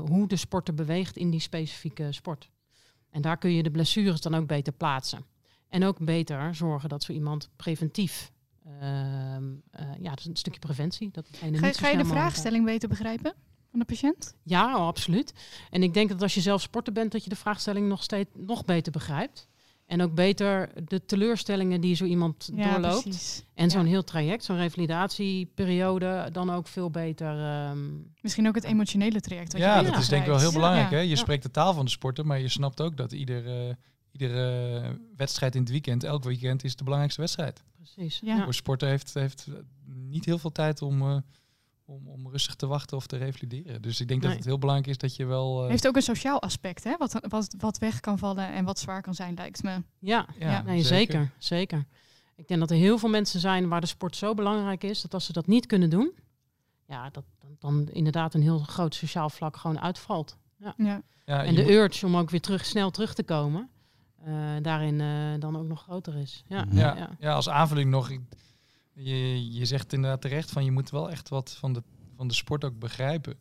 hoe 0.09 0.29
de 0.29 0.37
sporter 0.37 0.75
beweegt 0.75 1.17
in 1.17 1.31
die 1.31 1.41
specifieke 1.41 2.13
sport. 2.13 2.51
En 3.11 3.23
daar 3.23 3.39
kun 3.39 3.51
je 3.51 3.63
de 3.63 3.71
blessures 3.71 4.21
dan 4.21 4.35
ook 4.35 4.47
beter 4.47 4.73
plaatsen. 4.73 5.25
En 5.75 5.85
ook 5.85 5.99
beter 6.05 6.55
zorgen 6.55 6.89
dat 6.89 7.03
zo 7.03 7.13
iemand 7.13 7.49
preventief. 7.57 8.33
ehm, 8.81 9.45
eh, 9.71 9.87
ja, 10.01 10.09
dat 10.11 10.19
is 10.19 10.25
een 10.27 10.37
stukje 10.37 10.59
preventie. 10.61 11.09
Dat 11.13 11.29
Ga, 11.33 11.47
niet 11.47 11.57
zo 11.61 11.71
ga 11.73 11.89
je 11.89 11.97
de 11.97 12.05
vraagstelling 12.05 12.65
beter 12.65 12.89
begrijpen 12.89 13.35
van 13.71 13.79
de 13.79 13.85
patiënt? 13.85 14.35
Ja, 14.43 14.77
oh, 14.77 14.87
absoluut. 14.87 15.33
En 15.71 15.83
ik 15.83 15.95
denk 15.95 16.09
dat 16.09 16.23
als 16.23 16.35
je 16.35 16.41
zelf 16.41 16.61
sporter 16.63 16.93
bent, 16.93 17.13
dat 17.13 17.25
je 17.25 17.31
de 17.31 17.37
vraagstelling 17.37 17.89
nog 17.89 18.03
steeds 18.03 18.31
nog 18.37 18.65
beter 18.65 18.93
begrijpt. 18.93 19.49
En 19.87 20.03
ook 20.03 20.15
beter 20.15 20.71
de 20.89 21.05
teleurstellingen 21.05 21.81
die 21.81 21.95
zo 21.95 22.05
iemand 22.05 22.51
doorloopt. 22.57 23.03
precies. 23.03 23.45
En 23.55 23.71
zo'n 23.71 23.83
Ja. 23.85 23.89
heel 23.89 24.05
traject, 24.05 24.45
zo'n 24.45 24.57
revalidatieperiode, 24.57 26.29
dan 26.33 26.51
ook 26.51 26.69
veel 26.69 26.91
beter. 26.91 27.39
ehm, 27.39 27.79
Misschien 28.21 28.49
ook 28.49 28.55
het 28.55 28.65
emotionele 28.65 29.21
traject. 29.21 29.53
wat 29.53 29.61
Ja, 29.61 29.79
je 29.81 29.91
dat 29.91 29.97
is 30.01 30.09
denk 30.09 30.23
ik 30.23 30.29
wel 30.29 30.39
heel 30.39 30.53
belangrijk. 30.53 30.91
Ja. 30.91 30.97
Hè? 30.97 31.03
Je 31.03 31.09
Ja. 31.09 31.17
spreekt 31.17 31.43
de 31.43 31.51
taal 31.51 31.75
van 31.75 31.85
de 31.85 31.91
sporter, 31.91 32.27
maar 32.27 32.41
je 32.41 32.49
snapt 32.49 32.81
ook 32.81 32.97
dat 32.97 33.13
ieder, 33.13 33.69
eh, 33.69 33.75
iedere 34.23 34.99
wedstrijd 35.17 35.55
in 35.55 35.61
het 35.61 35.71
weekend, 35.71 36.05
elk 36.05 36.25
weekend, 36.25 36.65
is 36.65 36.77
de 36.77 36.83
belangrijkste 36.85 37.21
wedstrijd. 37.21 37.63
precies. 37.77 38.21
Ja. 38.25 38.45
Voor 38.45 38.55
sporter 38.55 38.89
heeft, 38.89 39.15
heeft 39.15 39.47
niet 39.87 40.25
heel 40.25 40.39
veel 40.39 40.53
tijd 40.53 40.83
om, 40.83 41.03
eh, 41.03 41.17
om, 41.85 42.09
om 42.09 42.29
rustig 42.31 42.55
te 42.55 42.67
wachten 42.67 42.97
of 42.97 43.07
te 43.07 43.17
revalideren. 43.17 43.83
Dus 43.83 44.01
ik 44.01 44.09
denk 44.09 44.23
dat 44.23 44.33
het 44.33 44.45
heel 44.45 44.59
belangrijk 44.59 44.91
is 44.91 44.99
dat 44.99 45.17
je 45.17 45.25
wel... 45.25 45.63
eh, 45.63 45.69
heeft 45.71 45.87
ook 45.89 45.97
een 45.97 46.03
sociaal 46.03 46.43
aspect, 46.43 46.85
hè? 46.85 46.97
Wat, 46.99 47.19
wat, 47.29 47.55
wat 47.59 47.79
weg 47.79 48.01
kan 48.01 48.19
vallen 48.19 48.53
en 48.53 48.65
wat 48.65 48.79
zwaar 48.79 49.03
kan 49.03 49.15
zijn, 49.15 49.35
lijkt 49.35 49.63
me. 49.63 49.83
Ja, 49.99 50.27
Ja. 50.39 50.63
nee, 50.63 50.83
zeker. 50.83 51.31
zeker. 51.39 51.85
Ik 52.37 52.49
denk 52.49 52.61
dat 52.61 52.71
er 52.71 52.77
heel 52.77 52.99
veel 52.99 53.09
mensen 53.09 53.41
zijn 53.41 53.69
waar 53.69 53.81
de 53.81 53.87
sport 53.87 54.17
zo 54.17 54.35
belangrijk 54.35 54.83
is 54.85 55.01
dat 55.01 55.15
als 55.15 55.25
ze 55.25 55.33
dat 55.33 55.47
niet 55.47 55.67
kunnen 55.67 55.91
doen, 55.91 56.13
ja, 56.87 57.11
dat 57.11 57.25
dan, 57.39 57.57
dan 57.59 57.89
inderdaad 57.93 58.35
een 58.35 58.43
heel 58.43 58.59
groot 58.59 58.95
sociaal 58.95 59.31
vlak 59.31 59.57
gewoon 59.57 59.81
uitvalt. 59.81 60.37
Ja. 60.77 61.03
Ja, 61.27 61.45
en 61.45 61.55
de 61.55 61.61
moet- 61.63 61.71
urge 61.71 62.07
om 62.07 62.17
ook 62.17 62.31
weer 62.31 62.41
terug, 62.41 62.65
snel 62.65 62.91
terug 62.91 63.15
te 63.15 63.23
komen, 63.23 63.61
eh, 63.61 63.74
daarin 64.63 65.01
eh, 65.01 65.09
dan 65.39 65.57
ook 65.57 65.67
nog 65.67 65.83
groter 65.83 66.17
is. 66.17 66.45
Ja, 66.49 66.65
Mhm. 66.65 66.77
Ja, 66.79 66.97
ja. 66.97 67.11
ja, 67.19 67.33
als 67.35 67.49
aanvulling 67.49 67.91
nog. 67.91 68.11
ik- 68.11 68.21
je, 68.93 69.53
je 69.53 69.65
zegt 69.65 69.93
inderdaad 69.93 70.21
terecht 70.21 70.51
van 70.51 70.65
je 70.65 70.71
moet 70.71 70.91
wel 70.91 71.11
echt 71.11 71.29
wat 71.29 71.57
van 71.59 71.73
de, 71.73 71.83
van 72.17 72.29
de 72.29 72.35
sport 72.35 72.65
ook 72.65 72.79
begrijpen. 72.79 73.35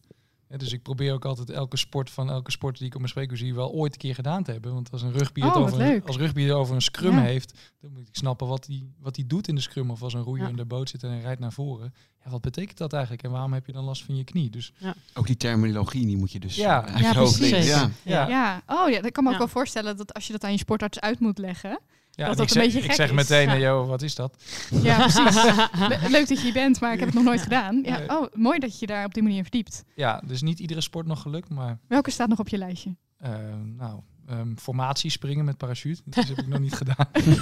Dus 0.58 0.74
ik 0.74 0.82
probeer 0.82 1.14
ook 1.14 1.26
altijd 1.26 1.50
elke 1.50 1.78
sport 1.78 2.10
van 2.10 2.30
elke 2.30 2.52
sport 2.52 2.78
die 2.78 2.86
ik 2.88 2.92
op 2.94 2.98
mijn 3.00 3.12
spreekuur 3.12 3.38
zie 3.38 3.54
wel 3.56 3.72
ooit 3.72 3.94
een 3.94 4.00
keer 4.00 4.16
gedaan 4.16 4.44
te 4.44 4.52
hebben. 4.52 4.74
Want 4.74 4.92
als 4.92 5.02
een 5.02 5.12
rugby 5.12 5.42
het 5.42 5.56
Oh, 5.56 5.62
over, 5.62 5.82
een, 5.82 6.04
als 6.06 6.18
rugby 6.18 6.42
het 6.42 6.52
over 6.52 6.76
een 6.76 6.82
scrum 6.82 7.14
Ja. 7.16 7.22
heeft, 7.22 7.72
dan 7.82 7.92
moet 7.92 8.08
ik 8.08 8.16
snappen 8.16 8.48
wat 8.48 8.66
hij 8.68 8.84
wat 9.00 9.16
die 9.16 9.26
doet 9.28 9.48
in 9.48 9.56
de 9.56 9.62
scrum. 9.62 9.92
Of 9.92 10.02
als 10.04 10.14
een 10.14 10.22
roeier 10.22 10.44
Ja. 10.44 10.50
in 10.50 10.56
de 10.56 10.66
boot 10.66 10.90
zit 10.90 11.04
en 11.04 11.10
hij 11.10 11.20
rijdt 11.22 11.40
naar 11.40 11.54
voren. 11.54 11.94
Ja, 12.24 12.30
wat 12.32 12.42
betekent 12.42 12.78
dat 12.78 12.94
eigenlijk? 12.94 13.24
En 13.24 13.32
waarom 13.32 13.54
heb 13.54 13.66
je 13.66 13.72
dan 13.72 13.84
last 13.84 14.04
van 14.04 14.16
je 14.16 14.24
knie? 14.24 14.50
Dus 14.50 14.74
Ook 15.14 15.28
die 15.28 15.38
terminologie, 15.38 16.06
die 16.06 16.18
moet 16.18 16.32
je 16.32 16.40
dus 16.40 16.56
Ja. 16.56 16.86
uit 16.86 16.98
je 16.98 17.04
Ja, 17.04 17.14
hoofd 17.14 17.38
precies. 17.38 17.52
leren. 17.66 17.94
Ja. 18.04 18.28
ja, 18.28 18.28
Ja, 18.28 18.62
oh 18.68 18.90
ja, 18.90 19.02
dat 19.02 19.12
kan 19.12 19.24
me 19.24 19.32
ook 19.32 19.38
wel 19.38 19.48
voorstellen 19.48 19.98
dat 19.98 20.14
als 20.14 20.26
je 20.28 20.32
dat 20.34 20.44
aan 20.44 20.52
je 20.52 20.58
sportarts 20.58 21.00
uit 21.00 21.20
moet 21.20 21.38
leggen. 21.38 21.80
Ja, 22.16 22.26
dat 22.28 22.32
en 22.32 22.38
dat 22.38 22.40
ik 22.40 22.40
een 22.40 22.48
zeg, 22.50 22.64
beetje 22.64 22.80
ik 22.80 22.86
gek 22.86 22.96
zeg 22.96 23.10
is. 23.10 23.16
meteen, 23.16 23.48
Ja. 23.48 23.54
eh, 23.56 23.62
joh, 23.62 23.88
wat 23.88 24.02
is 24.02 24.16
dat? 24.16 24.44
Ja, 24.82 24.98
precies. 25.08 25.44
Le- 25.44 26.00
leuk 26.10 26.28
dat 26.28 26.38
je 26.38 26.44
hier 26.44 26.54
bent, 26.54 26.80
maar 26.82 26.94
ik 26.94 26.98
heb 27.00 27.08
het 27.08 27.16
nog 27.18 27.24
nooit 27.26 27.42
gedaan. 27.42 27.82
Ja, 27.84 27.98
Nee. 27.98 28.10
oh, 28.10 28.28
mooi 28.34 28.60
dat 28.60 28.72
je 28.74 28.78
je 28.80 28.88
daar 28.88 29.06
op 29.06 29.14
die 29.14 29.24
manier 29.24 29.42
verdiept. 29.42 29.84
Ja, 29.96 30.22
dus 30.26 30.42
niet 30.42 30.60
iedere 30.60 30.82
sport 30.82 31.06
nog 31.08 31.22
gelukt, 31.22 31.50
maar 31.50 31.80
Welke 31.88 32.12
staat 32.12 32.28
nog 32.30 32.40
op 32.40 32.48
je 32.50 32.58
lijstje? 32.58 32.96
eh, 33.20 33.32
nou, 33.78 34.00
ehm, 34.28 34.56
formatie 34.56 35.10
springen 35.12 35.46
met 35.46 35.58
parachute. 35.58 36.02
Dat 36.06 36.28
heb 36.28 36.38
ik 36.38 36.48
nog 36.48 36.60
niet 36.60 36.74
gedaan. 36.84 37.08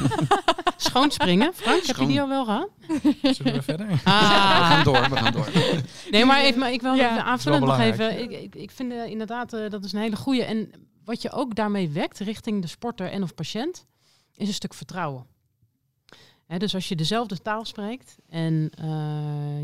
Schoonspringen, 0.77 1.51
Frank, 1.53 1.75
heb 1.77 1.85
je 1.85 1.93
Schoon- 1.93 2.07
die 2.07 2.21
al 2.21 2.27
wel 2.27 2.45
gehad? 2.45 2.69
Zullen 3.35 3.53
we 3.53 3.61
verder? 3.61 3.87
We 3.87 3.97
gaan 3.97 4.77
Ah. 4.79 4.83
door, 4.83 5.09
we 5.09 5.15
gaan 5.17 5.33
door. 5.33 5.49
Nee, 6.11 6.25
maar, 6.25 6.41
even, 6.41 6.59
maar 6.59 6.71
ik 6.71 6.81
wil 6.81 6.93
Ja. 6.93 7.03
even 7.03 7.15
Dat 7.15 7.23
is 7.25 7.29
aanvullend 7.31 7.65
wel 7.65 7.77
nog 7.77 7.85
even. 7.85 8.21
Ik, 8.21 8.31
ik, 8.31 8.55
ik 8.55 8.71
vind 8.71 8.91
eh, 8.91 9.05
inderdaad 9.05 9.53
eh, 9.53 9.69
dat 9.69 9.83
is 9.83 9.93
een 9.93 9.99
hele 9.99 10.15
goede. 10.15 10.43
En 10.43 10.71
wat 11.05 11.21
je 11.21 11.31
ook 11.31 11.55
daarmee 11.55 11.89
wekt 11.89 12.19
richting 12.19 12.61
de 12.61 12.67
sporter 12.67 13.11
en 13.11 13.23
of 13.23 13.33
patiënt, 13.35 13.85
is 14.41 14.47
een 14.47 14.53
stuk 14.53 14.73
vertrouwen. 14.73 15.25
Hè, 16.45 16.57
dus 16.57 16.73
als 16.73 16.89
je 16.89 16.95
dezelfde 16.95 17.41
taal 17.41 17.65
spreekt 17.65 18.17
en 18.27 18.69
eh, 18.69 19.61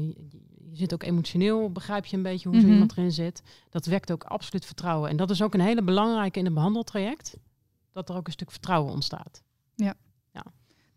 je, 0.69 0.75
zit 0.75 0.93
ook 0.93 1.03
emotioneel, 1.03 1.71
begrijp 1.71 2.05
je 2.05 2.17
een 2.17 2.23
beetje 2.23 2.49
hoe 2.49 2.57
zo 2.57 2.63
Mhm. 2.63 2.73
iemand 2.73 2.91
erin 2.91 3.11
zit. 3.11 3.41
Dat 3.69 3.85
wekt 3.85 4.11
ook 4.11 4.23
absoluut 4.23 4.65
vertrouwen. 4.65 5.09
En 5.09 5.17
dat 5.17 5.29
is 5.29 5.41
ook 5.41 5.53
een 5.53 5.59
hele 5.59 5.83
belangrijke 5.83 6.39
in 6.39 6.45
een 6.45 6.53
behandeltraject, 6.53 7.37
dat 7.91 8.09
er 8.09 8.15
ook 8.15 8.27
een 8.27 8.33
stuk 8.33 8.51
vertrouwen 8.51 8.93
ontstaat. 8.93 9.41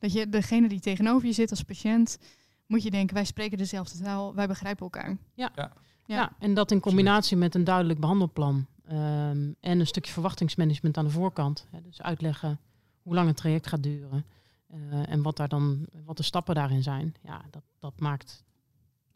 Dat 0.01 0.12
je 0.12 0.29
degene 0.29 0.69
die 0.69 0.81
tegenover 0.81 1.27
je 1.27 1.33
zit 1.33 1.51
als 1.51 1.62
patiënt, 1.62 2.19
moet 2.66 2.83
je 2.83 2.90
denken, 2.90 3.14
wij 3.14 3.25
spreken 3.25 3.59
dezelfde 3.59 3.99
taal, 4.03 4.35
wij 4.35 4.47
begrijpen 4.47 4.83
elkaar. 4.83 5.16
Ja, 5.35 5.53
ja. 5.55 5.73
ja. 6.07 6.33
en 6.38 6.55
dat 6.55 6.71
in 6.71 6.81
combinatie 6.81 7.37
met 7.37 7.55
een 7.55 7.64
duidelijk 7.64 8.01
behandelplan 8.01 8.66
um, 8.93 9.57
en 9.61 9.81
een 9.81 9.87
stukje 9.87 10.12
verwachtingsmanagement 10.12 10.97
aan 10.97 11.05
de 11.05 11.11
voorkant. 11.11 11.66
Hè, 11.71 11.83
dus 11.83 12.03
uitleggen 12.03 12.61
hoe 13.03 13.15
lang 13.15 13.29
het 13.29 13.37
traject 13.37 13.67
gaat 13.67 13.83
duren 13.83 14.25
uh, 14.75 15.09
en 15.09 15.23
wat, 15.23 15.37
daar 15.37 15.49
dan, 15.49 15.87
wat 16.05 16.17
de 16.17 16.23
stappen 16.23 16.55
daarin 16.55 16.83
zijn. 16.83 17.15
Ja, 17.23 17.43
dat, 17.51 17.63
dat 17.79 18.01
maakt 18.01 18.45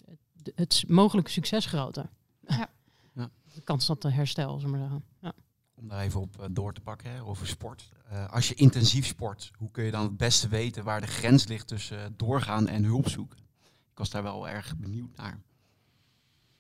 het, 0.05 0.53
het 0.55 0.85
mogelijke 0.89 1.31
succes 1.31 1.67
groter. 1.67 2.11
Ja. 2.47 2.69
ja. 3.15 3.31
De 3.55 3.61
kans 3.61 3.87
dat 3.87 4.03
herstel, 4.03 4.59
zullen 4.59 4.75
we 4.75 4.81
zeggen. 4.81 5.05
Ja. 5.21 5.33
Om 5.75 5.89
daar 5.89 6.01
even 6.01 6.21
op 6.21 6.41
eh, 6.41 6.47
door 6.51 6.73
te 6.73 6.81
pakken 6.81 7.11
hè, 7.11 7.23
over 7.23 7.47
sport. 7.47 7.89
Uh, 8.13 8.31
als 8.31 8.49
je 8.49 8.55
intensief 8.55 9.07
sport, 9.07 9.51
hoe 9.59 9.71
kun 9.71 9.85
je 9.85 9.91
dan 9.91 10.03
het 10.03 10.17
beste 10.17 10.49
weten 10.49 10.85
waar 10.85 11.01
de 11.01 11.07
grens 11.07 11.47
ligt 11.47 11.67
tussen 11.67 12.15
doorgaan 12.17 12.69
en 12.69 12.85
hulp 12.85 13.09
zoeken? 13.09 13.39
Ik 13.91 13.99
was 14.01 14.11
daar 14.11 14.23
wel 14.23 14.49
erg 14.49 14.77
benieuwd 14.77 15.17
naar. 15.17 15.41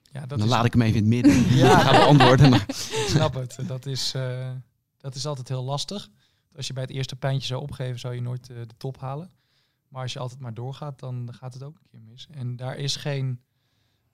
Ja, 0.02 0.26
dat 0.26 0.38
dan 0.38 0.48
laat 0.48 0.64
ik 0.64 0.72
hem 0.72 0.82
even 0.82 0.96
in 0.96 1.02
het 1.02 1.24
midden. 1.24 1.56
ja, 1.56 1.78
ga 1.78 1.90
beantwoorden. 1.90 2.50
Maar. 2.50 2.64
Ik 2.68 3.06
snap 3.08 3.34
het. 3.34 3.58
Dat 3.66 3.86
is, 3.86 4.14
uh, 4.14 4.50
dat 4.98 5.14
is 5.14 5.26
altijd 5.26 5.48
heel 5.48 5.64
lastig. 5.64 6.10
Als 6.56 6.66
je 6.66 6.72
bij 6.72 6.82
het 6.82 6.92
eerste 6.92 7.16
pijntje 7.16 7.46
zou 7.46 7.62
opgeven, 7.62 7.98
zou 7.98 8.14
je 8.14 8.20
nooit 8.20 8.48
uh, 8.48 8.56
de 8.56 8.76
top 8.76 9.00
halen. 9.00 9.30
Maar 9.88 10.02
als 10.02 10.12
je 10.12 10.18
altijd 10.18 10.40
maar 10.40 10.54
doorgaat, 10.54 10.98
dan 10.98 11.34
gaat 11.34 11.54
het 11.54 11.62
ook 11.62 11.76
een 11.76 11.88
keer 11.90 12.00
mis. 12.00 12.26
En 12.30 12.56
daar 12.56 12.76
is 12.76 12.96
geen 12.96 13.40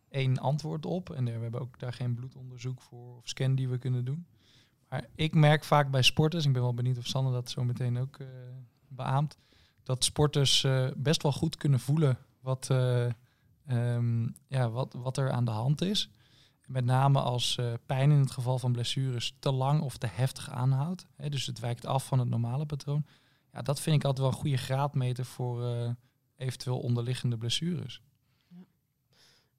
één 0.09 0.39
antwoord 0.39 0.87
op. 0.87 1.11
En 1.11 1.25
we 1.25 1.31
hebben 1.31 1.61
ook 1.61 1.79
daar 1.79 1.93
geen 1.93 2.15
bloedonderzoek 2.15 2.81
voor 2.81 3.17
of 3.17 3.29
scan 3.29 3.55
die 3.55 3.69
we 3.69 3.79
kunnen 3.79 4.05
doen. 4.05 4.27
Maar 4.89 5.07
ik 5.15 5.35
merk 5.35 5.65
vaak 5.65 5.91
bij 5.91 6.03
sporters, 6.03 6.47
ik 6.47 6.53
ben 6.53 6.63
wel 6.63 6.75
benieuwd 6.75 6.99
of 6.99 7.07
Sanne 7.07 7.33
dat 7.33 7.51
zo 7.51 7.65
meteen 7.65 7.99
ook 7.99 8.19
uh, 8.19 8.29
beaamt, 8.89 9.39
dat 9.83 10.05
sporters 10.05 10.67
best 10.97 11.23
wel 11.23 11.33
goed 11.33 11.57
kunnen 11.57 11.81
voelen 11.81 12.19
wat, 12.41 12.69
um, 13.71 14.35
ja, 14.47 14.71
wat, 14.71 14.93
wat 14.93 15.17
er 15.17 15.31
aan 15.31 15.45
de 15.45 15.51
hand 15.51 15.83
is. 15.83 16.11
Met 16.71 16.85
name 16.85 17.21
als 17.21 17.57
uh, 17.61 17.73
pijn 17.87 18.11
in 18.11 18.19
het 18.19 18.31
geval 18.31 18.59
van 18.59 18.73
blessures 18.73 19.35
te 19.39 19.53
lang 19.53 19.81
of 19.81 19.97
te 19.97 20.07
heftig 20.11 20.51
aanhoudt. 20.51 21.07
Hè, 21.17 21.29
dus 21.29 21.47
het 21.47 21.61
wijkt 21.61 21.87
af 21.87 22.07
van 22.07 22.19
het 22.19 22.29
normale 22.29 22.67
patroon. 22.67 23.05
Ja, 23.53 23.63
dat 23.63 23.81
vind 23.81 23.97
ik 23.97 24.05
altijd 24.05 24.27
wel 24.27 24.35
een 24.35 24.43
goede 24.43 24.57
graadmeter 24.57 25.25
voor 25.25 25.63
uh, 25.63 25.91
eventueel 26.37 26.79
onderliggende 26.79 27.37
blessures. 27.37 28.03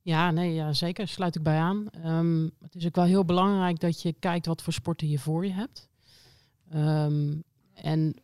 Ja, 0.02 0.32
nee, 0.32 0.54
ja, 0.54 0.74
zeker. 0.74 1.08
Sluit 1.08 1.36
ik 1.36 1.43
bij 1.43 1.58
aan. 1.58 1.88
Um, 2.06 2.52
het 2.60 2.76
is 2.76 2.86
ook 2.86 2.95
wel 2.95 3.06
heel 3.06 3.26
belangrijk 3.26 3.80
dat 3.80 4.02
je 4.02 4.13
kijkt 4.19 4.45
wat 4.45 4.62
voor 4.62 4.74
sporten 4.74 5.10
je 5.10 5.19
voor 5.19 5.45
je 5.45 5.54
hebt. 5.54 5.89
Um, 6.76 7.43
en 7.74 8.15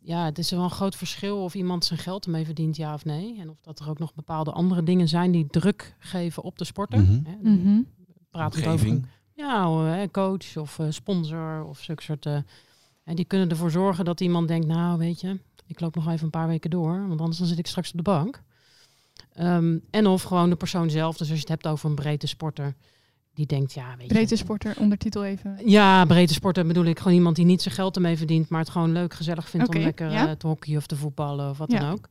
ja, 0.00 0.24
het 0.24 0.38
is 0.38 0.50
wel 0.50 0.62
een 0.62 0.70
groot 0.70 0.96
verschil 0.96 1.42
of 1.42 1.54
iemand 1.54 1.84
zijn 1.84 1.98
geld 1.98 2.24
ermee 2.24 2.44
verdient, 2.44 2.76
ja 2.76 2.94
of 2.94 3.04
nee. 3.04 3.40
En 3.40 3.50
of 3.50 3.60
dat 3.60 3.80
er 3.80 3.88
ook 3.88 3.98
nog 3.98 4.14
bepaalde 4.14 4.52
andere 4.52 4.82
dingen 4.82 5.08
zijn 5.08 5.30
die 5.30 5.46
druk 5.46 5.96
geven 5.98 6.42
op 6.42 6.58
de 6.58 6.64
sporter. 6.64 7.00
Mm 7.00 7.26
-hmm. 7.42 7.92
Praten 8.34 8.62
we 8.62 8.68
over 8.68 9.00
ja, 9.32 10.08
coach 10.12 10.56
of 10.56 10.78
uh, 10.78 10.86
sponsor 10.90 11.64
of 11.64 11.80
zulke 11.80 12.02
soort. 12.02 12.26
Uh, 12.26 12.38
die 13.04 13.24
kunnen 13.24 13.50
ervoor 13.50 13.70
zorgen 13.70 14.04
dat 14.04 14.20
iemand 14.20 14.48
denkt, 14.48 14.66
nou 14.66 14.98
weet 14.98 15.20
je, 15.20 15.40
ik 15.66 15.80
loop 15.80 15.94
nog 15.94 16.08
even 16.08 16.24
een 16.24 16.30
paar 16.30 16.48
weken 16.48 16.70
door, 16.70 17.08
want 17.08 17.20
anders 17.20 17.38
dan 17.38 17.46
zit 17.46 17.58
ik 17.58 17.66
straks 17.66 17.90
op 17.90 17.96
de 17.96 18.02
bank. 18.02 18.42
Um, 19.40 19.82
en 19.90 20.06
of 20.06 20.22
gewoon 20.22 20.50
de 20.50 20.56
persoon 20.56 20.90
zelf, 20.90 21.16
dus 21.16 21.28
als 21.30 21.36
je 21.36 21.40
het 21.40 21.48
hebt 21.48 21.66
over 21.66 21.88
een 21.88 21.94
breedte 21.94 22.26
sporter, 22.26 22.74
die 23.34 23.46
denkt, 23.46 23.72
ja, 23.72 23.96
weet 23.96 24.08
breedte 24.08 24.36
sporter, 24.36 24.74
ondertitel 24.78 25.24
even. 25.24 25.60
Ja, 25.64 26.04
breedte 26.04 26.34
sporter 26.34 26.66
bedoel 26.66 26.84
ik 26.84 26.98
gewoon 26.98 27.16
iemand 27.16 27.36
die 27.36 27.44
niet 27.44 27.62
zijn 27.62 27.74
geld 27.74 27.96
ermee 27.96 28.16
verdient, 28.16 28.48
maar 28.48 28.60
het 28.60 28.68
gewoon 28.68 28.92
leuk, 28.92 29.14
gezellig 29.14 29.48
vindt 29.48 29.68
om 29.68 29.82
lekker 29.82 30.10
ja? 30.10 30.26
uh, 30.26 30.32
te 30.32 30.46
hockey 30.46 30.76
of 30.76 30.86
te 30.86 30.96
voetballen 30.96 31.50
of 31.50 31.58
wat 31.58 31.70
dan 31.70 31.90
ook. 31.90 32.08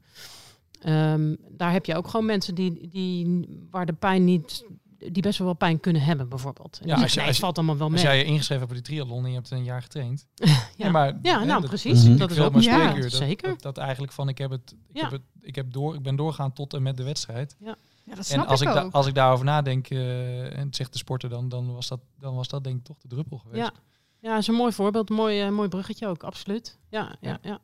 Um, 0.88 1.38
daar 1.50 1.72
heb 1.72 1.86
je 1.86 1.96
ook 1.96 2.08
gewoon 2.08 2.26
mensen 2.26 2.56
die, 2.56 2.88
die 2.90 3.46
waar 3.72 3.86
de 3.86 3.94
pijn 3.94 4.24
niet, 4.24 4.66
die 5.12 5.22
best 5.22 5.38
wel 5.38 5.48
wel 5.48 5.56
pijn 5.56 5.80
kunnen 5.80 6.02
hebben, 6.02 6.30
bijvoorbeeld. 6.30 6.80
Ja, 6.84 7.02
als 7.02 7.14
je, 7.14 7.20
nee, 7.20 7.28
als 7.28 7.40
valt 7.40 7.58
allemaal 7.58 7.78
wel 7.78 7.88
mee. 7.88 7.98
Als 7.98 8.08
jij 8.08 8.18
je 8.18 8.24
ingeschreven 8.24 8.58
hebt 8.58 8.72
voor 8.72 8.82
de 8.82 8.90
triathlon 8.90 9.24
en 9.24 9.30
je 9.30 9.36
hebt 9.36 9.52
een 9.52 9.64
jaar 9.64 9.82
getraind. 9.82 10.28
ja. 10.76 10.90
maar, 10.92 11.18
ja, 11.22 11.44
nou 11.44 11.66
precies. 11.66 12.04
Dat, 12.04 12.18
dat 12.18 12.32
is 12.32 12.40
ook 12.40 12.54
maar 12.54 12.62
ja, 12.62 12.94
dat, 12.94 13.12
zeker. 13.12 13.50
Dat, 13.50 13.62
dat, 13.62 13.78
eigenlijk 13.78 14.14
van 14.14 14.30
ik 14.30 14.38
heb 14.38 14.52
het, 14.52 14.76
ik 14.94 15.02
heb 15.02 15.12
het, 15.12 15.22
ik 15.42 15.56
heb 15.56 15.74
door, 15.74 15.96
ik 15.96 16.02
ben 16.02 16.16
doorgaan 16.16 16.54
tot 16.54 16.74
en 16.74 16.84
met 16.84 16.98
de 16.98 17.04
wedstrijd. 17.04 17.56
Ja. 17.60 17.76
Ja, 18.06 18.16
dat 18.16 18.30
en 18.30 18.48
als 18.48 18.62
ik, 18.62 18.70
ik 18.70 18.94
als 18.94 19.08
ik 19.08 19.16
daarover 19.16 19.46
nadenk, 19.46 19.90
uh, 19.90 20.58
en 20.58 20.74
zegt 20.74 20.92
de 20.92 20.98
sporter 20.98 21.30
dan, 21.30 21.50
dan 21.50 21.74
was, 21.74 21.88
dat, 21.88 22.00
dan 22.20 22.36
was 22.36 22.48
dat 22.48 22.64
denk 22.64 22.78
ik 22.78 22.84
toch 22.84 22.98
de 22.98 23.08
druppel 23.08 23.38
geweest. 23.38 23.64
Ja, 23.64 23.74
ja 24.20 24.30
dat 24.30 24.40
is 24.40 24.48
een 24.48 24.54
mooi 24.54 24.72
voorbeeld, 24.72 25.10
een 25.10 25.16
mooi, 25.16 25.46
uh, 25.46 25.52
mooi 25.52 25.70
bruggetje 25.70 26.08
ook, 26.08 26.24
absoluut. 26.24 26.78
Ja, 26.90 27.16
ja, 27.20 27.40
ja. 27.42 27.60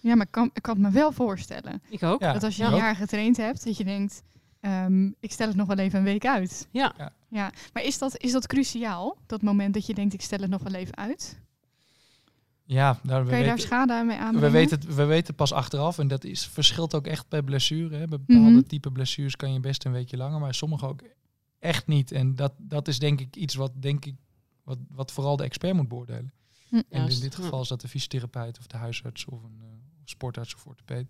ja. 0.00 0.14
maar 0.14 0.26
ik 0.26 0.32
kan, 0.32 0.50
ik 0.52 0.62
kan 0.62 0.74
het 0.74 0.82
me 0.82 0.90
wel 0.90 1.12
voorstellen. 1.12 1.82
Ik 1.88 2.02
ook. 2.02 2.20
dat 2.20 2.42
als 2.42 2.56
je 2.56 2.64
een 2.64 2.74
jaar 2.74 2.96
getraind 2.96 3.36
hebt, 3.36 3.64
dat 3.64 3.76
je 3.76 3.84
denkt, 3.84 4.22
um, 4.66 5.14
ik 5.20 5.32
stel 5.32 5.46
het 5.46 5.56
nog 5.56 5.66
wel 5.66 5.78
even 5.78 5.98
een 5.98 6.04
week 6.04 6.26
uit. 6.26 6.68
Ja. 6.70 6.94
ja. 6.98 7.12
ja. 7.28 7.52
Maar 7.72 7.82
is 7.82 7.98
dat, 7.98 8.18
is 8.18 8.32
dat 8.32 8.46
cruciaal, 8.46 9.16
dat 9.26 9.42
moment 9.42 9.74
dat 9.74 9.86
je 9.86 9.94
denkt, 9.94 10.14
ik 10.14 10.22
stel 10.22 10.38
het 10.38 10.50
nog 10.50 10.62
wel 10.62 10.74
even 10.74 10.96
uit? 10.96 11.42
Ja, 12.66 12.98
nou, 13.02 13.26
Kun 13.26 13.38
je 13.38 13.44
daar 13.44 13.58
schade 13.58 14.04
mee 14.04 14.16
aan? 14.16 14.40
We 14.40 14.50
weten, 14.50 14.78
het, 14.80 14.94
we 14.94 15.04
weten 15.04 15.34
pas 15.34 15.52
achteraf, 15.52 15.98
en 15.98 16.08
dat 16.08 16.24
is, 16.24 16.46
verschilt 16.46 16.94
ook 16.94 17.06
echt 17.06 17.28
bij 17.28 17.42
blessure. 17.42 17.96
Hè. 17.96 18.06
Bij 18.06 18.18
bepaalde 18.18 18.48
mm 18.48 18.54
-hmm. 18.54 18.66
type 18.66 18.90
blessures 18.90 19.36
kan 19.36 19.52
je 19.52 19.60
best 19.60 19.84
een 19.84 19.92
weekje 19.92 20.16
langer, 20.16 20.40
maar 20.40 20.54
sommige 20.54 20.86
ook 20.86 21.02
echt 21.58 21.86
niet. 21.86 22.12
En 22.12 22.34
dat, 22.34 22.52
dat 22.58 22.88
is 22.88 22.98
denk 22.98 23.20
ik 23.20 23.36
iets 23.36 23.54
wat, 23.54 23.72
denk 23.82 24.04
ik, 24.04 24.14
wat, 24.62 24.78
wat 24.88 25.12
vooral 25.12 25.36
de 25.36 25.44
expert 25.44 25.74
moet 25.74 25.88
beoordelen. 25.88 26.32
Hm, 26.68 26.74
en 26.74 27.00
juist. 27.00 27.16
in 27.16 27.22
dit 27.22 27.34
geval 27.34 27.60
is 27.60 27.68
dat 27.68 27.80
de 27.80 27.88
fysiotherapeut 27.88 28.58
of 28.58 28.66
de 28.66 28.76
huisarts 28.76 29.24
of 29.24 29.42
een 29.42 29.58
uh, 29.60 29.66
sportarts 30.04 30.54
of 30.54 30.66
orthopeed. 30.66 31.06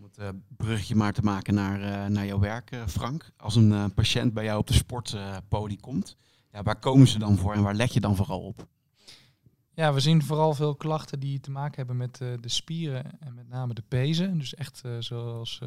Om 0.00 0.06
het 0.06 0.18
uh, 0.18 0.28
bruggetje 0.56 0.94
maar 0.94 1.12
te 1.12 1.22
maken 1.22 1.54
naar, 1.54 1.80
uh, 1.80 2.06
naar 2.06 2.26
jouw 2.26 2.38
werk, 2.38 2.76
Frank. 2.86 3.30
Als 3.36 3.56
een 3.56 3.94
patiënt 3.94 4.32
bij 4.34 4.44
jou 4.44 4.58
op 4.58 4.66
de 4.66 4.72
sportpodie 4.72 5.80
komt, 5.80 6.16
ja, 6.52 6.62
waar 6.62 6.78
komen 6.78 7.06
ze 7.06 7.18
dan 7.18 7.36
voor 7.36 7.54
en 7.54 7.62
waar 7.62 7.74
let 7.74 7.92
je 7.92 8.00
dan 8.00 8.16
vooral 8.16 8.40
op? 8.40 8.66
Ja, 9.74 9.92
we 9.92 10.00
zien 10.00 10.22
vooral 10.22 10.54
veel 10.54 10.74
klachten 10.74 11.20
die 11.20 11.40
te 11.40 11.50
maken 11.50 11.76
hebben 11.76 11.96
met 11.96 12.16
de 12.18 12.48
spieren 12.48 13.20
en 13.20 13.34
met 13.34 13.48
name 13.48 13.74
de 13.74 13.82
pezen. 13.88 14.38
Dus 14.38 14.54
echt 14.54 14.82
zoals 14.98 15.60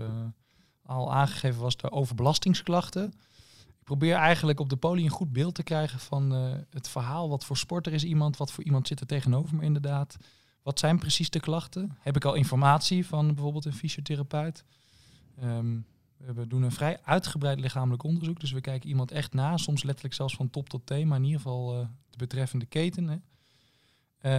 al 0.83 1.13
aangegeven 1.13 1.61
was, 1.61 1.77
de 1.77 1.91
overbelastingsklachten. 1.91 3.13
Ik 3.67 3.83
probeer 3.83 4.15
eigenlijk 4.15 4.59
op 4.59 4.69
de 4.69 4.77
poli 4.77 5.03
een 5.03 5.09
goed 5.09 5.33
beeld 5.33 5.55
te 5.55 5.63
krijgen 5.63 5.99
van 5.99 6.31
het 6.69 6.87
verhaal. 6.87 7.29
Wat 7.29 7.45
voor 7.45 7.57
sporter 7.57 7.93
is 7.93 8.03
iemand? 8.03 8.37
Wat 8.37 8.51
voor 8.51 8.63
iemand 8.63 8.87
zit 8.87 8.99
er 8.99 9.07
tegenover 9.07 9.55
me 9.55 9.63
inderdaad? 9.63 10.17
Wat 10.63 10.79
zijn 10.79 10.99
precies 10.99 11.29
de 11.29 11.39
klachten? 11.39 11.97
Heb 11.99 12.15
ik 12.15 12.25
al 12.25 12.33
informatie 12.33 13.05
van 13.05 13.33
bijvoorbeeld 13.33 13.65
een 13.65 13.73
fysiotherapeut? 13.73 14.63
Um, 15.43 15.85
we 16.17 16.47
doen 16.47 16.63
een 16.63 16.71
vrij 16.71 16.99
uitgebreid 17.03 17.59
lichamelijk 17.59 18.03
onderzoek. 18.03 18.39
Dus 18.39 18.51
we 18.51 18.61
kijken 18.61 18.89
iemand 18.89 19.11
echt 19.11 19.33
na, 19.33 19.57
soms 19.57 19.83
letterlijk 19.83 20.15
zelfs 20.15 20.35
van 20.35 20.49
top 20.49 20.69
tot 20.69 20.85
teen, 20.85 21.07
maar 21.07 21.17
in 21.17 21.23
ieder 21.23 21.41
geval 21.41 21.87
de 22.09 22.17
betreffende 22.17 22.65
keten. 22.65 23.07
Hè. 23.07 23.17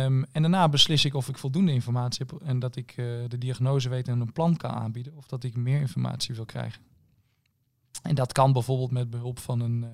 Um, 0.04 0.24
en 0.24 0.42
daarna 0.42 0.68
beslis 0.68 1.04
ik 1.04 1.14
of 1.14 1.28
ik 1.28 1.38
voldoende 1.38 1.72
informatie 1.72 2.26
heb 2.26 2.40
en 2.40 2.58
dat 2.58 2.76
ik 2.76 2.96
uh, 2.96 3.28
de 3.28 3.38
diagnose 3.38 3.88
weet 3.88 4.08
en 4.08 4.20
een 4.20 4.32
plan 4.32 4.56
kan 4.56 4.70
aanbieden, 4.70 5.16
of 5.16 5.26
dat 5.26 5.44
ik 5.44 5.56
meer 5.56 5.80
informatie 5.80 6.34
wil 6.34 6.44
krijgen. 6.44 6.82
En 8.02 8.14
dat 8.14 8.32
kan 8.32 8.52
bijvoorbeeld 8.52 8.90
met 8.90 9.10
behulp 9.10 9.38
van 9.38 9.60
een, 9.60 9.82
uh, 9.82 9.88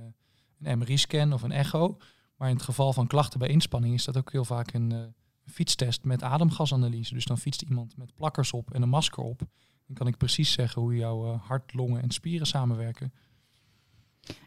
een 0.60 0.78
MRI-scan 0.78 1.32
of 1.32 1.42
een 1.42 1.52
echo. 1.52 1.98
Maar 2.36 2.48
in 2.48 2.54
het 2.54 2.64
geval 2.64 2.92
van 2.92 3.06
klachten 3.06 3.38
bij 3.38 3.48
inspanning 3.48 3.94
is 3.94 4.04
dat 4.04 4.16
ook 4.16 4.32
heel 4.32 4.44
vaak 4.44 4.72
een 4.72 5.14
fietstest 5.50 6.04
met 6.04 6.22
ademgasanalyse. 6.22 7.14
Dus 7.14 7.24
dan 7.24 7.38
fietst 7.38 7.62
iemand 7.62 7.96
met 7.96 8.14
plakkers 8.14 8.52
op 8.52 8.70
en 8.70 8.82
een 8.82 8.88
masker 8.88 9.22
op. 9.22 9.38
Dan 9.86 9.96
kan 9.96 10.06
ik 10.06 10.16
precies 10.16 10.52
zeggen 10.52 10.82
hoe 10.82 10.96
jouw 10.96 11.36
hart, 11.36 11.74
longen 11.74 12.02
en 12.02 12.10
spieren 12.10 12.46
samenwerken. 12.46 13.12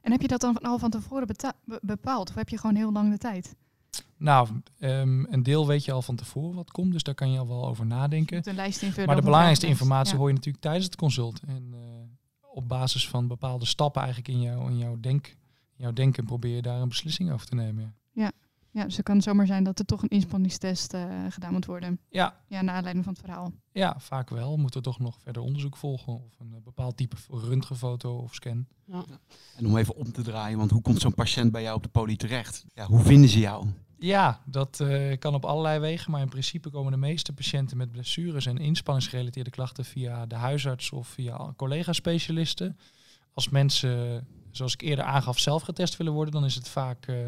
En 0.02 0.12
heb 0.12 0.22
je 0.22 0.28
dat 0.28 0.42
dan 0.42 0.58
al 0.58 0.80
van 0.80 0.89
tevoren 0.89 1.36
bepaald? 1.82 2.30
Of 2.30 2.36
heb 2.36 2.50
je 2.50 2.58
gewoon 2.58 2.76
heel 2.76 2.92
lang 2.92 3.12
de 3.12 3.18
tijd? 3.18 3.56
Nou, 4.18 4.50
um, 4.80 5.26
een 5.30 5.44
deel 5.44 5.68
weet 5.68 5.86
je 5.86 5.92
al 5.92 6.02
van 6.02 6.16
tevoren 6.16 6.56
wat 6.56 6.72
komt, 6.72 6.92
dus 6.92 7.04
daar 7.04 7.16
kan 7.16 7.32
je 7.32 7.39
al 7.39 7.48
wel 7.48 7.68
over 7.68 7.86
nadenken. 7.86 8.44
De 8.44 8.54
lijst 8.54 8.82
invullen 8.82 9.08
maar 9.08 9.16
de 9.16 9.22
belangrijkste 9.22 9.68
informatie 9.68 10.13
ja. 10.13 10.20
hoor 10.20 10.28
je 10.28 10.34
natuurlijk 10.34 10.63
tijdens 10.63 10.86
het 10.86 10.96
consult. 10.96 11.39
En 11.48 11.72
uh, 11.74 11.80
op 12.42 12.68
basis 12.68 13.10
van 13.10 13.28
bepaalde 13.28 13.66
stappen 13.66 14.02
eigenlijk 14.02 14.34
in, 14.34 14.42
jou, 14.42 14.70
in, 14.70 14.78
jouw, 14.78 15.00
denk, 15.00 15.28
in 15.28 15.84
jouw 15.84 15.94
denken 15.94 16.26
probeer 16.26 16.56
je 16.56 16.62
daar 16.62 16.82
een 16.82 16.89
beslissing 16.89 17.32
over 17.32 17.48
te 17.48 17.56
nemen. 17.56 17.96
Ja, 18.12 18.32
ja 18.74 18.84
dus 18.84 18.96
het 18.98 19.06
kan 19.06 19.22
zomaar 19.22 19.46
zijn 19.46 19.64
dat 19.64 19.80
er 19.80 19.86
toch 19.86 20.02
een 20.02 20.10
inspanningstest 20.10 20.94
uh, 20.94 21.26
gedaan 21.30 21.54
moet 21.54 21.66
worden. 21.66 22.00
Ja. 22.10 22.36
Ja, 22.48 22.62
naar 22.62 22.76
aanleiding 22.76 23.06
van 23.06 23.14
het 23.14 23.24
verhaal. 23.24 23.52
Ja, 23.72 23.96
vaak 24.00 24.30
wel. 24.30 24.58
Moet 24.58 24.76
er 24.76 24.82
toch 24.82 25.00
nog 25.00 25.20
verder 25.20 25.42
onderzoek 25.42 25.78
volgen 25.78 26.14
of 26.14 26.40
een 26.40 26.52
uh, 26.52 26.62
bepaald 26.64 26.98
type 26.98 27.16
röntgenfoto 27.30 28.18
of 28.18 28.34
scan. 28.34 28.66
Ja. 28.86 29.04
En 29.58 29.66
om 29.66 29.78
even 29.78 29.96
om 29.96 30.12
te 30.12 30.22
draaien, 30.22 30.58
want 30.58 30.72
hoe 30.72 30.82
komt 30.82 31.02
zo'n 31.02 31.14
patiënt 31.14 31.52
bij 31.52 31.62
jou 31.62 31.76
op 31.76 31.84
de 31.84 31.90
poli 31.90 32.16
terecht? 32.16 32.66
Ja, 32.74 32.86
hoe 32.86 33.00
vinden 33.00 33.30
ze 33.30 33.40
jou? 33.40 33.68
Ja, 33.98 34.42
dat 34.46 34.80
uh, 34.82 35.18
kan 35.18 35.34
op 35.34 35.46
allerlei 35.46 35.80
wegen, 35.80 36.12
maar 36.12 36.22
in 36.22 36.30
principe 36.30 36.70
komen 36.70 36.92
de 36.92 36.98
meeste 36.98 37.34
patiënten 37.34 37.78
met 37.78 37.92
blessures 37.92 38.46
en 38.46 38.58
inspanningsgerelateerde 38.58 39.50
klachten 39.50 39.86
via 39.86 40.26
de 40.26 40.36
huisarts 40.36 40.92
of 40.92 41.08
via 41.08 41.54
collega-specialisten. 41.56 42.78
Als 43.34 43.50
mensen, 43.50 44.28
zoals 44.52 44.74
ik 44.74 44.82
eerder 44.82 45.06
aangaf, 45.06 45.40
zelf 45.40 45.64
getest 45.64 45.98
willen 45.98 46.14
worden, 46.14 46.34
dan 46.34 46.46
is 46.46 46.56
het 46.56 46.70
vaak 46.70 47.08
uh, 47.08 47.26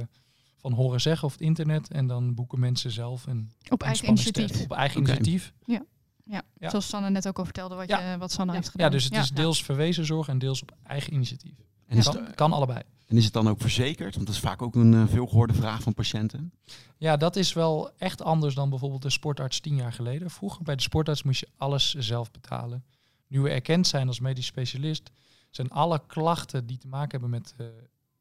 van 0.58 0.72
horen 0.74 1.02
zeggen 1.02 1.26
of 1.28 1.32
het 1.34 1.42
internet 1.42 1.92
en 1.92 2.08
dan 2.08 2.34
boeken 2.34 2.60
mensen 2.60 2.92
zelf 2.92 3.26
een 3.28 3.52
op 3.70 3.84
eigen 3.84 4.08
initiatief. 4.08 4.64
Op 4.64 4.72
eigen 4.72 5.02
okay. 5.02 5.16
initiatief. 5.16 5.54
Ja. 5.66 5.86
Ja, 6.24 6.42
Ja. 6.60 6.70
zoals 6.70 6.88
Sanne 6.88 7.10
net 7.10 7.28
ook 7.28 7.38
al 7.38 7.44
vertelde 7.46 7.76
wat, 7.76 7.88
Ja. 7.88 8.12
je, 8.12 8.18
wat 8.18 8.32
Sanne 8.32 8.52
Ja. 8.52 8.58
heeft 8.58 8.70
gedaan. 8.70 8.86
Ja, 8.88 8.92
dus 8.94 9.04
het 9.04 9.16
is 9.16 9.32
deels 9.32 9.64
verwezen 9.64 10.06
zorg 10.06 10.28
en 10.28 10.38
deels 10.40 10.62
op 10.62 10.72
eigen 10.84 11.14
initiatief. 11.14 11.58
En 11.88 11.98
is, 11.98 12.10
Kan, 12.36 12.54
allebei. 12.54 12.82
en 13.08 13.18
is 13.18 13.24
het 13.24 13.34
dan 13.34 13.50
ook 13.50 13.62
verzekerd? 13.62 14.16
Want 14.16 14.28
dat 14.28 14.36
is 14.36 14.42
vaak 14.42 14.62
ook 14.62 14.76
een 14.76 14.94
uh, 14.94 15.08
veelgehoorde 15.08 15.54
vraag 15.54 15.82
van 15.82 15.94
patiënten. 15.94 16.54
Ja, 16.98 17.18
dat 17.18 17.36
is 17.36 17.54
wel 17.54 17.92
echt 17.98 18.22
anders 18.22 18.56
dan 18.56 18.70
bijvoorbeeld 18.70 19.02
de 19.02 19.10
sportarts 19.10 19.60
tien 19.60 19.76
jaar 19.76 19.94
geleden. 19.94 20.30
Vroeger 20.30 20.64
bij 20.64 20.76
de 20.76 20.82
sportarts 20.82 21.24
moest 21.24 21.40
je 21.40 21.48
alles 21.58 21.94
zelf 21.94 22.32
betalen. 22.32 22.86
Nu 23.28 23.40
we 23.42 23.50
erkend 23.50 23.88
zijn 23.88 24.08
als 24.08 24.20
medisch 24.20 24.46
specialist, 24.46 25.12
zijn 25.50 25.70
alle 25.70 26.02
klachten 26.08 26.66
die 26.66 26.78
te 26.78 26.88
maken 26.88 27.12
hebben 27.12 27.30
met 27.30 27.54
uh, 27.62 27.68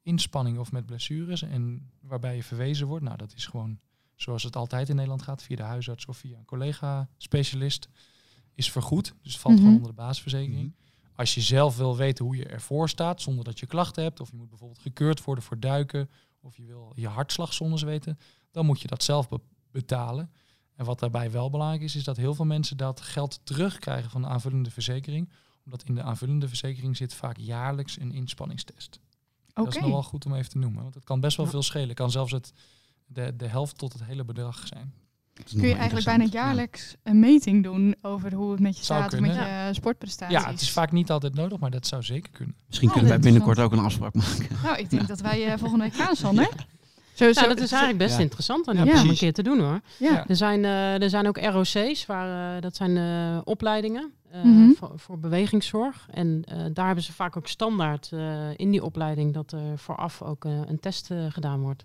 inspanning 0.05 0.59
of 0.59 0.73
met 0.73 0.87
blessures 0.87 1.43
en 1.43 1.91
waarbij 2.01 2.37
je 2.37 2.43
verwezen 2.43 2.87
wordt, 2.87 3.05
nou 3.05 3.17
dat 3.17 3.35
is 3.35 3.47
gewoon 3.47 3.79
zoals 4.15 4.43
het 4.43 4.57
altijd 4.57 4.89
in 4.89 4.95
Nederland 4.95 5.23
gaat, 5.23 5.43
via 5.43 5.57
de 5.57 5.63
huisarts 5.63 6.07
of 6.07 6.17
via 6.17 6.39
een 6.39 6.45
collega-specialist, 6.45 7.89
is 8.55 8.71
vergoed. 8.71 9.15
Dus 9.23 9.33
het 9.33 9.41
valt 9.41 9.55
Mhm. 9.55 9.63
gewoon 9.65 9.79
onder 9.79 9.91
de 9.95 10.03
basisverzekering. 10.03 10.75
Mhm. 10.75 10.83
Als 11.17 11.35
je 11.35 11.41
zelf 11.41 11.77
wil 11.77 11.97
weten 11.97 12.25
hoe 12.25 12.37
je 12.37 12.47
ervoor 12.47 12.89
staat, 12.89 13.21
zonder 13.21 13.45
dat 13.45 13.59
je 13.59 13.67
klachten 13.67 14.03
hebt, 14.03 14.21
of 14.21 14.31
je 14.31 14.37
moet 14.37 14.49
bijvoorbeeld 14.49 14.81
gekeurd 14.81 15.25
worden 15.25 15.45
voor 15.45 15.61
duiken, 15.61 16.11
of 16.41 16.57
je 16.57 16.65
wil 16.65 16.93
je 16.95 17.09
hartslagzondes 17.09 17.83
weten, 17.83 18.19
dan 18.51 18.67
moet 18.67 18.81
je 18.81 18.89
dat 18.89 19.03
zelf 19.03 19.29
be 19.29 19.41
betalen. 19.71 20.31
En 20.75 20.85
wat 20.85 20.99
daarbij 20.99 21.31
wel 21.31 21.51
belangrijk 21.51 21.83
is, 21.83 21.97
is 21.97 22.05
dat 22.05 22.17
heel 22.17 22.35
veel 22.35 22.45
mensen 22.45 22.77
dat 22.77 23.01
geld 23.01 23.41
terugkrijgen 23.45 24.11
van 24.11 24.23
de 24.23 24.29
aanvullende 24.29 24.71
verzekering. 24.71 25.31
Omdat 25.65 25.83
in 25.83 25.95
de 25.95 26.03
aanvullende 26.03 26.49
verzekering 26.49 26.97
zit 26.97 27.15
vaak 27.15 27.37
jaarlijks 27.37 27.99
een 28.01 28.13
inspanningstest. 28.13 29.01
Dat 29.55 29.69
is 29.69 29.81
nog 29.81 29.91
wel 29.91 30.03
goed 30.03 30.27
om 30.27 30.35
even 30.35 30.51
te 30.51 30.59
noemen, 30.59 30.83
want 30.83 30.95
het 30.95 31.05
kan 31.05 31.21
best 31.21 31.37
wel 31.37 31.47
Ja. 31.47 31.53
veel 31.53 31.63
schelen. 31.63 31.89
Het 31.89 31.97
kan 31.97 32.11
zelfs 32.11 32.33
het, 32.33 32.53
de, 33.07 33.37
de 33.37 33.47
helft 33.47 33.79
tot 33.79 33.93
het 33.93 34.05
hele 34.05 34.25
bedrag 34.25 34.67
zijn. 34.67 34.93
Kun 35.57 35.69
je 35.69 35.75
eigenlijk 35.75 36.07
bijna 36.07 36.25
jaarlijks 36.31 36.95
een 37.03 37.19
meting 37.19 37.63
doen 37.63 37.95
over 38.03 38.35
hoe 38.35 38.51
het 38.51 38.61
met 38.61 38.79
je 38.79 38.85
Zou 38.85 39.01
staat, 39.01 39.13
of 39.15 39.21
met 39.21 39.31
kunnen. 39.37 39.67
je 39.67 39.75
sportprestaties? 39.75 40.39
Ja, 40.39 40.51
het 40.51 40.61
is 40.61 40.71
vaak 40.71 40.93
niet 40.93 41.11
altijd 41.11 41.35
nodig, 41.35 41.59
maar 41.59 41.71
dat 41.71 41.87
zou 41.87 42.03
zeker 42.03 42.31
kunnen. 42.31 42.57
Misschien 42.67 42.89
Oh, 42.89 42.95
kunnen 42.95 43.13
wij 43.13 43.21
binnenkort 43.21 43.59
ook 43.59 43.73
een 43.73 43.79
afspraak 43.79 44.15
maken. 44.15 44.47
Nou, 44.63 44.79
ik 44.79 44.91
denk 44.91 45.09
dat 45.09 45.21
wij 45.21 45.47
eh, 45.53 45.59
volgende 45.59 45.85
week 45.85 45.95
gaan, 45.95 46.17
Sander. 46.17 46.49
Zo, 47.15 47.33
zo, 47.33 47.41
Nou, 47.41 47.55
dat 47.55 47.65
is 47.65 47.71
eigenlijk 47.73 47.99
best 48.05 48.17
Ja. 48.17 48.23
interessant 48.23 48.65
dan 48.65 48.75
Ja, 48.85 49.03
om 49.03 49.09
een 49.09 49.15
keer 49.17 49.33
te 49.33 49.43
doen 49.43 49.61
hoor. 49.61 49.81
Ja. 49.99 50.11
Ja. 50.13 50.27
Er 50.29 50.37
zijn, 50.37 50.65
eh, 50.65 51.03
er 51.03 51.11
zijn 51.11 51.27
ook 51.29 51.39
ROC's, 51.39 52.07
waar, 52.07 52.57
eh, 52.57 52.63
dat 52.63 52.77
zijn 52.77 52.97
eh, 52.97 53.41
opleidingen 53.45 54.13
eh, 54.35 54.43
Mhm. 54.45 54.71
voor, 54.73 54.93
voor 54.97 55.19
bewegingszorg. 55.19 56.07
En 56.11 56.43
eh, 56.45 56.65
daar 56.73 56.87
hebben 56.87 57.05
ze 57.05 57.13
vaak 57.13 57.37
ook 57.37 57.47
standaard 57.47 58.09
eh, 58.13 58.49
in 58.57 58.71
die 58.71 58.85
opleiding 58.85 59.35
dat 59.35 59.53
er 59.53 59.79
vooraf 59.79 60.23
ook 60.23 60.45
een 60.45 60.81
test 60.81 61.11
eh, 61.11 61.27
gedaan 61.29 61.61
wordt. 61.61 61.85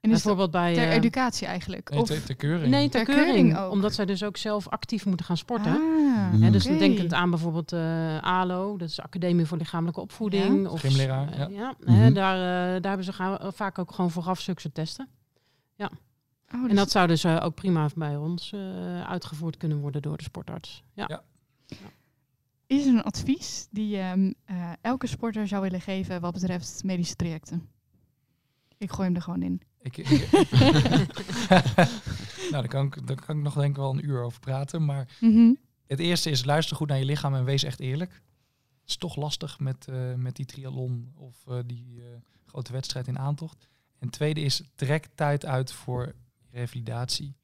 En 0.00 0.10
Bijvoorbeeld 0.10 0.50
bij... 0.50 0.74
ter 0.74 0.82
eh, 0.88 0.94
educatie 0.94 1.46
eigenlijk? 1.46 1.90
Nee, 1.90 2.00
of... 2.00 2.06
ter, 2.08 2.24
ter 2.24 2.34
keuring. 2.34 2.70
nee, 2.70 2.88
ter 2.88 3.04
ter 3.04 3.14
keuring. 3.14 3.34
keuring 3.34 3.58
ook. 3.58 3.72
Omdat 3.72 3.94
zij 3.94 4.04
dus 4.04 4.22
ook 4.24 4.36
zelf 4.36 4.68
actief 4.68 5.06
moeten 5.06 5.26
gaan 5.26 5.36
sporten. 5.36 5.72
Ah, 5.72 6.06
Mhm. 6.32 6.42
Hè, 6.42 6.50
dus 6.50 6.62
oké. 6.62 6.70
dan 6.70 6.78
denkend 6.88 7.12
aan 7.12 7.30
bijvoorbeeld 7.30 7.72
eh 7.72 8.18
ALO, 8.22 8.76
dat 8.76 8.88
is 8.88 8.94
de 8.94 9.02
Academie 9.02 9.46
voor 9.46 9.58
Lichamelijke 9.58 10.00
Opvoeding. 10.00 10.62
Ja. 10.62 10.68
Of, 10.70 10.80
Gymleraar, 10.80 11.38
ja. 11.38 11.46
ja, 11.48 11.74
Mhm. 11.80 11.92
hè, 11.92 12.12
daar, 12.12 12.34
eh, 12.36 12.72
daar 12.82 12.88
hebben 12.88 13.04
ze 13.04 13.12
ga- 13.12 13.50
vaak 13.52 13.78
ook 13.78 13.92
gewoon 13.92 14.10
vooraf 14.10 14.40
zulke 14.40 14.72
testen. 14.72 15.08
Oh, 16.54 16.60
En 16.62 16.68
dus- 16.68 16.76
dat 16.76 16.90
zou 16.90 17.06
dus 17.06 17.26
ook 17.26 17.54
prima 17.54 17.88
bij 17.94 18.16
ons 18.16 18.52
eh, 18.52 18.60
uitgevoerd 19.08 19.56
kunnen 19.56 19.78
worden 19.80 20.02
door 20.02 20.16
de 20.16 20.22
sportarts. 20.22 20.82
Ja. 20.92 21.04
Ja. 21.08 21.22
Is 22.66 22.86
er 22.86 22.92
een 22.94 23.02
advies 23.02 23.66
die 23.70 23.88
je 23.88 23.98
ehm, 23.98 24.32
eh, 24.44 24.72
elke 24.80 25.06
sporter 25.06 25.48
zou 25.48 25.62
willen 25.62 25.80
geven 25.80 26.20
wat 26.20 26.32
betreft 26.32 26.82
medische 26.84 27.16
trajecten? 27.16 27.68
Ik 28.78 28.90
gooi 28.90 29.06
hem 29.06 29.16
er 29.16 29.22
gewoon 29.22 29.42
in. 29.42 29.60
Ik, 29.80 29.96
ik- 29.96 30.30
nou, 32.50 32.50
daar 32.50 32.68
kan, 32.68 32.86
ik, 32.86 33.06
daar 33.06 33.24
kan 33.24 33.36
ik 33.36 33.42
nog 33.42 33.54
denk 33.54 33.70
ik 33.70 33.76
wel 33.76 33.90
een 33.90 34.04
uur 34.08 34.22
over 34.22 34.40
praten. 34.40 34.84
Maar 34.84 35.16
Mhm. 35.20 35.52
het 35.86 35.98
eerste 35.98 36.30
is 36.30 36.44
luister 36.44 36.76
goed 36.76 36.88
naar 36.88 36.98
je 36.98 37.04
lichaam 37.04 37.34
en 37.34 37.44
wees 37.44 37.62
echt 37.62 37.80
eerlijk. 37.80 38.12
Het 38.80 38.88
is 38.88 38.96
toch 38.96 39.16
lastig 39.16 39.58
met, 39.58 39.88
eh, 39.88 40.14
met 40.14 40.36
die 40.36 40.46
triathlon 40.46 41.12
of 41.16 41.46
eh, 41.46 41.58
die 41.66 42.02
grote 42.46 42.72
wedstrijd 42.72 43.06
in 43.08 43.18
aantocht. 43.18 43.68
En 43.98 44.06
het 44.06 44.12
tweede 44.12 44.40
is 44.40 44.62
trek 44.74 45.08
tijd 45.14 45.44
uit 45.44 45.72
voor 45.72 46.14
revalidatie. 46.50 47.36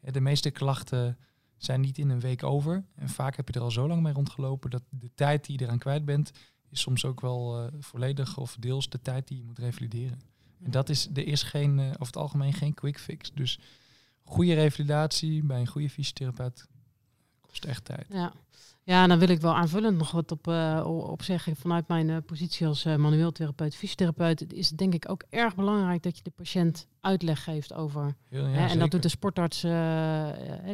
De 0.00 0.20
meeste 0.20 0.50
klachten 0.50 1.18
zijn 1.64 1.80
niet 1.80 1.98
in 1.98 2.10
een 2.10 2.20
week 2.20 2.42
over. 2.42 2.84
En 2.94 3.08
vaak 3.08 3.36
heb 3.36 3.48
je 3.48 3.54
er 3.54 3.60
al 3.60 3.70
zo 3.70 3.88
lang 3.88 4.02
mee 4.02 4.12
rondgelopen 4.12 4.70
dat 4.70 4.82
de 4.88 5.10
tijd 5.14 5.46
die 5.46 5.58
je 5.58 5.64
eraan 5.64 5.78
kwijt 5.78 6.04
bent, 6.04 6.32
is 6.68 6.80
soms 6.80 7.04
ook 7.04 7.20
wel 7.20 7.58
eh, 7.58 7.72
volledig 7.80 8.38
of 8.38 8.56
deels 8.60 8.88
de 8.88 9.00
tijd 9.02 9.28
die 9.28 9.36
je 9.36 9.44
moet 9.44 9.58
revalideren. 9.58 10.20
En 10.62 10.70
dat 10.70 10.88
is, 10.88 11.08
er 11.14 11.26
is 11.26 11.42
geen, 11.42 11.78
eh, 11.78 11.86
over 11.86 12.06
het 12.06 12.16
algemeen 12.16 12.52
geen 12.52 12.74
quick 12.74 12.98
fix. 12.98 13.32
Dus 13.34 13.58
goede 14.24 14.54
revalidatie 14.54 15.44
bij 15.44 15.60
een 15.60 15.66
goede 15.66 15.90
fysiotherapeut 15.90 16.68
kost 17.40 17.64
echt 17.64 17.84
tijd. 17.84 18.06
Ja. 18.08 18.32
Ja, 18.84 19.06
dan 19.06 19.18
wil 19.18 19.28
ik 19.28 19.40
wel 19.40 19.54
aanvullend 19.54 19.98
nog 19.98 20.10
wat 20.10 20.30
op, 20.32 20.48
eh, 20.48 20.82
op 20.86 21.22
zeggen. 21.22 21.56
Vanuit 21.56 21.88
mijn 21.88 22.10
eh, 22.10 22.16
positie 22.26 22.66
als 22.66 22.84
eh, 22.84 22.96
manueel 22.96 23.32
therapeut, 23.32 23.74
fysiotherapeut, 23.76 24.40
het 24.40 24.52
is 24.52 24.68
denk 24.68 24.94
ik 24.94 25.08
ook 25.10 25.24
erg 25.30 25.54
belangrijk 25.54 26.02
dat 26.02 26.16
je 26.16 26.22
de 26.22 26.30
patiënt 26.30 26.86
uitleg 27.00 27.44
geeft 27.44 27.72
over. 27.74 28.16
Ja, 28.28 28.38
hè, 28.38 28.44
en 28.56 28.62
zeker. 28.62 28.78
dat 28.78 28.90
doet 28.90 29.02
de 29.02 29.08
sportarts, 29.08 29.60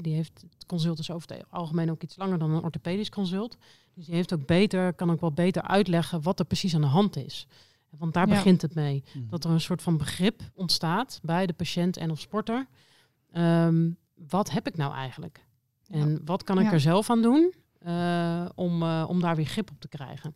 die 0.02 0.14
heeft 0.14 0.40
het 0.40 0.66
consult 0.66 0.98
is 0.98 1.10
over 1.10 1.28
het 1.28 1.44
algemeen 1.50 1.90
ook 1.90 2.02
iets 2.02 2.16
langer 2.16 2.38
dan 2.38 2.50
een 2.50 2.62
orthopedisch 2.62 3.10
consult. 3.10 3.56
Dus 3.94 4.06
die 4.06 4.14
heeft 4.14 4.32
ook 4.34 4.46
beter, 4.46 4.92
kan 4.92 5.10
ook 5.10 5.20
wel 5.20 5.32
beter 5.32 5.62
uitleggen 5.62 6.22
wat 6.22 6.38
er 6.38 6.44
precies 6.44 6.74
aan 6.74 6.80
de 6.80 6.86
hand 6.86 7.16
is. 7.16 7.46
Want 7.90 8.14
daar 8.14 8.28
Ja. 8.28 8.34
begint 8.34 8.62
het 8.62 8.74
mee. 8.74 9.04
Mhm. 9.14 9.28
dat 9.28 9.44
er 9.44 9.50
een 9.50 9.60
soort 9.60 9.82
van 9.82 9.96
begrip 9.96 10.42
ontstaat 10.54 11.20
bij 11.22 11.46
de 11.46 11.52
patiënt 11.52 11.96
en 11.96 12.10
of 12.10 12.20
sporter. 12.20 12.66
Ehm, 13.32 13.90
wat 14.28 14.50
heb 14.50 14.66
ik 14.66 14.76
nou 14.76 14.94
eigenlijk? 14.94 15.46
En 15.86 16.20
wat 16.24 16.42
kan 16.44 16.58
ik 16.58 16.64
Ja. 16.64 16.72
er 16.72 16.80
zelf 16.80 17.10
aan 17.10 17.22
doen 17.22 17.54
om, 18.54 18.82
eh, 18.82 19.04
om 19.08 19.20
daar 19.20 19.36
weer 19.36 19.46
grip 19.46 19.70
op 19.70 19.80
te 19.80 19.88
krijgen? 19.88 20.34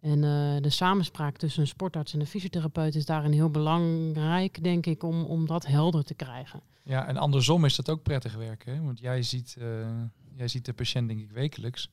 En 0.00 0.24
eh, 0.24 0.62
de 0.62 0.70
samenspraak 0.70 1.36
tussen 1.36 1.60
een 1.60 1.66
sportarts 1.68 2.12
en 2.12 2.20
een 2.20 2.26
fysiotherapeut 2.26 2.94
is 2.94 3.04
daarin 3.06 3.32
heel 3.32 3.50
belangrijk, 3.50 4.62
denk 4.62 4.86
ik, 4.86 5.02
om, 5.02 5.24
om 5.24 5.46
dat 5.46 5.66
helder 5.66 6.04
te 6.04 6.14
krijgen. 6.14 6.60
Ja, 6.82 7.06
en 7.06 7.16
andersom 7.16 7.64
is 7.64 7.76
dat 7.76 7.90
ook 7.90 8.02
prettig 8.02 8.34
werken. 8.34 8.74
Hè? 8.74 8.82
Want 8.82 9.00
jij 9.00 9.22
ziet, 9.22 9.56
eh, 9.58 9.66
jij 10.34 10.48
ziet 10.48 10.64
de 10.64 10.72
patiënt 10.72 11.08
denk 11.08 11.20
ik 11.20 11.30
wekelijks, 11.30 11.90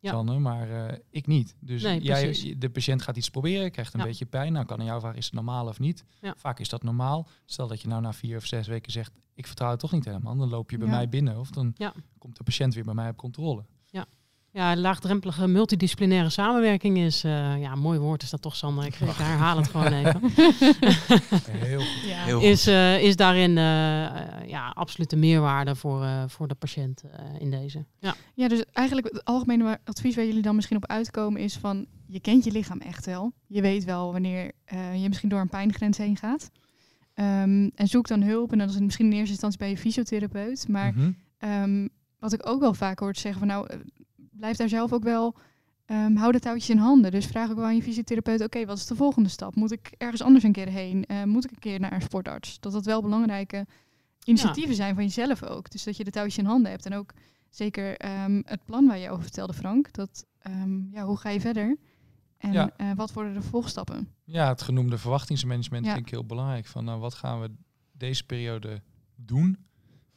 Ja. 0.00 0.10
Sanne, 0.10 0.38
maar 0.38 0.86
eh, 0.88 0.98
ik 1.10 1.26
niet. 1.26 1.54
Dus 1.60 1.82
Nee, 1.82 2.00
jij, 2.00 2.54
de 2.58 2.70
patiënt 2.70 3.02
gaat 3.02 3.16
iets 3.16 3.30
proberen, 3.30 3.70
krijgt 3.70 3.94
een 3.94 4.00
Ja. 4.00 4.06
beetje 4.06 4.26
pijn. 4.26 4.52
Nou 4.52 4.66
kan 4.66 4.78
aan 4.78 4.84
jou 4.84 5.00
vragen, 5.00 5.18
is 5.18 5.24
het 5.24 5.34
normaal 5.34 5.66
of 5.66 5.78
niet? 5.78 6.04
Ja. 6.20 6.34
Vaak 6.36 6.58
is 6.60 6.68
dat 6.68 6.82
normaal. 6.82 7.28
Stel 7.44 7.66
dat 7.68 7.80
je 7.80 7.88
nou 7.88 8.00
na 8.02 8.12
vier 8.12 8.36
of 8.36 8.46
zes 8.46 8.66
weken 8.66 8.92
zegt, 8.92 9.12
ik 9.34 9.46
vertrouw 9.46 9.70
het 9.70 9.78
toch 9.80 9.92
niet 9.92 10.04
helemaal. 10.04 10.36
Dan 10.36 10.48
loop 10.48 10.70
je 10.70 10.78
bij 10.78 10.88
mij 10.88 11.08
binnen 11.08 11.38
of 11.38 11.50
dan 11.50 11.74
komt 12.18 12.36
de 12.36 12.42
patiënt 12.44 12.74
weer 12.74 12.84
bij 12.84 12.94
mij 12.94 13.08
op 13.08 13.16
controle. 13.16 13.64
Ja, 14.54 14.76
laagdrempelige 14.76 15.46
multidisciplinaire 15.46 16.28
samenwerking 16.30 16.98
is, 16.98 17.24
eh, 17.24 17.60
ja, 17.60 17.72
een 17.72 17.78
mooi 17.78 17.98
woord 17.98 18.22
is 18.22 18.30
dat 18.30 18.42
toch, 18.42 18.56
Sander? 18.56 18.84
Ik, 18.84 18.94
ik 18.94 19.08
herhaal 19.16 19.56
het 19.56 19.68
gewoon 19.68 19.92
even. 20.04 20.20
Heel 21.50 21.78
goed. 21.80 22.02
Ja. 22.04 22.24
Heel 22.24 22.38
goed. 22.38 22.48
is, 22.48 22.66
eh, 22.66 23.02
is 23.02 23.16
daarin 23.16 23.58
eh, 23.58 24.04
eh, 24.04 24.48
ja, 24.48 24.68
absolute 24.68 25.16
meerwaarde 25.16 25.74
voor, 25.74 26.02
eh, 26.02 26.22
voor 26.26 26.48
de 26.48 26.54
patiënt 26.54 27.02
eh, 27.02 27.24
in 27.40 27.50
deze. 27.50 27.84
Ja. 27.98 28.14
Ja, 28.34 28.48
dus 28.48 28.64
eigenlijk 28.72 29.06
het 29.12 29.24
algemene 29.24 29.78
advies 29.84 30.16
waar 30.16 30.24
jullie 30.26 30.42
dan 30.42 30.54
misschien 30.54 30.76
op 30.76 30.86
uitkomen 30.86 31.40
is 31.40 31.56
van 31.56 31.86
je 32.06 32.20
kent 32.20 32.44
je 32.44 32.50
lichaam 32.52 32.78
echt 32.80 33.06
wel. 33.06 33.32
Je 33.46 33.60
weet 33.62 33.84
wel 33.84 34.12
wanneer 34.12 34.52
eh, 34.64 35.02
je 35.02 35.08
misschien 35.08 35.28
door 35.28 35.40
een 35.40 35.48
pijngrens 35.48 35.98
heen 35.98 36.16
gaat. 36.16 36.50
Ehm, 37.14 37.68
en 37.74 37.86
zoek 37.88 38.08
dan 38.08 38.22
hulp. 38.22 38.52
En 38.52 38.58
dan 38.58 38.68
is 38.68 38.74
het 38.74 38.82
misschien 38.82 39.06
in 39.06 39.12
eerste 39.12 39.30
instantie 39.30 39.58
bij 39.58 39.70
je 39.70 39.76
fysiotherapeut. 39.76 40.68
Maar 40.68 40.92
Mhm. 40.94 41.10
ehm, 41.38 41.88
wat 42.18 42.32
ik 42.32 42.46
ook 42.48 42.60
wel 42.60 42.74
vaak 42.74 42.98
hoor 42.98 43.16
zeggen 43.16 43.38
van 43.38 43.48
nou, 43.48 43.68
blijf 44.36 44.56
daar 44.56 44.68
zelf 44.68 44.92
ook 44.92 45.02
wel, 45.02 45.34
ehm, 45.86 46.14
hou 46.16 46.32
de 46.32 46.38
touwtjes 46.40 46.70
in 46.70 46.76
handen. 46.78 47.10
Dus 47.10 47.26
vraag 47.26 47.50
ook 47.50 47.56
wel 47.56 47.64
aan 47.64 47.76
je 47.76 47.82
fysiotherapeut, 47.82 48.40
oké, 48.42 48.64
wat 48.66 48.76
is 48.78 48.86
de 48.86 48.94
volgende 48.94 49.28
stap? 49.28 49.54
Moet 49.54 49.72
ik 49.72 49.92
ergens 49.98 50.22
anders 50.22 50.44
een 50.44 50.52
keer 50.52 50.68
heen? 50.68 51.04
Eh, 51.06 51.22
moet 51.24 51.44
ik 51.44 51.50
een 51.50 51.58
keer 51.58 51.80
naar 51.80 51.92
een 51.92 52.02
sportarts? 52.02 52.60
Dat 52.60 52.72
dat 52.72 52.84
wel 52.84 53.02
belangrijke 53.02 53.66
initiatieven 54.24 54.74
zijn 54.74 54.94
van 54.94 55.04
jezelf 55.04 55.42
ook. 55.42 55.70
Dus 55.70 55.84
dat 55.84 55.96
je 55.96 56.04
de 56.04 56.10
touwtjes 56.10 56.38
in 56.38 56.44
handen 56.44 56.70
hebt. 56.70 56.86
En 56.86 56.94
ook 56.94 57.12
zeker 57.50 57.96
ehm, 57.96 58.42
het 58.44 58.64
plan 58.64 58.86
waar 58.86 58.98
je 58.98 59.10
over 59.10 59.22
vertelde, 59.22 59.52
Frank. 59.52 59.92
Dat, 59.92 60.26
ehm, 60.38 60.90
ja, 60.94 61.04
hoe 61.04 61.16
ga 61.16 61.28
je 61.30 61.40
verder? 61.40 61.76
En 62.38 62.52
Ja. 62.52 62.70
eh, 62.76 62.90
wat 62.94 63.12
worden 63.12 63.34
de 63.34 63.40
vervolgstappen? 63.40 64.08
Ja, 64.24 64.48
het 64.48 64.62
genoemde 64.62 64.98
verwachtingsmanagement 64.98 65.84
Ja. 65.86 65.92
vind 65.92 66.06
ik 66.06 66.12
heel 66.12 66.24
belangrijk. 66.26 66.66
Van 66.66 66.84
nou, 66.84 67.00
wat 67.00 67.14
gaan 67.14 67.40
we 67.40 67.50
deze 67.92 68.24
periode 68.24 68.82
doen? 69.16 69.58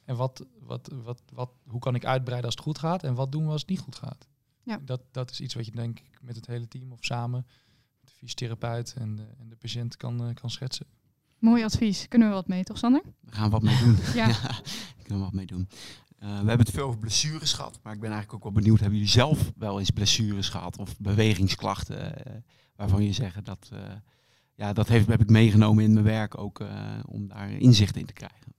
En 0.05 0.15
wat, 0.15 0.45
wat, 0.59 0.91
wat, 1.03 1.21
wat, 1.33 1.51
hoe 1.67 1.79
kan 1.79 1.95
ik 1.95 2.05
uitbreiden 2.05 2.45
als 2.45 2.55
het 2.55 2.63
goed 2.63 2.79
gaat? 2.79 3.03
En 3.03 3.15
wat 3.15 3.31
doen 3.31 3.45
we 3.45 3.51
als 3.51 3.61
het 3.61 3.69
niet 3.69 3.79
goed 3.79 3.95
gaat? 3.95 4.27
Ja. 4.63 4.77
Dat, 4.77 5.01
dat 5.11 5.31
is 5.31 5.41
iets 5.41 5.53
wat 5.53 5.65
je 5.65 5.71
denk 5.71 5.99
ik 5.99 6.19
met 6.21 6.35
het 6.35 6.47
hele 6.47 6.67
team 6.67 6.91
of 6.91 6.97
samen, 7.01 7.45
met 7.99 8.09
de 8.09 8.15
fysiotherapeut 8.15 8.93
en 8.97 9.15
de, 9.15 9.27
en 9.39 9.49
de 9.49 9.55
patiënt 9.55 9.97
kan, 9.97 10.27
eh, 10.27 10.33
kan 10.33 10.49
schetsen. 10.49 10.85
Mooi 11.39 11.63
advies. 11.63 12.07
Kunnen 12.07 12.27
we 12.27 12.33
wat 12.33 12.47
mee, 12.47 12.63
toch 12.63 12.77
Sander? 12.77 13.01
Daar 13.21 13.35
gaan 13.35 13.45
we 13.45 13.49
wat 13.49 13.61
mee 13.61 13.77
doen. 13.77 13.95
Ja. 14.21 14.27
Daar 14.27 14.61
kunnen 14.97 15.17
we 15.17 15.23
wat 15.23 15.33
mee 15.33 15.45
doen. 15.45 15.69
Eh, 16.19 16.29
we 16.29 16.35
hebben 16.35 16.59
het 16.59 16.69
veel 16.69 16.85
over 16.87 16.99
blessures 16.99 17.53
gehad, 17.53 17.79
maar 17.83 17.93
ik 17.93 17.99
ben 17.99 18.11
eigenlijk 18.11 18.33
ook 18.33 18.53
wel 18.53 18.61
benieuwd, 18.61 18.79
hebben 18.79 18.97
jullie 18.97 19.13
zelf 19.13 19.51
wel 19.57 19.79
eens 19.79 19.89
blessures 19.89 20.49
gehad 20.49 20.77
of 20.77 20.97
bewegingsklachten 20.99 22.25
eh, 22.25 22.41
waarvan 22.75 23.03
je 23.03 23.13
zeggen 23.13 23.43
dat, 23.43 23.69
eh, 23.73 23.79
ja, 24.55 24.73
dat 24.73 24.87
heeft, 24.87 25.07
heb 25.07 25.21
ik 25.21 25.29
meegenomen 25.29 25.83
in 25.83 25.93
mijn 25.93 26.05
werk 26.05 26.37
ook 26.37 26.59
eh, 26.59 26.99
om 27.05 27.27
daar 27.27 27.51
inzicht 27.51 27.95
in 27.95 28.05
te 28.05 28.13
krijgen. 28.13 28.54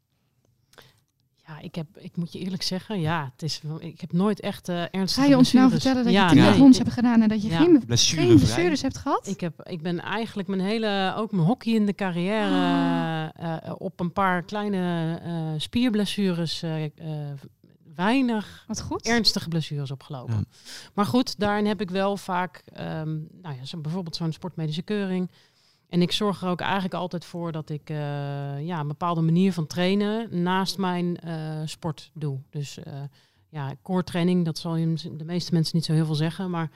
Ja, 1.47 1.59
ik, 1.61 1.75
heb, 1.75 1.87
ik 1.99 2.17
moet 2.17 2.33
je 2.33 2.39
eerlijk 2.39 2.63
zeggen, 2.63 3.01
ja, 3.01 3.31
het 3.33 3.43
is, 3.43 3.61
ik 3.79 4.01
heb 4.01 4.13
nooit 4.13 4.41
echt 4.41 4.69
uh, 4.69 4.83
ernstige 4.91 5.21
Ga 5.21 5.33
je 5.33 5.37
ons 5.37 5.53
nou 5.53 5.71
vertellen 5.71 6.05
dat 6.05 6.13
je 6.13 6.27
triathlons 6.29 6.77
nee. 6.77 6.85
hebt 6.85 6.93
gedaan 6.95 7.23
en 7.23 7.29
dat 7.29 7.43
je 7.43 7.51
geen, 7.51 7.83
Blessure 7.87 8.23
geen 8.23 8.37
blessures 8.37 8.83
hebt 8.83 8.97
gehad? 8.97 9.27
Ik, 9.27 9.41
heb, 9.41 9.69
ik 9.69 9.83
ben 9.83 10.01
eigenlijk 10.01 10.49
mijn 10.49 10.61
hele, 10.61 11.15
ook 11.17 11.33
mijn 11.33 11.47
hockey 11.47 11.73
in 11.73 11.87
de 11.87 11.95
carrière, 11.95 13.31
ah. 13.39 13.63
uh, 13.65 13.73
op 13.79 14.01
een 14.01 14.13
paar 14.13 14.43
kleine 14.43 15.21
uh, 15.27 15.61
spierblessures 15.61 16.65
weinig 17.95 18.65
Wat 18.67 18.81
goed. 18.81 19.07
ernstige 19.07 19.49
blessures 19.49 19.91
opgelopen. 19.91 20.47
Maar 20.95 21.07
goed, 21.07 21.39
daarin 21.39 21.67
heb 21.67 21.81
ik 21.81 21.91
wel 21.91 22.17
vaak, 22.17 22.63
um, 22.79 23.29
nou 23.43 23.57
ja, 23.57 23.65
zo 23.65 23.79
bijvoorbeeld 23.79 24.17
zo'n 24.17 24.33
sportmedische 24.33 24.83
keuring. 24.83 25.31
En 25.89 26.03
ik 26.03 26.13
zorg 26.13 26.43
er 26.43 26.49
ook 26.49 26.61
eigenlijk 26.61 26.95
altijd 26.95 27.25
voor 27.25 27.53
dat 27.53 27.71
ik 27.71 27.91
uh, 27.91 27.97
ja, 28.67 28.81
een 28.81 28.89
bepaalde 28.89 29.21
manier 29.21 29.53
van 29.53 29.67
trainen 29.67 30.43
naast 30.43 30.79
mijn 30.79 31.19
uh, 31.25 31.61
sport 31.65 32.11
doe. 32.15 32.39
Dus 32.51 32.79
uh, 32.79 32.85
ja, 33.49 33.75
core 33.83 34.05
training, 34.05 34.45
dat 34.45 34.59
zal 34.59 34.77
je 34.77 34.95
de 35.17 35.25
meeste 35.25 35.53
mensen 35.53 35.77
niet 35.77 35.85
zo 35.85 35.93
heel 35.93 36.07
veel 36.07 36.15
zeggen. 36.15 36.51
Maar 36.51 36.71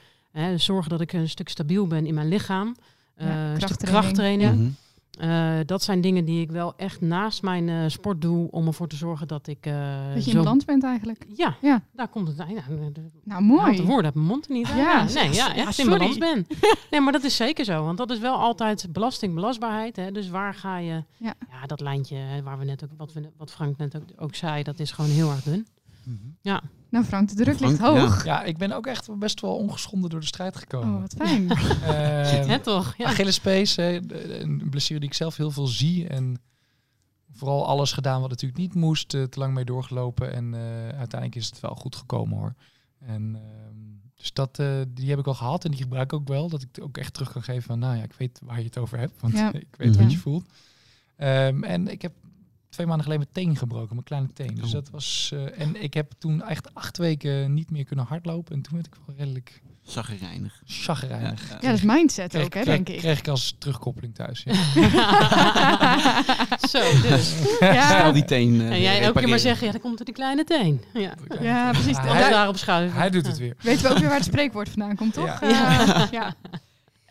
zorgen 0.55 0.89
dat 0.89 1.01
ik 1.01 1.13
een 1.13 1.29
stuk 1.29 1.49
stabiel 1.49 1.87
ben 1.87 2.05
in 2.05 2.13
mijn 2.13 2.27
lichaam. 2.27 2.75
Ja, 3.17 3.53
een 3.53 3.61
stuk 3.61 3.77
krachttraining. 3.77 4.59
Ja. 4.59 4.90
Uh, 5.19 5.59
dat 5.65 5.83
zijn 5.83 6.01
dingen 6.01 6.25
die 6.25 6.41
ik 6.41 6.51
wel 6.51 6.73
echt 6.77 7.01
naast 7.01 7.41
mijn 7.41 7.67
uh, 7.67 7.83
sport 7.87 8.21
doe 8.21 8.51
om 8.51 8.67
ervoor 8.67 8.87
te 8.87 8.95
zorgen 8.95 9.27
dat 9.27 9.47
ik. 9.47 9.65
Uh, 9.65 10.13
dat 10.13 10.25
je 10.25 10.31
in 10.31 10.37
balans 10.37 10.65
bent 10.65 10.83
eigenlijk. 10.83 11.25
Ja, 11.33 11.55
ja, 11.61 11.83
daar 11.93 12.07
komt 12.07 12.27
het. 12.27 12.37
Nou, 12.37 12.91
nou 13.23 13.43
mooi. 13.43 13.75
De 13.75 13.85
woorden 13.85 14.05
uit 14.05 14.13
mijn 14.13 14.27
mond 14.27 14.49
niet. 14.49 14.67
Ja, 14.67 14.75
ja, 14.75 15.03
nee, 15.03 15.33
ja, 15.33 15.55
echt 15.55 15.75
ja, 15.75 15.83
in 15.83 15.89
balans 15.89 16.17
ben. 16.17 16.47
nee, 16.91 17.01
maar 17.01 17.13
dat 17.13 17.23
is 17.23 17.35
zeker 17.35 17.65
zo, 17.65 17.83
want 17.83 17.97
dat 17.97 18.11
is 18.11 18.19
wel 18.19 18.35
altijd 18.35 18.87
belastingbelastbaarheid. 18.89 19.95
Hè, 19.95 20.11
dus 20.11 20.29
waar 20.29 20.53
ga 20.53 20.77
je. 20.77 21.03
Ja. 21.17 21.33
ja, 21.49 21.65
dat 21.65 21.79
lijntje 21.79 22.17
waar 22.43 22.59
we 22.59 22.65
net 22.65 22.83
ook, 22.83 22.89
wat, 22.97 23.13
we, 23.13 23.29
wat 23.37 23.51
Frank 23.51 23.77
net 23.77 23.95
ook, 23.95 24.03
ook 24.17 24.35
zei, 24.35 24.63
dat 24.63 24.79
is 24.79 24.91
gewoon 24.91 25.11
heel 25.11 25.29
erg 25.29 25.43
dun. 25.43 25.67
-hmm. 26.03 26.37
Ja. 26.41 26.61
Nou 26.89 27.05
Frank, 27.05 27.29
de 27.29 27.35
druk 27.35 27.59
ligt 27.59 27.79
hoog. 27.79 28.25
Ja. 28.25 28.43
ik 28.43 28.57
ben 28.57 28.71
ook 28.71 28.87
echt 28.87 29.19
best 29.19 29.41
wel 29.41 29.55
ongeschonden 29.55 30.09
door 30.09 30.19
de 30.19 30.25
strijd 30.25 30.57
gekomen. 30.57 30.95
Oh, 30.95 31.01
wat 31.01 31.13
fijn. 31.17 31.43
uh, 32.47 32.55
toch? 32.73 32.93
Ja. 32.97 33.05
Achillespees, 33.05 33.77
een 33.77 34.67
blessure 34.69 34.99
die 34.99 35.09
ik 35.09 35.15
zelf 35.15 35.37
heel 35.37 35.51
veel 35.51 35.67
zie. 35.67 36.07
En 36.07 36.39
vooral 37.33 37.67
alles 37.67 37.91
gedaan 37.91 38.21
wat 38.21 38.29
natuurlijk 38.29 38.59
niet 38.59 38.73
moest. 38.73 39.13
Uh, 39.13 39.23
te 39.23 39.39
lang 39.39 39.53
mee 39.53 39.65
doorgelopen. 39.65 40.33
En 40.33 40.53
uh, 40.53 40.59
uiteindelijk 40.87 41.35
is 41.35 41.45
het 41.45 41.59
wel 41.59 41.75
goed 41.75 41.95
gekomen 41.95 42.37
hoor. 42.37 42.53
En 42.99 43.35
ehm, 43.35 43.75
dus 44.15 44.33
dat, 44.33 44.59
uh, 44.59 44.81
die 44.87 45.09
heb 45.09 45.19
ik 45.19 45.27
al 45.27 45.33
gehad 45.33 45.65
en 45.65 45.71
die 45.71 45.81
gebruik 45.81 46.11
ik 46.11 46.19
ook 46.19 46.27
wel. 46.27 46.49
Dat 46.49 46.61
ik 46.61 46.83
ook 46.83 46.97
echt 46.97 47.13
terug 47.13 47.31
kan 47.31 47.43
geven 47.43 47.63
van, 47.63 47.79
nou 47.79 47.97
ja, 47.97 48.03
ik 48.03 48.13
weet 48.13 48.39
waar 48.43 48.57
je 48.57 48.65
het 48.65 48.77
over 48.77 48.97
hebt. 48.97 49.21
Want 49.21 49.33
ja. 49.33 49.53
ik 49.53 49.75
weet 49.77 49.87
mm 49.87 49.93
-hmm. 49.93 50.03
wat 50.03 50.11
je 50.11 50.17
voelt. 50.17 50.45
Um, 51.17 51.63
en 51.63 51.87
ik 51.87 52.01
heb 52.01 52.13
twee 52.71 52.87
maanden 52.87 53.05
geleden 53.05 53.27
mijn 53.33 53.45
teen 53.45 53.57
gebroken, 53.57 53.93
mijn 53.93 54.05
kleine 54.05 54.33
teen. 54.33 54.55
Dus 54.55 54.65
oh. 54.65 54.71
dat 54.71 54.89
was. 54.89 55.31
Uh, 55.33 55.59
en 55.59 55.83
ik 55.83 55.93
heb 55.93 56.11
toen 56.17 56.43
echt 56.43 56.73
acht 56.73 56.97
weken 56.97 57.53
niet 57.53 57.71
meer 57.71 57.83
kunnen 57.83 58.05
hardlopen. 58.05 58.55
En 58.55 58.61
toen 58.61 58.73
werd 58.73 58.85
ik 58.85 58.93
wel 59.05 59.15
redelijk. 59.15 59.61
Zaggerijnig. 59.83 60.61
Zaggerijnig. 60.65 61.49
Ja, 61.49 61.59
dat 61.59 61.73
is 61.73 61.81
mindset 61.81 62.37
ook, 62.37 62.53
hè, 62.53 62.63
denk 62.63 62.89
ik. 62.89 62.97
kreeg 62.97 63.19
ik 63.19 63.27
als 63.27 63.55
terugkoppeling 63.57 64.15
thuis. 64.15 64.43
Ja. 64.43 64.53
Zo, 66.73 67.01
dus. 67.01 67.33
Ja. 67.59 67.99
Stel 67.99 68.11
die 68.11 68.25
teen. 68.25 68.53
Uh, 68.53 68.71
en 68.71 68.81
jij 68.81 69.01
elke 69.01 69.19
keer 69.19 69.29
maar 69.29 69.39
zeggen, 69.39 69.65
ja, 69.65 69.71
dan 69.71 69.81
komt 69.81 69.99
er 69.99 70.05
die 70.05 70.13
kleine 70.13 70.43
teen. 70.43 70.81
Ja, 70.93 71.13
ja 71.41 71.71
precies. 71.71 71.97
hij, 71.97 72.29
daarop 72.29 72.57
schuiven. 72.57 72.97
Hij 72.97 73.09
doet 73.09 73.27
het 73.27 73.37
weer. 73.37 73.55
Weten 73.61 73.83
we 73.83 73.89
ook 73.89 73.97
weer 73.97 74.07
waar 74.07 74.17
het 74.17 74.25
spreekwoord 74.25 74.69
vandaan 74.69 74.95
komt, 74.95 75.13
toch? 75.13 75.39
Ja. 75.41 76.07
ja. 76.11 76.35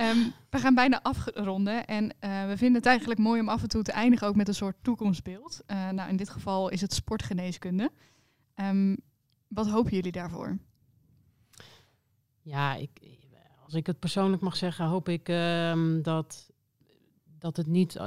Um, 0.01 0.33
we 0.51 0.59
gaan 0.59 0.75
bijna 0.75 1.03
afronden 1.03 1.87
en 1.87 2.05
uh, 2.05 2.47
we 2.47 2.57
vinden 2.57 2.77
het 2.77 2.87
eigenlijk 2.87 3.21
mooi 3.21 3.41
om 3.41 3.49
af 3.49 3.63
en 3.63 3.69
toe 3.69 3.83
te 3.83 3.93
eindigen 3.93 4.27
ook 4.27 4.35
met 4.35 4.49
een 4.49 4.55
soort 4.55 4.77
toekomstbeeld. 4.83 5.63
Uh, 5.67 5.91
nou, 5.91 6.09
in 6.11 6.17
dit 6.17 6.29
geval 6.29 6.69
is 6.69 6.81
het 6.81 6.93
sportgeneeskunde. 6.93 7.91
Um, 8.55 8.97
wat 9.49 9.69
hopen 9.69 9.93
jullie 9.93 10.13
daarvoor? 10.13 10.59
Ja, 12.43 12.75
ik, 12.75 12.91
als 13.65 13.75
ik 13.75 13.87
het 13.87 13.99
persoonlijk 13.99 14.43
mag 14.43 14.57
zeggen, 14.57 14.87
hoop 14.87 15.09
ik 15.09 15.29
um, 15.29 16.03
dat, 16.03 16.51
dat 17.39 17.57
het 17.57 17.67
niet... 17.67 17.95
Uh, 17.95 18.03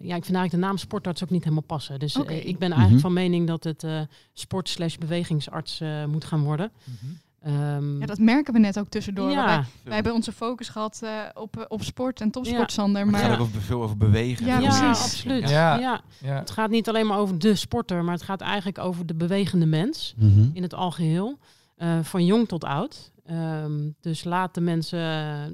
ja, 0.00 0.16
ik 0.16 0.24
vind 0.24 0.36
eigenlijk 0.36 0.50
de 0.50 0.56
naam 0.56 0.76
sportarts 0.76 1.22
ook 1.22 1.30
niet 1.30 1.42
helemaal 1.42 1.64
passen. 1.64 1.98
Dus 1.98 2.16
okay. 2.16 2.36
ik 2.36 2.58
ben 2.58 2.72
eigenlijk 2.72 2.88
mm 2.88 2.92
-hmm. 2.92 3.00
van 3.00 3.12
mening 3.12 3.46
dat 3.46 3.64
het 3.64 4.08
sport 4.32 4.68
slash 4.68 4.96
bewegingsarts 4.96 5.82
moet 6.06 6.24
gaan 6.24 6.42
worden. 6.42 6.72
Mm 6.84 6.94
-hmm. 7.00 7.18
Um, 7.46 8.00
ja, 8.00 8.06
dat 8.06 8.18
merken 8.18 8.52
we 8.52 8.58
net 8.58 8.78
ook 8.78 8.88
tussendoor. 8.88 9.30
Ja. 9.30 9.46
Wij, 9.46 9.64
wij, 9.84 9.94
hebben 9.94 10.12
onze 10.12 10.32
focus 10.32 10.68
gehad 10.68 11.00
uh, 11.04 11.10
op, 11.34 11.66
op 11.68 11.82
sport 11.82 12.20
en 12.20 12.30
topsport, 12.30 12.70
ja. 12.70 12.74
Sander. 12.74 13.06
Maar 13.06 13.20
het 13.20 13.30
gaat 13.30 13.38
ook 13.38 13.46
over, 13.46 13.60
veel 13.60 13.82
over 13.82 13.96
bewegen. 13.96 14.46
Ja, 14.46 14.58
ja 14.58 14.88
absoluut. 14.88 15.48
Ja. 15.48 15.78
Ja. 15.78 16.00
Het 16.20 16.50
gaat 16.50 16.70
niet 16.70 16.88
alleen 16.88 17.06
maar 17.06 17.18
over 17.18 17.38
de 17.38 17.54
sporter, 17.54 18.04
maar 18.04 18.14
het 18.14 18.22
gaat 18.22 18.40
eigenlijk 18.40 18.78
over 18.78 19.06
de 19.06 19.14
bewegende 19.14 19.66
mens 19.66 20.14
mm 20.16 20.32
-hmm. 20.32 20.50
in 20.52 20.62
het 20.62 20.74
algeheel. 20.74 21.38
Uh, 21.78 21.98
van 22.02 22.24
jong 22.24 22.48
tot 22.48 22.64
oud. 22.64 23.12
Um, 23.30 23.94
dus 24.00 24.24
laat 24.24 24.54
de 24.54 24.60
mensen 24.60 24.98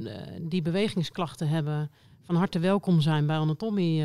uh, 0.05 0.11
die 0.41 0.63
bewegingsklachten 0.63 1.49
hebben 1.49 1.91
van 2.23 2.37
harte 2.37 2.59
welkom 2.59 3.01
zijn 3.01 3.27
bij 3.27 3.37
Anatomie, 3.37 4.05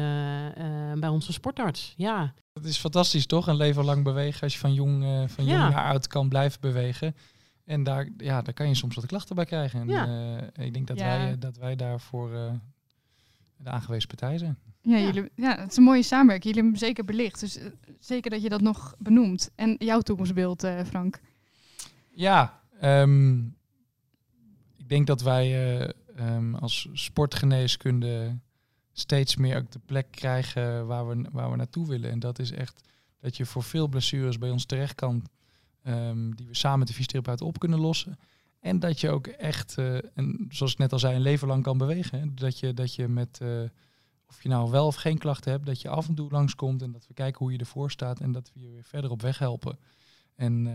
bij 0.95 1.09
onze 1.09 1.33
sportarts. 1.33 1.93
Ja. 1.97 2.33
Het 2.53 2.65
is 2.65 2.77
fantastisch 2.77 3.25
toch? 3.25 3.47
Een 3.47 3.55
leven 3.55 3.85
lang 3.85 4.03
bewegen 4.03 4.41
als 4.41 4.53
je 4.53 4.59
van 4.59 4.73
jong, 4.73 5.05
van 5.31 5.45
jong 5.45 5.59
naar 5.59 5.85
oud 5.85 6.07
kan 6.07 6.29
blijven 6.29 6.61
bewegen. 6.61 7.15
En 7.69 7.83
daar, 7.83 8.09
ja, 8.17 8.41
daar 8.41 8.53
kan 8.53 8.67
je 8.67 8.75
soms 8.75 8.95
wat 8.95 9.05
klachten 9.05 9.35
bij 9.35 9.45
krijgen. 9.45 9.79
En 9.79 9.87
ja. 9.87 10.07
uh, 10.57 10.65
ik 10.65 10.73
denk 10.73 10.87
dat, 10.87 10.99
ja. 10.99 11.05
wij, 11.05 11.37
dat 11.37 11.57
wij 11.57 11.75
daarvoor 11.75 12.31
uh, 12.31 12.51
de 13.57 13.69
aangewezen 13.69 14.07
partij 14.07 14.37
zijn. 14.37 14.57
Ja, 14.81 14.97
ja. 14.97 15.05
Jullie, 15.05 15.29
ja, 15.35 15.59
het 15.59 15.71
is 15.71 15.77
een 15.77 15.83
mooie 15.83 16.03
samenwerking. 16.03 16.55
Jullie 16.55 16.69
hebben 16.69 16.87
zeker 16.87 17.05
belicht. 17.05 17.39
Dus 17.39 17.57
uh, 17.57 17.65
zeker 17.99 18.31
dat 18.31 18.41
je 18.41 18.49
dat 18.49 18.61
nog 18.61 18.95
benoemt. 18.97 19.51
En 19.55 19.75
jouw 19.77 19.99
toekomstbeeld, 19.99 20.67
Frank? 20.85 21.19
Ja, 22.09 22.61
um, 22.83 23.55
ik 24.77 24.89
denk 24.89 25.07
dat 25.07 25.21
wij 25.21 25.81
um, 26.19 26.55
als 26.55 26.87
sportgeneeskunde 26.93 28.37
steeds 28.91 29.35
meer 29.35 29.57
ook 29.57 29.71
de 29.71 29.81
plek 29.85 30.07
krijgen 30.11 30.87
waar 30.87 31.07
we, 31.07 31.25
waar 31.31 31.51
we 31.51 31.57
naartoe 31.57 31.87
willen. 31.87 32.11
En 32.11 32.19
dat 32.19 32.39
is 32.39 32.51
echt 32.51 32.87
dat 33.19 33.37
je 33.37 33.45
voor 33.45 33.63
veel 33.63 33.87
blessures 33.87 34.37
bij 34.37 34.49
ons 34.49 34.65
terecht 34.65 34.95
kan 34.95 35.23
Um, 35.89 36.35
die 36.35 36.47
we 36.47 36.55
samen 36.55 36.79
met 36.79 36.87
de 36.87 36.93
fysiotherapeut 36.93 37.41
op 37.41 37.59
kunnen 37.59 37.79
lossen. 37.79 38.19
En 38.59 38.79
dat 38.79 38.99
je 38.99 39.09
ook 39.09 39.27
echt, 39.27 39.75
uh, 39.79 39.97
en 40.13 40.45
zoals 40.49 40.71
ik 40.71 40.77
net 40.77 40.93
al 40.93 40.99
zei, 40.99 41.15
een 41.15 41.21
leven 41.21 41.47
lang 41.47 41.63
kan 41.63 41.77
bewegen. 41.77 42.19
Hè? 42.19 42.33
Dat, 42.33 42.59
je, 42.59 42.73
dat 42.73 42.95
je 42.95 43.07
met, 43.07 43.39
uh, 43.43 43.61
of 44.27 44.43
je 44.43 44.49
nou 44.49 44.71
wel 44.71 44.85
of 44.85 44.95
geen 44.95 45.17
klachten 45.17 45.51
hebt, 45.51 45.65
dat 45.65 45.81
je 45.81 45.89
af 45.89 46.07
en 46.07 46.15
toe 46.15 46.31
langskomt 46.31 46.81
en 46.81 46.91
dat 46.91 47.07
we 47.07 47.13
kijken 47.13 47.39
hoe 47.39 47.51
je 47.51 47.57
ervoor 47.57 47.91
staat 47.91 48.19
en 48.19 48.31
dat 48.31 48.51
we 48.53 48.59
je 48.59 48.69
weer 48.69 48.83
verder 48.83 49.11
op 49.11 49.21
weg 49.21 49.37
helpen. 49.37 49.79
En 50.35 50.65
uh, 50.65 50.73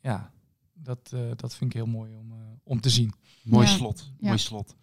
ja, 0.00 0.30
dat, 0.72 1.14
dat 1.36 1.54
vind 1.54 1.70
ik 1.70 1.76
heel 1.76 1.86
mooi 1.86 2.14
om, 2.14 2.34
om 2.62 2.80
te 2.80 2.90
zien. 2.90 3.12
Mooi 3.42 3.66
ja. 3.66 3.72
slot, 3.72 4.10
ja. 4.18 4.26
mooi 4.26 4.38
slot. 4.38 4.74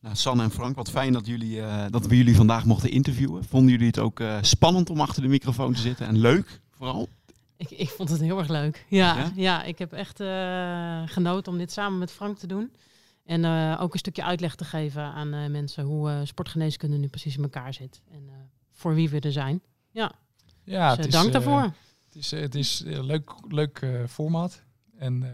Nou, 0.00 0.16
Sanne 0.16 0.42
en 0.42 0.50
Frank, 0.50 0.76
wat 0.76 0.90
fijn 0.90 1.12
dat, 1.12 1.26
jullie, 1.26 1.60
dat 1.90 2.06
we 2.06 2.16
jullie 2.16 2.36
vandaag 2.36 2.64
mochten 2.64 2.90
interviewen. 2.90 3.44
Vonden 3.44 3.70
jullie 3.70 3.86
het 3.86 3.98
ook 3.98 4.22
spannend 4.40 4.90
om 4.90 5.00
achter 5.00 5.22
de 5.22 5.28
microfoon 5.28 5.72
te 5.72 5.80
zitten 5.80 6.06
en 6.06 6.18
leuk 6.18 6.60
vooral? 6.70 7.08
Ik, 7.56 7.70
ik 7.70 7.88
vond 7.88 8.08
het 8.08 8.20
heel 8.20 8.38
erg 8.38 8.48
leuk. 8.48 8.86
Ja, 8.88 9.16
ja? 9.16 9.32
ja 9.34 9.62
ik 9.62 9.78
heb 9.78 9.92
echt 9.92 10.20
uh, 10.20 11.02
genoten 11.06 11.52
om 11.52 11.58
dit 11.58 11.72
samen 11.72 11.98
met 11.98 12.10
Frank 12.10 12.38
te 12.38 12.46
doen. 12.46 12.72
En 13.24 13.44
uh, 13.44 13.78
ook 13.80 13.92
een 13.92 13.98
stukje 13.98 14.24
uitleg 14.24 14.54
te 14.54 14.64
geven 14.64 15.02
aan 15.02 15.34
uh, 15.34 15.46
mensen 15.46 15.84
hoe 15.84 16.20
sportgeneeskunde 16.24 16.96
nu 16.96 17.08
precies 17.08 17.36
in 17.36 17.42
elkaar 17.42 17.74
zit. 17.74 18.02
En 18.10 18.30
voor 18.72 18.94
wie 18.94 19.08
we 19.08 19.20
er 19.20 19.32
zijn. 19.32 19.62
Ja, 19.90 20.12
ja 20.64 20.96
dus, 20.96 21.06
dank 21.06 21.32
daarvoor. 21.32 21.62
Het 21.62 22.14
is, 22.14 22.30
het 22.30 22.54
is 22.54 22.82
een 22.84 23.04
leuk, 23.04 23.32
leuk 23.48 23.86
format. 24.08 24.62
En 24.98 25.24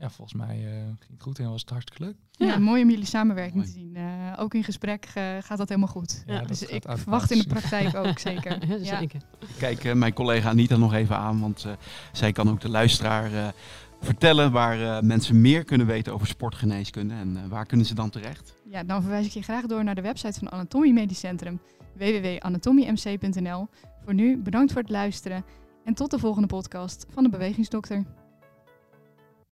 ja, 0.00 0.10
volgens 0.10 0.36
mij 0.36 0.56
ging 0.98 1.12
het 1.12 1.22
goed 1.22 1.38
en 1.38 1.50
was 1.50 1.60
het 1.60 1.70
hartstikke 1.70 2.04
leuk. 2.04 2.16
Ja, 2.30 2.46
ja 2.46 2.58
mooi 2.58 2.82
om 2.82 2.90
jullie 2.90 3.04
samenwerking 3.04 3.54
mooi. 3.54 3.66
te 3.66 3.72
zien. 3.72 3.94
Uh, 3.96 4.34
ook 4.36 4.54
in 4.54 4.64
gesprek 4.64 5.06
uh, 5.06 5.14
gaat 5.40 5.58
dat 5.58 5.68
helemaal 5.68 5.88
goed. 5.88 6.22
Ja, 6.26 6.40
dus 6.40 6.62
ik 6.62 6.82
verwacht 6.88 7.30
in 7.30 7.38
de 7.38 7.46
praktijk 7.46 7.96
ook 7.96 8.18
zeker. 8.28 8.66
ja, 8.82 8.98
zeker. 8.98 9.20
Kijk 9.58 9.84
uh, 9.84 9.92
mijn 9.92 10.12
collega 10.12 10.48
Anita 10.48 10.76
nog 10.76 10.94
even 10.94 11.16
aan, 11.16 11.40
want 11.40 11.66
zij 12.12 12.32
kan 12.32 12.50
ook 12.50 12.60
de 12.60 12.68
luisteraar 12.68 13.54
vertellen 14.00 14.52
waar 14.52 15.04
mensen 15.04 15.40
meer 15.40 15.64
kunnen 15.64 15.86
weten 15.86 16.12
over 16.12 16.26
sportgeneeskunde 16.26 17.14
en 17.14 17.48
waar 17.48 17.66
kunnen 17.66 17.86
ze 17.86 17.94
dan 17.94 18.10
terecht? 18.10 18.54
Ja, 18.64 18.84
dan 18.84 19.02
verwijs 19.02 19.26
ik 19.26 19.32
je 19.32 19.42
graag 19.42 19.66
door 19.66 19.84
naar 19.84 19.94
de 19.94 20.00
website 20.00 20.38
van 20.38 20.50
Anatomie 20.50 20.92
Medisch 20.92 21.18
Centrum, 21.18 21.60
www.anatomiemc.nl. 21.96 23.68
Voor 24.04 24.14
nu 24.14 24.38
bedankt 24.38 24.72
voor 24.72 24.80
het 24.80 24.90
luisteren 24.90 25.44
en 25.84 25.94
tot 25.94 26.10
de 26.10 26.18
volgende 26.18 26.48
podcast 26.48 27.06
van 27.08 27.22
de 27.22 27.30
Bewegingsdokter. 27.30 28.04